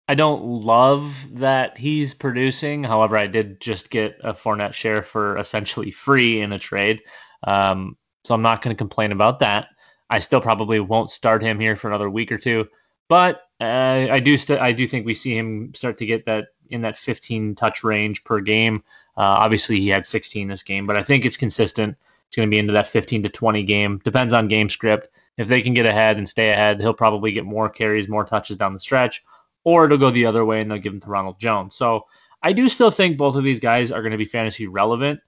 I 0.08 0.14
don't 0.14 0.44
love 0.44 1.28
that 1.32 1.80
he's 1.80 2.14
producing. 2.14 2.84
However, 2.84 3.18
I 3.18 3.26
did 3.26 3.60
just 3.60 3.90
get 3.90 4.20
a 4.24 4.36
Fournette 4.36 4.74
share 4.74 5.02
for 5.02 5.36
essentially 5.38 5.90
free 5.90 6.42
in 6.42 6.52
a 6.52 6.60
trade. 6.60 7.02
Um, 7.46 7.98
so 8.24 8.36
I'm 8.36 8.44
not 8.44 8.62
going 8.62 8.76
to 8.76 8.78
complain 8.78 9.12
about 9.12 9.40
that. 9.40 9.70
I 10.10 10.20
still 10.20 10.42
probably 10.42 10.80
won't 10.80 11.10
start 11.10 11.42
him 11.42 11.60
here 11.60 11.76
for 11.76 11.88
another 11.88 12.10
week 12.10 12.32
or 12.32 12.38
two, 12.38 12.68
but 13.10 13.42
uh, 13.62 14.08
I 14.12 14.20
do 14.20 14.38
st- 14.38 14.60
I 14.60 14.72
do 14.72 14.88
think 14.88 15.06
we 15.06 15.16
see 15.16 15.36
him 15.36 15.74
start 15.74 15.98
to 16.00 16.06
get 16.06 16.26
that 16.26 16.50
in 16.70 16.82
that 16.82 16.98
15 16.98 17.56
touch 17.56 17.84
range 17.84 18.24
per 18.24 18.40
game. 18.42 18.84
Uh, 19.18 19.39
obviously, 19.39 19.80
he 19.80 19.89
had 19.89 20.05
16 20.05 20.47
this 20.47 20.63
game, 20.63 20.86
but 20.86 20.97
I 20.97 21.03
think 21.03 21.26
it's 21.26 21.38
consistent. 21.38 21.97
It's 22.28 22.36
going 22.36 22.47
to 22.47 22.51
be 22.51 22.59
into 22.59 22.74
that 22.74 22.88
15 22.88 23.24
to 23.24 23.30
20 23.30 23.63
game. 23.63 24.01
Depends 24.03 24.34
on 24.34 24.47
game 24.47 24.70
script. 24.70 25.09
If 25.38 25.47
they 25.47 25.61
can 25.61 25.74
get 25.74 25.86
ahead 25.86 26.18
and 26.18 26.28
stay 26.28 26.51
ahead, 26.51 26.80
he'll 26.80 26.93
probably 26.93 27.32
get 27.32 27.45
more 27.45 27.70
carries, 27.70 28.09
more 28.09 28.26
touches 28.26 28.57
down 28.57 28.74
the 28.74 28.80
stretch, 28.80 29.24
or 29.63 29.86
it'll 29.86 29.97
go 29.97 30.11
the 30.11 30.26
other 30.26 30.45
way 30.45 30.61
and 30.61 30.72
they'll 30.72 30.78
give 30.78 30.93
him 30.93 31.01
to 31.01 31.09
Ronald 31.09 31.39
Jones. 31.39 31.76
So 31.76 32.05
I 32.41 32.53
do 32.53 32.70
still 32.70 32.91
think 32.91 33.18
both 33.18 33.36
of 33.36 33.43
these 33.43 33.59
guys 33.59 33.91
are 33.91 34.01
going 34.01 34.11
to 34.11 34.18
be 34.18 34.26
fantasy 34.26 34.68
relevant, 34.68 35.20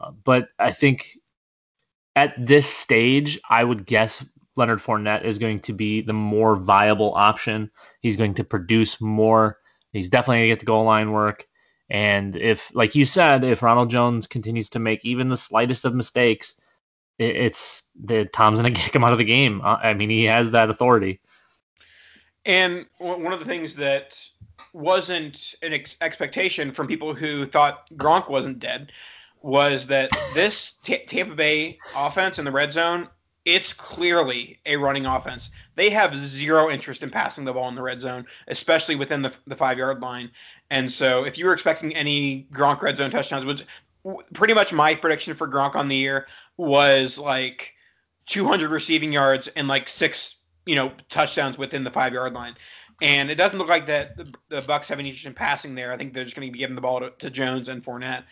uh, 0.00 0.12
but 0.24 0.48
I 0.58 0.70
think 0.72 1.18
at 2.16 2.34
this 2.38 2.66
stage, 2.66 3.38
I 3.48 3.64
would 3.64 3.86
guess 3.86 4.24
Leonard 4.56 4.80
Fournette 4.80 5.24
is 5.24 5.38
going 5.38 5.60
to 5.60 5.72
be 5.72 6.00
the 6.00 6.12
more 6.12 6.56
viable 6.56 7.14
option. 7.14 7.70
He's 8.00 8.16
going 8.16 8.34
to 8.34 8.44
produce 8.44 9.00
more. 9.00 9.58
He's 9.92 10.10
definitely 10.10 10.38
going 10.38 10.44
to 10.44 10.52
get 10.52 10.60
the 10.60 10.66
goal 10.66 10.84
line 10.84 11.12
work. 11.12 11.46
And 11.90 12.36
if, 12.36 12.70
like 12.74 12.94
you 12.94 13.04
said, 13.04 13.42
if 13.42 13.62
Ronald 13.62 13.90
Jones 13.90 14.26
continues 14.26 14.68
to 14.70 14.78
make 14.78 15.04
even 15.04 15.28
the 15.28 15.36
slightest 15.36 15.84
of 15.84 15.94
mistakes, 15.94 16.54
it, 17.18 17.36
it's 17.36 17.82
the 18.00 18.26
Tom's 18.26 18.60
going 18.60 18.72
to 18.74 18.80
kick 18.80 18.94
him 18.94 19.04
out 19.04 19.12
of 19.12 19.18
the 19.18 19.24
game. 19.24 19.60
Uh, 19.62 19.76
I 19.82 19.94
mean, 19.94 20.10
he 20.10 20.24
has 20.24 20.50
that 20.52 20.70
authority. 20.70 21.20
And 22.46 22.86
one 22.98 23.32
of 23.32 23.40
the 23.40 23.44
things 23.44 23.74
that 23.76 24.18
wasn't 24.72 25.54
an 25.62 25.72
ex- 25.72 25.96
expectation 26.00 26.72
from 26.72 26.86
people 26.86 27.14
who 27.14 27.44
thought 27.44 27.88
Gronk 27.96 28.30
wasn't 28.30 28.60
dead 28.60 28.92
was 29.42 29.86
that 29.86 30.10
this 30.34 30.74
T- 30.82 31.04
Tampa 31.06 31.34
Bay 31.34 31.78
offense 31.96 32.38
in 32.38 32.44
the 32.44 32.52
red 32.52 32.72
zone, 32.72 33.08
it's 33.44 33.72
clearly 33.72 34.58
a 34.66 34.76
running 34.76 35.06
offense. 35.06 35.50
They 35.76 35.90
have 35.90 36.14
zero 36.14 36.70
interest 36.70 37.02
in 37.02 37.10
passing 37.10 37.44
the 37.44 37.52
ball 37.52 37.68
in 37.68 37.74
the 37.74 37.82
red 37.82 38.00
zone, 38.00 38.26
especially 38.48 38.96
within 38.96 39.22
the, 39.22 39.34
the 39.46 39.56
five 39.56 39.78
yard 39.78 40.00
line. 40.00 40.30
And 40.70 40.90
so, 40.90 41.24
if 41.24 41.36
you 41.36 41.46
were 41.46 41.52
expecting 41.52 41.94
any 41.94 42.46
Gronk 42.52 42.80
red 42.82 42.96
zone 42.96 43.10
touchdowns, 43.10 43.44
which 43.44 43.64
pretty 44.32 44.54
much 44.54 44.72
my 44.72 44.94
prediction 44.94 45.34
for 45.34 45.48
Gronk 45.48 45.74
on 45.74 45.88
the 45.88 45.96
year 45.96 46.26
was 46.56 47.18
like 47.18 47.74
200 48.26 48.70
receiving 48.70 49.12
yards 49.12 49.48
and 49.48 49.68
like 49.68 49.88
six, 49.88 50.36
you 50.66 50.74
know, 50.76 50.92
touchdowns 51.08 51.58
within 51.58 51.84
the 51.84 51.90
five 51.90 52.12
yard 52.12 52.32
line. 52.32 52.54
And 53.02 53.30
it 53.30 53.36
doesn't 53.36 53.58
look 53.58 53.68
like 53.68 53.86
that 53.86 54.16
the, 54.16 54.32
the 54.48 54.62
Bucs 54.62 54.88
have 54.88 54.98
any 54.98 55.08
interest 55.08 55.26
in 55.26 55.34
passing 55.34 55.74
there. 55.74 55.92
I 55.92 55.96
think 55.96 56.12
they're 56.12 56.24
just 56.24 56.36
going 56.36 56.46
to 56.48 56.52
be 56.52 56.58
giving 56.58 56.76
the 56.76 56.82
ball 56.82 57.00
to, 57.00 57.10
to 57.18 57.30
Jones 57.30 57.68
and 57.68 57.84
Fournette 57.84 58.24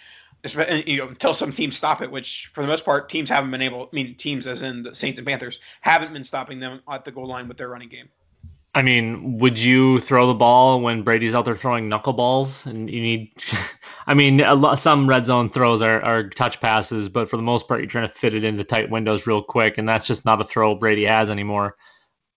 you 0.86 0.99
know, 0.99 1.09
until 1.09 1.34
some 1.34 1.53
teams 1.53 1.76
stop 1.76 2.01
it, 2.01 2.11
which 2.11 2.51
for 2.55 2.62
the 2.62 2.68
most 2.68 2.84
part, 2.84 3.09
teams 3.09 3.28
haven't 3.28 3.51
been 3.51 3.62
able. 3.62 3.84
I 3.93 3.97
mean, 3.97 4.14
teams 4.14 4.47
as 4.47 4.62
in 4.62 4.82
the 4.82 4.95
Saints 4.95 5.18
and 5.18 5.26
Panthers 5.26 5.61
haven't 5.80 6.12
been 6.12 6.24
stopping 6.24 6.61
them 6.61 6.80
at 6.91 7.05
the 7.05 7.11
goal 7.11 7.26
line 7.26 7.49
with 7.49 7.57
their 7.57 7.68
running 7.68 7.89
game. 7.89 8.09
I 8.79 8.83
mean, 8.83 9.39
would 9.39 9.59
you 9.59 9.99
throw 9.99 10.29
the 10.29 10.35
ball 10.35 10.81
when 10.81 11.03
Brady's 11.03 11.35
out 11.35 11.47
there 11.47 11.57
throwing 11.57 11.91
knuckleballs 11.91 12.64
and 12.64 12.89
you 12.89 13.01
need? 13.01 13.33
I 14.07 14.14
mean, 14.14 14.39
lot, 14.39 14.79
some 14.79 15.09
red 15.09 15.26
zone 15.26 15.51
throws 15.51 15.83
are, 15.83 16.01
are 16.03 16.29
touch 16.29 16.61
passes, 16.61 17.09
but 17.09 17.29
for 17.29 17.37
the 17.37 17.43
most 17.43 17.66
part, 17.66 17.81
you're 17.81 17.91
trying 17.91 18.07
to 18.07 18.14
fit 18.14 18.37
it 18.37 18.45
into 18.45 18.62
tight 18.62 18.89
windows 18.89 19.26
real 19.26 19.43
quick, 19.43 19.79
and 19.79 19.89
that's 19.89 20.07
just 20.07 20.24
not 20.24 20.41
a 20.41 20.45
throw 20.45 20.76
Brady 20.76 21.05
has 21.07 21.29
anymore. 21.29 21.76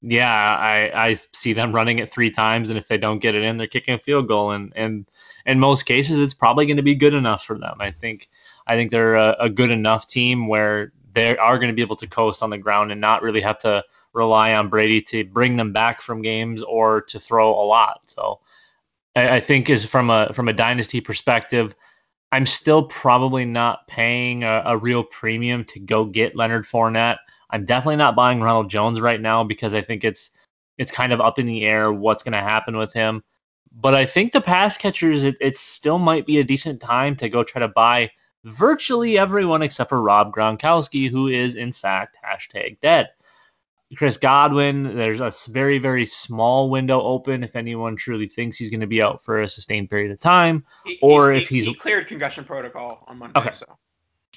Yeah, 0.01 0.33
I 0.33 1.09
I 1.09 1.13
see 1.31 1.53
them 1.53 1.75
running 1.75 1.99
it 1.99 2.09
three 2.09 2.31
times, 2.31 2.71
and 2.71 2.79
if 2.79 2.87
they 2.87 2.97
don't 2.97 3.19
get 3.19 3.35
it 3.35 3.43
in, 3.43 3.57
they're 3.57 3.67
kicking 3.67 3.93
a 3.93 3.99
field 3.99 4.27
goal, 4.27 4.49
and 4.49 4.73
and 4.75 5.07
in 5.45 5.59
most 5.59 5.83
cases, 5.83 6.19
it's 6.19 6.33
probably 6.33 6.65
going 6.65 6.77
to 6.77 6.81
be 6.81 6.95
good 6.95 7.13
enough 7.13 7.45
for 7.45 7.59
them. 7.59 7.75
I 7.79 7.91
think 7.91 8.29
I 8.65 8.75
think 8.75 8.89
they're 8.89 9.15
a, 9.15 9.37
a 9.41 9.49
good 9.51 9.69
enough 9.69 10.07
team 10.07 10.47
where 10.47 10.91
they 11.13 11.37
are 11.37 11.57
going 11.57 11.69
to 11.69 11.75
be 11.75 11.81
able 11.81 11.95
to 11.97 12.07
coast 12.07 12.43
on 12.43 12.49
the 12.49 12.57
ground 12.57 12.91
and 12.91 13.01
not 13.01 13.21
really 13.21 13.41
have 13.41 13.57
to 13.59 13.83
rely 14.13 14.53
on 14.53 14.69
Brady 14.69 15.01
to 15.01 15.23
bring 15.25 15.57
them 15.57 15.71
back 15.71 16.01
from 16.01 16.21
games 16.21 16.61
or 16.63 17.01
to 17.01 17.19
throw 17.19 17.49
a 17.49 17.65
lot. 17.65 18.01
So 18.05 18.39
I, 19.15 19.37
I 19.37 19.39
think 19.39 19.69
is 19.69 19.85
from 19.85 20.09
a 20.09 20.31
from 20.33 20.47
a 20.47 20.53
dynasty 20.53 21.01
perspective, 21.01 21.75
I'm 22.31 22.45
still 22.45 22.83
probably 22.83 23.45
not 23.45 23.87
paying 23.87 24.43
a, 24.43 24.63
a, 24.65 24.77
real 24.77 25.03
premium 25.03 25.65
to 25.65 25.79
go 25.79 26.05
get 26.05 26.35
Leonard 26.35 26.65
Fournette. 26.65 27.17
I'm 27.49 27.65
definitely 27.65 27.97
not 27.97 28.15
buying 28.15 28.41
Ronald 28.41 28.69
Jones 28.69 29.01
right 29.01 29.19
now 29.19 29.43
because 29.43 29.73
I 29.73 29.81
think 29.81 30.03
it's 30.03 30.29
it's 30.77 30.91
kind 30.91 31.13
of 31.13 31.21
up 31.21 31.39
in 31.39 31.45
the 31.45 31.65
air 31.65 31.91
what's 31.91 32.23
going 32.23 32.33
to 32.33 32.39
happen 32.39 32.77
with 32.77 32.93
him. 32.93 33.23
But 33.73 33.95
I 33.95 34.05
think 34.05 34.31
the 34.31 34.41
pass 34.41 34.77
catchers, 34.77 35.23
it, 35.23 35.35
it 35.39 35.55
still 35.55 35.97
might 35.97 36.25
be 36.25 36.39
a 36.39 36.43
decent 36.43 36.81
time 36.81 37.15
to 37.17 37.29
go 37.29 37.43
try 37.43 37.59
to 37.59 37.67
buy 37.69 38.11
virtually 38.45 39.17
everyone 39.17 39.61
except 39.61 39.89
for 39.89 40.01
Rob 40.01 40.33
Gronkowski, 40.33 41.09
who 41.09 41.27
is 41.27 41.55
in 41.55 41.71
fact 41.71 42.17
hashtag 42.23 42.79
dead. 42.79 43.09
Chris 43.97 44.15
Godwin, 44.15 44.95
there's 44.95 45.19
a 45.19 45.33
very, 45.49 45.77
very 45.77 46.05
small 46.05 46.69
window 46.69 47.01
open 47.01 47.43
if 47.43 47.57
anyone 47.57 47.97
truly 47.97 48.25
thinks 48.25 48.55
he's 48.55 48.69
going 48.69 48.79
to 48.79 48.87
be 48.87 49.01
out 49.01 49.21
for 49.21 49.41
a 49.41 49.49
sustained 49.49 49.89
period 49.89 50.11
of 50.11 50.19
time, 50.19 50.63
he, 50.85 50.97
or 51.01 51.31
he, 51.31 51.41
if 51.41 51.49
he's 51.49 51.65
he 51.65 51.73
cleared 51.73 52.07
concussion 52.07 52.45
protocol 52.45 53.03
on 53.07 53.17
Monday. 53.17 53.39
Okay. 53.39 53.51
So. 53.51 53.65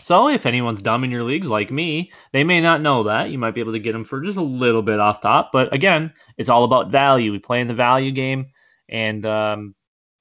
So 0.02 0.28
if 0.28 0.44
anyone's 0.44 0.82
dumb 0.82 1.04
in 1.04 1.10
your 1.12 1.22
leagues 1.22 1.48
like 1.48 1.70
me, 1.70 2.12
they 2.32 2.42
may 2.42 2.60
not 2.60 2.82
know 2.82 3.04
that. 3.04 3.30
You 3.30 3.38
might 3.38 3.54
be 3.54 3.60
able 3.60 3.72
to 3.74 3.78
get 3.78 3.92
them 3.92 4.04
for 4.04 4.20
just 4.20 4.36
a 4.36 4.42
little 4.42 4.82
bit 4.82 4.98
off 4.98 5.20
top. 5.20 5.50
But 5.52 5.72
again, 5.72 6.12
it's 6.36 6.48
all 6.48 6.64
about 6.64 6.90
value. 6.90 7.30
We 7.30 7.38
play 7.38 7.60
in 7.60 7.68
the 7.68 7.74
value 7.74 8.10
game. 8.10 8.46
and 8.88 9.24
um, 9.24 9.74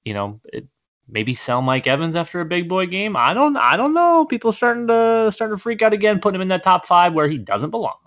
you 0.05 0.13
know, 0.13 0.41
it, 0.45 0.67
maybe 1.07 1.33
sell 1.33 1.61
Mike 1.61 1.87
Evans 1.87 2.15
after 2.15 2.41
a 2.41 2.45
big 2.45 2.67
boy 2.69 2.85
game. 2.87 3.15
I 3.15 3.33
don't 3.33 3.57
I 3.57 3.77
don't 3.77 3.93
know. 3.93 4.25
People 4.25 4.51
starting 4.51 4.87
to 4.87 5.29
starting 5.31 5.57
to 5.57 5.61
freak 5.61 5.81
out 5.81 5.93
again, 5.93 6.19
putting 6.19 6.35
him 6.35 6.41
in 6.41 6.47
that 6.49 6.63
top 6.63 6.85
five 6.85 7.13
where 7.13 7.27
he 7.27 7.37
doesn't 7.37 7.71
belong. 7.71 7.97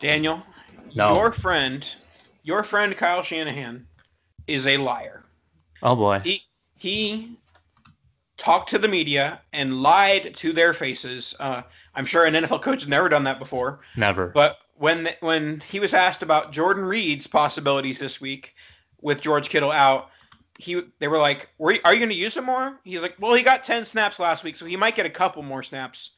Daniel, 0.00 0.42
No. 0.94 1.14
your 1.14 1.32
friend, 1.32 1.86
your 2.42 2.64
friend 2.64 2.96
Kyle 2.96 3.22
Shanahan 3.22 3.86
is 4.46 4.66
a 4.66 4.76
liar. 4.76 5.24
Oh 5.82 5.94
boy. 5.96 6.20
He 6.20 6.42
he 6.78 7.36
talked 8.36 8.70
to 8.70 8.78
the 8.78 8.88
media 8.88 9.40
and 9.52 9.82
lied 9.82 10.34
to 10.36 10.52
their 10.52 10.74
faces. 10.74 11.34
Uh, 11.38 11.62
I'm 11.94 12.04
sure 12.06 12.24
an 12.24 12.34
NFL 12.34 12.62
coach 12.62 12.80
has 12.82 12.88
never 12.88 13.08
done 13.08 13.24
that 13.24 13.38
before. 13.38 13.80
Never. 13.96 14.28
But 14.28 14.58
when 14.74 15.10
when 15.20 15.60
he 15.60 15.78
was 15.78 15.94
asked 15.94 16.22
about 16.22 16.52
Jordan 16.52 16.84
Reed's 16.84 17.26
possibilities 17.26 17.98
this 17.98 18.20
week 18.20 18.54
with 19.00 19.20
George 19.20 19.48
Kittle 19.48 19.70
out, 19.70 20.08
he 20.62 20.80
they 20.98 21.08
were 21.08 21.18
like, 21.18 21.48
"Were 21.58 21.72
you- 21.72 21.80
"Are 21.84 21.92
you 21.92 21.98
going 21.98 22.10
to 22.10 22.14
use 22.14 22.36
him 22.36 22.44
more?" 22.44 22.80
He's 22.84 23.02
like, 23.02 23.16
"Well, 23.18 23.34
he 23.34 23.42
got 23.42 23.64
10 23.64 23.84
snaps 23.84 24.18
last 24.18 24.44
week, 24.44 24.56
so 24.56 24.64
he 24.66 24.76
might 24.76 24.94
get 24.94 25.06
a 25.06 25.10
couple 25.10 25.42
more 25.42 25.62
snaps." 25.62 26.10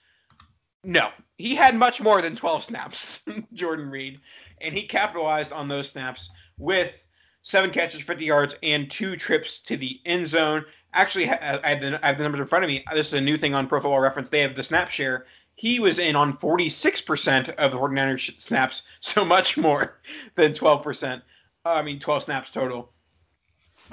No, 0.85 1.11
he 1.39 1.55
had 1.55 1.75
much 1.75 2.01
more 2.03 2.21
than 2.21 2.37
12 2.37 2.65
snaps, 2.71 3.25
Jordan 3.55 3.91
Reed, 3.91 4.21
and 4.61 4.75
he 4.75 4.83
capitalized 4.83 5.53
on 5.53 5.67
those 5.69 5.89
snaps 5.91 6.31
with 6.59 7.07
seven 7.43 7.71
catches, 7.71 8.03
50 8.03 8.25
yards, 8.25 8.57
and 8.63 8.91
two 8.91 9.17
trips 9.17 9.61
to 9.61 9.77
the 9.77 10.01
end 10.05 10.29
zone. 10.29 10.65
Actually, 10.93 11.29
I 11.31 11.61
have 11.69 11.81
the, 11.81 11.99
I 12.05 12.09
have 12.09 12.19
the 12.19 12.23
numbers 12.25 12.41
in 12.41 12.47
front 12.47 12.65
of 12.65 12.69
me. 12.69 12.85
This 12.93 13.09
is 13.09 13.15
a 13.15 13.21
new 13.21 13.39
thing 13.39 13.55
on 13.55 13.67
Pro 13.67 13.81
Football 13.81 14.01
Reference. 14.01 14.29
They 14.29 14.41
have 14.41 14.57
the 14.57 14.63
snap 14.63 14.91
share. 14.91 15.27
He 15.57 15.81
was 15.81 15.99
in 15.99 16.17
on 16.17 16.37
46% 16.37 17.49
of 17.57 17.71
the 17.71 17.79
49ers 17.79 18.41
snaps, 18.43 18.83
so 19.01 19.25
much 19.25 19.57
more 19.57 20.01
than 20.37 20.53
12%. 20.53 21.23
Uh, 21.67 21.69
I 21.69 21.83
mean, 21.83 21.99
12 21.99 22.25
snaps 22.25 22.51
total. 22.51 22.93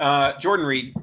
Uh, 0.02 0.36
Jordan 0.40 0.66
Reed, 0.66 0.96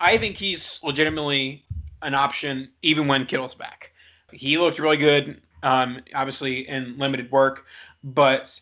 I 0.00 0.18
think 0.18 0.36
he's 0.36 0.78
legitimately 0.82 1.64
an 2.02 2.12
option 2.12 2.68
even 2.82 3.08
when 3.08 3.24
Kittle's 3.24 3.54
back. 3.54 3.92
He 4.32 4.58
looked 4.58 4.78
really 4.78 4.98
good, 4.98 5.40
um, 5.62 6.02
obviously 6.14 6.68
in 6.68 6.98
limited 6.98 7.32
work, 7.32 7.64
but 8.02 8.60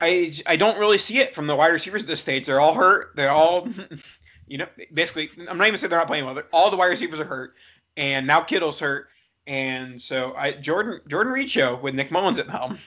I 0.00 0.32
I 0.46 0.54
don't 0.54 0.78
really 0.78 0.98
see 0.98 1.18
it 1.18 1.34
from 1.34 1.48
the 1.48 1.56
wide 1.56 1.72
receivers 1.72 2.02
at 2.02 2.08
this 2.08 2.20
stage. 2.20 2.46
They're 2.46 2.60
all 2.60 2.74
hurt. 2.74 3.10
They're 3.16 3.32
all, 3.32 3.68
you 4.46 4.58
know, 4.58 4.68
basically. 4.94 5.30
I'm 5.48 5.58
not 5.58 5.66
even 5.66 5.80
saying 5.80 5.90
they're 5.90 5.98
not 5.98 6.06
playing 6.06 6.24
well. 6.24 6.40
All 6.52 6.70
the 6.70 6.76
wide 6.76 6.86
receivers 6.86 7.18
are 7.18 7.24
hurt, 7.24 7.54
and 7.96 8.24
now 8.24 8.40
Kittle's 8.40 8.78
hurt, 8.78 9.08
and 9.48 10.00
so 10.00 10.32
I 10.36 10.52
Jordan 10.52 11.00
Jordan 11.08 11.32
Reed 11.32 11.50
show 11.50 11.74
with 11.74 11.96
Nick 11.96 12.12
Mullens 12.12 12.38
at 12.38 12.46
the 12.46 12.52
helm. 12.52 12.78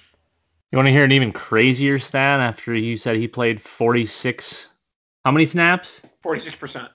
You 0.72 0.78
want 0.78 0.88
to 0.88 0.94
hear 0.94 1.04
an 1.04 1.12
even 1.12 1.34
crazier 1.34 2.00
stat 2.00 2.40
after 2.40 2.74
you 2.74 2.96
said 2.96 3.18
he 3.18 3.28
played 3.28 3.62
46 3.62 4.70
how 5.26 5.32
many 5.32 5.46
snaps? 5.46 6.02
Forty 6.22 6.42
six 6.42 6.56
percent. 6.56 6.90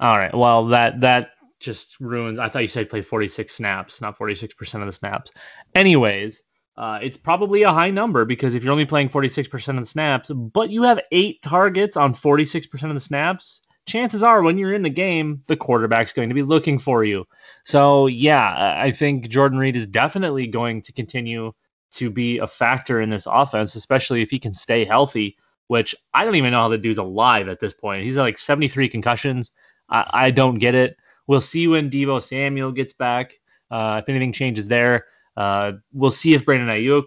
All 0.00 0.18
right. 0.18 0.34
Well, 0.34 0.66
that 0.68 1.00
that 1.00 1.30
just 1.60 1.98
ruins. 2.00 2.38
I 2.38 2.48
thought 2.48 2.62
you 2.62 2.68
said 2.68 2.90
play 2.90 3.02
46 3.02 3.52
snaps, 3.54 4.00
not 4.00 4.18
46% 4.18 4.80
of 4.80 4.86
the 4.86 4.92
snaps. 4.92 5.32
Anyways, 5.74 6.42
uh, 6.76 6.98
it's 7.02 7.16
probably 7.16 7.62
a 7.62 7.72
high 7.72 7.90
number 7.90 8.24
because 8.24 8.54
if 8.54 8.62
you're 8.62 8.72
only 8.72 8.84
playing 8.84 9.08
46% 9.08 9.68
of 9.68 9.76
the 9.76 9.86
snaps, 9.86 10.28
but 10.28 10.70
you 10.70 10.82
have 10.82 11.00
eight 11.12 11.40
targets 11.42 11.96
on 11.96 12.12
46% 12.12 12.82
of 12.84 12.94
the 12.94 13.00
snaps, 13.00 13.62
chances 13.86 14.22
are 14.22 14.42
when 14.42 14.58
you're 14.58 14.74
in 14.74 14.82
the 14.82 14.90
game, 14.90 15.42
the 15.46 15.56
quarterback's 15.56 16.12
going 16.12 16.28
to 16.28 16.34
be 16.34 16.42
looking 16.42 16.78
for 16.78 17.04
you. 17.04 17.24
So, 17.64 18.06
yeah, 18.06 18.76
I 18.78 18.90
think 18.90 19.28
Jordan 19.28 19.58
Reed 19.58 19.76
is 19.76 19.86
definitely 19.86 20.46
going 20.46 20.82
to 20.82 20.92
continue 20.92 21.52
to 21.92 22.10
be 22.10 22.38
a 22.38 22.46
factor 22.46 23.00
in 23.00 23.08
this 23.08 23.26
offense, 23.30 23.74
especially 23.74 24.20
if 24.20 24.28
he 24.28 24.38
can 24.38 24.52
stay 24.52 24.84
healthy, 24.84 25.36
which 25.68 25.94
I 26.14 26.24
don't 26.24 26.36
even 26.36 26.52
know 26.52 26.60
how 26.60 26.68
the 26.68 26.78
dude's 26.78 26.98
alive 26.98 27.48
at 27.48 27.60
this 27.60 27.74
point. 27.74 28.04
He's 28.04 28.16
like 28.16 28.38
73 28.38 28.88
concussions. 28.88 29.52
I, 29.88 30.08
I 30.12 30.30
don't 30.30 30.58
get 30.58 30.74
it. 30.74 30.96
We'll 31.26 31.40
see 31.40 31.66
when 31.66 31.90
Deebo 31.90 32.22
Samuel 32.22 32.72
gets 32.72 32.92
back. 32.92 33.38
Uh, 33.70 34.00
if 34.02 34.08
anything 34.08 34.32
changes 34.32 34.68
there, 34.68 35.06
uh, 35.36 35.72
we'll 35.92 36.10
see 36.10 36.34
if 36.34 36.44
Brandon 36.44 36.68
Aiyuk 36.68 37.04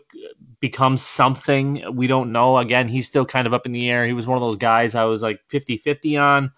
becomes 0.59 1.01
something. 1.01 1.83
We 1.95 2.07
don't 2.07 2.31
know. 2.31 2.57
Again, 2.57 2.87
he's 2.87 3.07
still 3.07 3.25
kind 3.25 3.47
of 3.47 3.53
up 3.53 3.65
in 3.65 3.71
the 3.71 3.89
air. 3.89 4.05
He 4.05 4.13
was 4.13 4.27
one 4.27 4.37
of 4.37 4.41
those 4.41 4.57
guys 4.57 4.93
I 4.95 5.05
was 5.05 5.21
like 5.21 5.39
50 5.47 5.77
50 5.77 6.17
on 6.17 6.51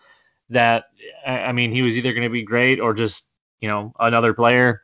that. 0.49 0.85
I 1.25 1.39
I 1.39 1.51
mean, 1.51 1.71
he 1.71 1.81
was 1.81 1.97
either 1.97 2.13
going 2.13 2.23
to 2.23 2.29
be 2.29 2.43
great 2.43 2.79
or 2.79 2.93
just, 2.93 3.29
you 3.61 3.69
know, 3.69 3.93
another 3.99 4.33
player. 4.33 4.81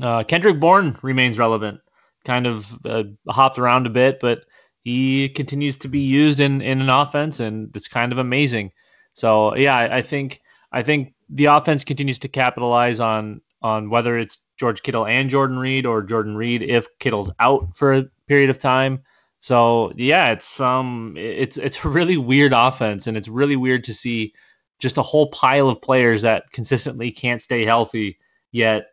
Uh, 0.00 0.24
Kendrick 0.24 0.60
Bourne 0.60 0.96
remains 1.02 1.38
relevant, 1.38 1.80
kind 2.24 2.46
of 2.46 2.78
uh, 2.84 3.04
hopped 3.28 3.58
around 3.58 3.86
a 3.86 3.90
bit, 3.90 4.18
but 4.20 4.44
he 4.84 5.28
continues 5.28 5.78
to 5.78 5.88
be 5.88 6.00
used 6.00 6.40
in, 6.40 6.60
in 6.60 6.80
an 6.80 6.88
offense, 6.88 7.40
and 7.40 7.74
it's 7.76 7.88
kind 7.88 8.12
of 8.12 8.18
amazing. 8.18 8.72
So 9.14 9.54
yeah, 9.56 9.76
I, 9.76 9.98
I 9.98 10.02
think 10.02 10.40
I 10.72 10.82
think 10.82 11.14
the 11.28 11.46
offense 11.46 11.84
continues 11.84 12.18
to 12.20 12.28
capitalize 12.28 13.00
on 13.00 13.40
on 13.62 13.90
whether 13.90 14.18
it's 14.18 14.38
George 14.58 14.82
Kittle 14.82 15.06
and 15.06 15.30
Jordan 15.30 15.58
Reed 15.58 15.86
or 15.86 16.02
Jordan 16.02 16.36
Reed 16.36 16.62
if 16.62 16.86
Kittle's 16.98 17.30
out 17.38 17.76
for 17.76 17.94
a 17.94 18.04
period 18.26 18.50
of 18.50 18.58
time. 18.58 19.02
So 19.40 19.92
yeah, 19.96 20.32
it's 20.32 20.60
um 20.60 21.14
it's 21.16 21.56
it's 21.56 21.84
a 21.84 21.88
really 21.88 22.16
weird 22.16 22.52
offense 22.52 23.06
and 23.06 23.16
it's 23.16 23.28
really 23.28 23.56
weird 23.56 23.84
to 23.84 23.94
see 23.94 24.32
just 24.78 24.98
a 24.98 25.02
whole 25.02 25.28
pile 25.30 25.68
of 25.68 25.80
players 25.80 26.22
that 26.22 26.50
consistently 26.52 27.10
can't 27.10 27.40
stay 27.40 27.64
healthy. 27.64 28.18
Yet 28.50 28.86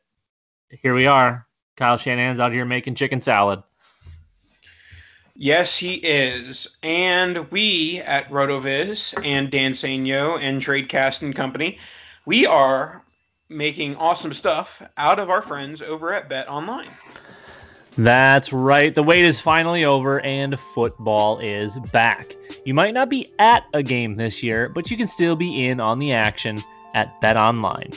here 0.70 0.94
we 0.94 1.08
are. 1.08 1.48
Kyle 1.78 1.98
Shanahan's 1.98 2.40
out 2.40 2.52
here 2.52 2.66
making 2.66 2.96
chicken 2.96 3.22
salad. 3.22 3.64
Yes, 5.42 5.78
he 5.78 5.94
is. 5.94 6.68
And 6.84 7.50
we 7.50 8.02
at 8.02 8.30
RotoViz 8.30 9.26
and 9.26 9.50
Dan 9.50 9.72
Sainio 9.72 10.38
and 10.38 10.62
Tradecast 10.62 11.22
and 11.22 11.34
Company, 11.34 11.80
we 12.26 12.46
are 12.46 13.06
making 13.48 13.96
awesome 13.96 14.34
stuff 14.34 14.82
out 14.98 15.18
of 15.18 15.30
our 15.30 15.42
friends 15.42 15.82
over 15.82 16.14
at 16.14 16.28
Bet 16.28 16.50
Online. 16.50 16.90
That's 17.98 18.52
right. 18.52 18.94
The 18.94 19.02
wait 19.02 19.24
is 19.24 19.40
finally 19.40 19.86
over 19.86 20.20
and 20.20 20.60
football 20.60 21.40
is 21.40 21.78
back. 21.94 22.36
You 22.66 22.74
might 22.74 22.94
not 22.94 23.08
be 23.08 23.32
at 23.40 23.64
a 23.74 23.82
game 23.82 24.18
this 24.18 24.44
year, 24.44 24.68
but 24.68 24.92
you 24.92 24.98
can 24.98 25.08
still 25.08 25.38
be 25.38 25.68
in 25.68 25.80
on 25.80 26.00
the 26.00 26.12
action 26.12 26.62
at 26.94 27.22
Bet 27.22 27.38
Online. 27.38 27.94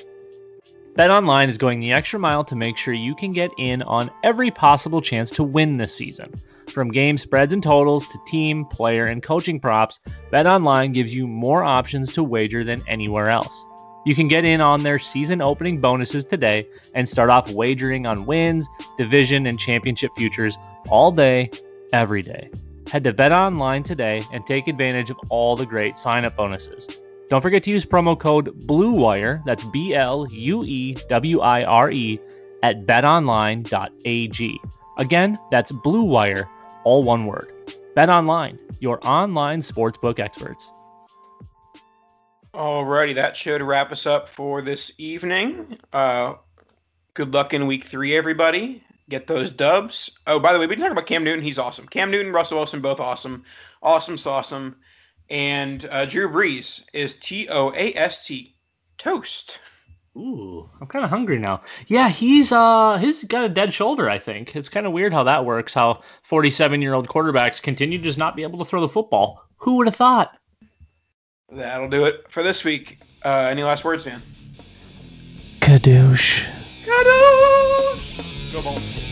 Bet 0.94 1.10
Online 1.10 1.50
is 1.50 1.58
going 1.58 1.80
the 1.80 1.92
extra 1.92 2.20
mile 2.20 2.44
to 2.44 2.54
make 2.54 2.76
sure 2.76 2.94
you 2.94 3.16
can 3.16 3.32
get 3.32 3.50
in 3.58 3.82
on 3.82 4.12
every 4.22 4.52
possible 4.52 5.02
chance 5.02 5.32
to 5.32 5.42
win 5.42 5.78
this 5.78 5.92
season. 5.92 6.40
From 6.70 6.90
game 6.90 7.18
spreads 7.18 7.52
and 7.52 7.62
totals 7.62 8.06
to 8.08 8.18
team, 8.26 8.64
player, 8.64 9.06
and 9.06 9.22
coaching 9.22 9.60
props, 9.60 10.00
Bet 10.30 10.46
Online 10.46 10.92
gives 10.92 11.14
you 11.14 11.26
more 11.26 11.62
options 11.62 12.12
to 12.12 12.22
wager 12.22 12.64
than 12.64 12.82
anywhere 12.86 13.28
else. 13.28 13.66
You 14.04 14.14
can 14.14 14.26
get 14.26 14.44
in 14.44 14.60
on 14.60 14.82
their 14.82 14.98
season 14.98 15.40
opening 15.40 15.80
bonuses 15.80 16.24
today 16.24 16.66
and 16.94 17.08
start 17.08 17.30
off 17.30 17.52
wagering 17.52 18.06
on 18.06 18.26
wins, 18.26 18.68
division, 18.96 19.46
and 19.46 19.58
championship 19.58 20.10
futures 20.16 20.58
all 20.88 21.12
day, 21.12 21.50
every 21.92 22.22
day. 22.22 22.50
Head 22.90 23.04
to 23.04 23.12
Bet 23.12 23.32
Online 23.32 23.82
today 23.82 24.22
and 24.32 24.44
take 24.44 24.66
advantage 24.66 25.10
of 25.10 25.16
all 25.28 25.56
the 25.56 25.66
great 25.66 25.98
sign 25.98 26.24
up 26.24 26.36
bonuses. 26.36 26.88
Don't 27.28 27.40
forget 27.40 27.62
to 27.62 27.70
use 27.70 27.84
promo 27.84 28.18
code 28.18 28.66
BLUEWIRE, 28.66 29.42
that's 29.46 29.64
B 29.64 29.94
L 29.94 30.26
U 30.30 30.64
E 30.64 30.94
W 31.08 31.40
I 31.40 31.64
R 31.64 31.90
E, 31.90 32.20
at 32.62 32.84
betonline.ag. 32.86 34.60
Again, 35.02 35.36
that's 35.50 35.72
Blue 35.72 36.04
Wire, 36.04 36.48
all 36.84 37.02
one 37.02 37.26
word. 37.26 37.52
Bet 37.96 38.08
Online, 38.08 38.56
your 38.78 39.04
online 39.04 39.60
sportsbook 39.60 40.20
experts. 40.20 40.70
Alrighty, 42.54 43.12
that 43.16 43.34
should 43.34 43.62
wrap 43.62 43.90
us 43.90 44.06
up 44.06 44.28
for 44.28 44.62
this 44.62 44.92
evening. 44.98 45.76
Uh, 45.92 46.34
good 47.14 47.34
luck 47.34 47.52
in 47.52 47.66
week 47.66 47.82
three, 47.82 48.14
everybody. 48.14 48.84
Get 49.08 49.26
those 49.26 49.50
dubs. 49.50 50.08
Oh, 50.28 50.38
by 50.38 50.52
the 50.52 50.60
way, 50.60 50.68
we 50.68 50.76
didn't 50.76 50.84
talk 50.84 50.92
about 50.92 51.06
Cam 51.06 51.24
Newton. 51.24 51.42
He's 51.42 51.58
awesome. 51.58 51.88
Cam 51.88 52.12
Newton, 52.12 52.32
Russell 52.32 52.58
Wilson, 52.58 52.80
both 52.80 53.00
awesome. 53.00 53.42
Awesome, 53.82 54.16
awesome. 54.24 54.76
And 55.30 55.84
uh, 55.90 56.04
Drew 56.04 56.28
Brees 56.28 56.84
is 56.92 57.14
T 57.14 57.48
O 57.48 57.72
A 57.72 57.92
S 57.96 58.24
T. 58.24 58.54
Toast. 58.98 59.58
Ooh, 60.16 60.68
I'm 60.80 60.86
kind 60.86 61.04
of 61.04 61.10
hungry 61.10 61.38
now. 61.38 61.62
Yeah, 61.86 62.10
he's 62.10 62.52
uh 62.52 62.98
he's 62.98 63.24
got 63.24 63.44
a 63.44 63.48
dead 63.48 63.72
shoulder, 63.72 64.10
I 64.10 64.18
think. 64.18 64.54
It's 64.54 64.68
kind 64.68 64.86
of 64.86 64.92
weird 64.92 65.12
how 65.12 65.22
that 65.24 65.46
works, 65.46 65.72
how 65.72 66.02
47-year-old 66.28 67.08
quarterbacks 67.08 67.62
continue 67.62 67.98
to 67.98 68.04
just 68.04 68.18
not 68.18 68.36
be 68.36 68.42
able 68.42 68.58
to 68.58 68.64
throw 68.64 68.82
the 68.82 68.88
football. 68.88 69.42
Who 69.56 69.76
would 69.76 69.86
have 69.86 69.96
thought? 69.96 70.36
That'll 71.50 71.88
do 71.88 72.04
it 72.04 72.26
for 72.28 72.42
this 72.42 72.62
week. 72.62 72.98
Uh, 73.24 73.48
any 73.50 73.62
last 73.62 73.84
words, 73.84 74.04
Dan? 74.04 74.20
Kadoosh. 75.60 76.44
Go 78.52 78.60
Bolts. 78.60 79.11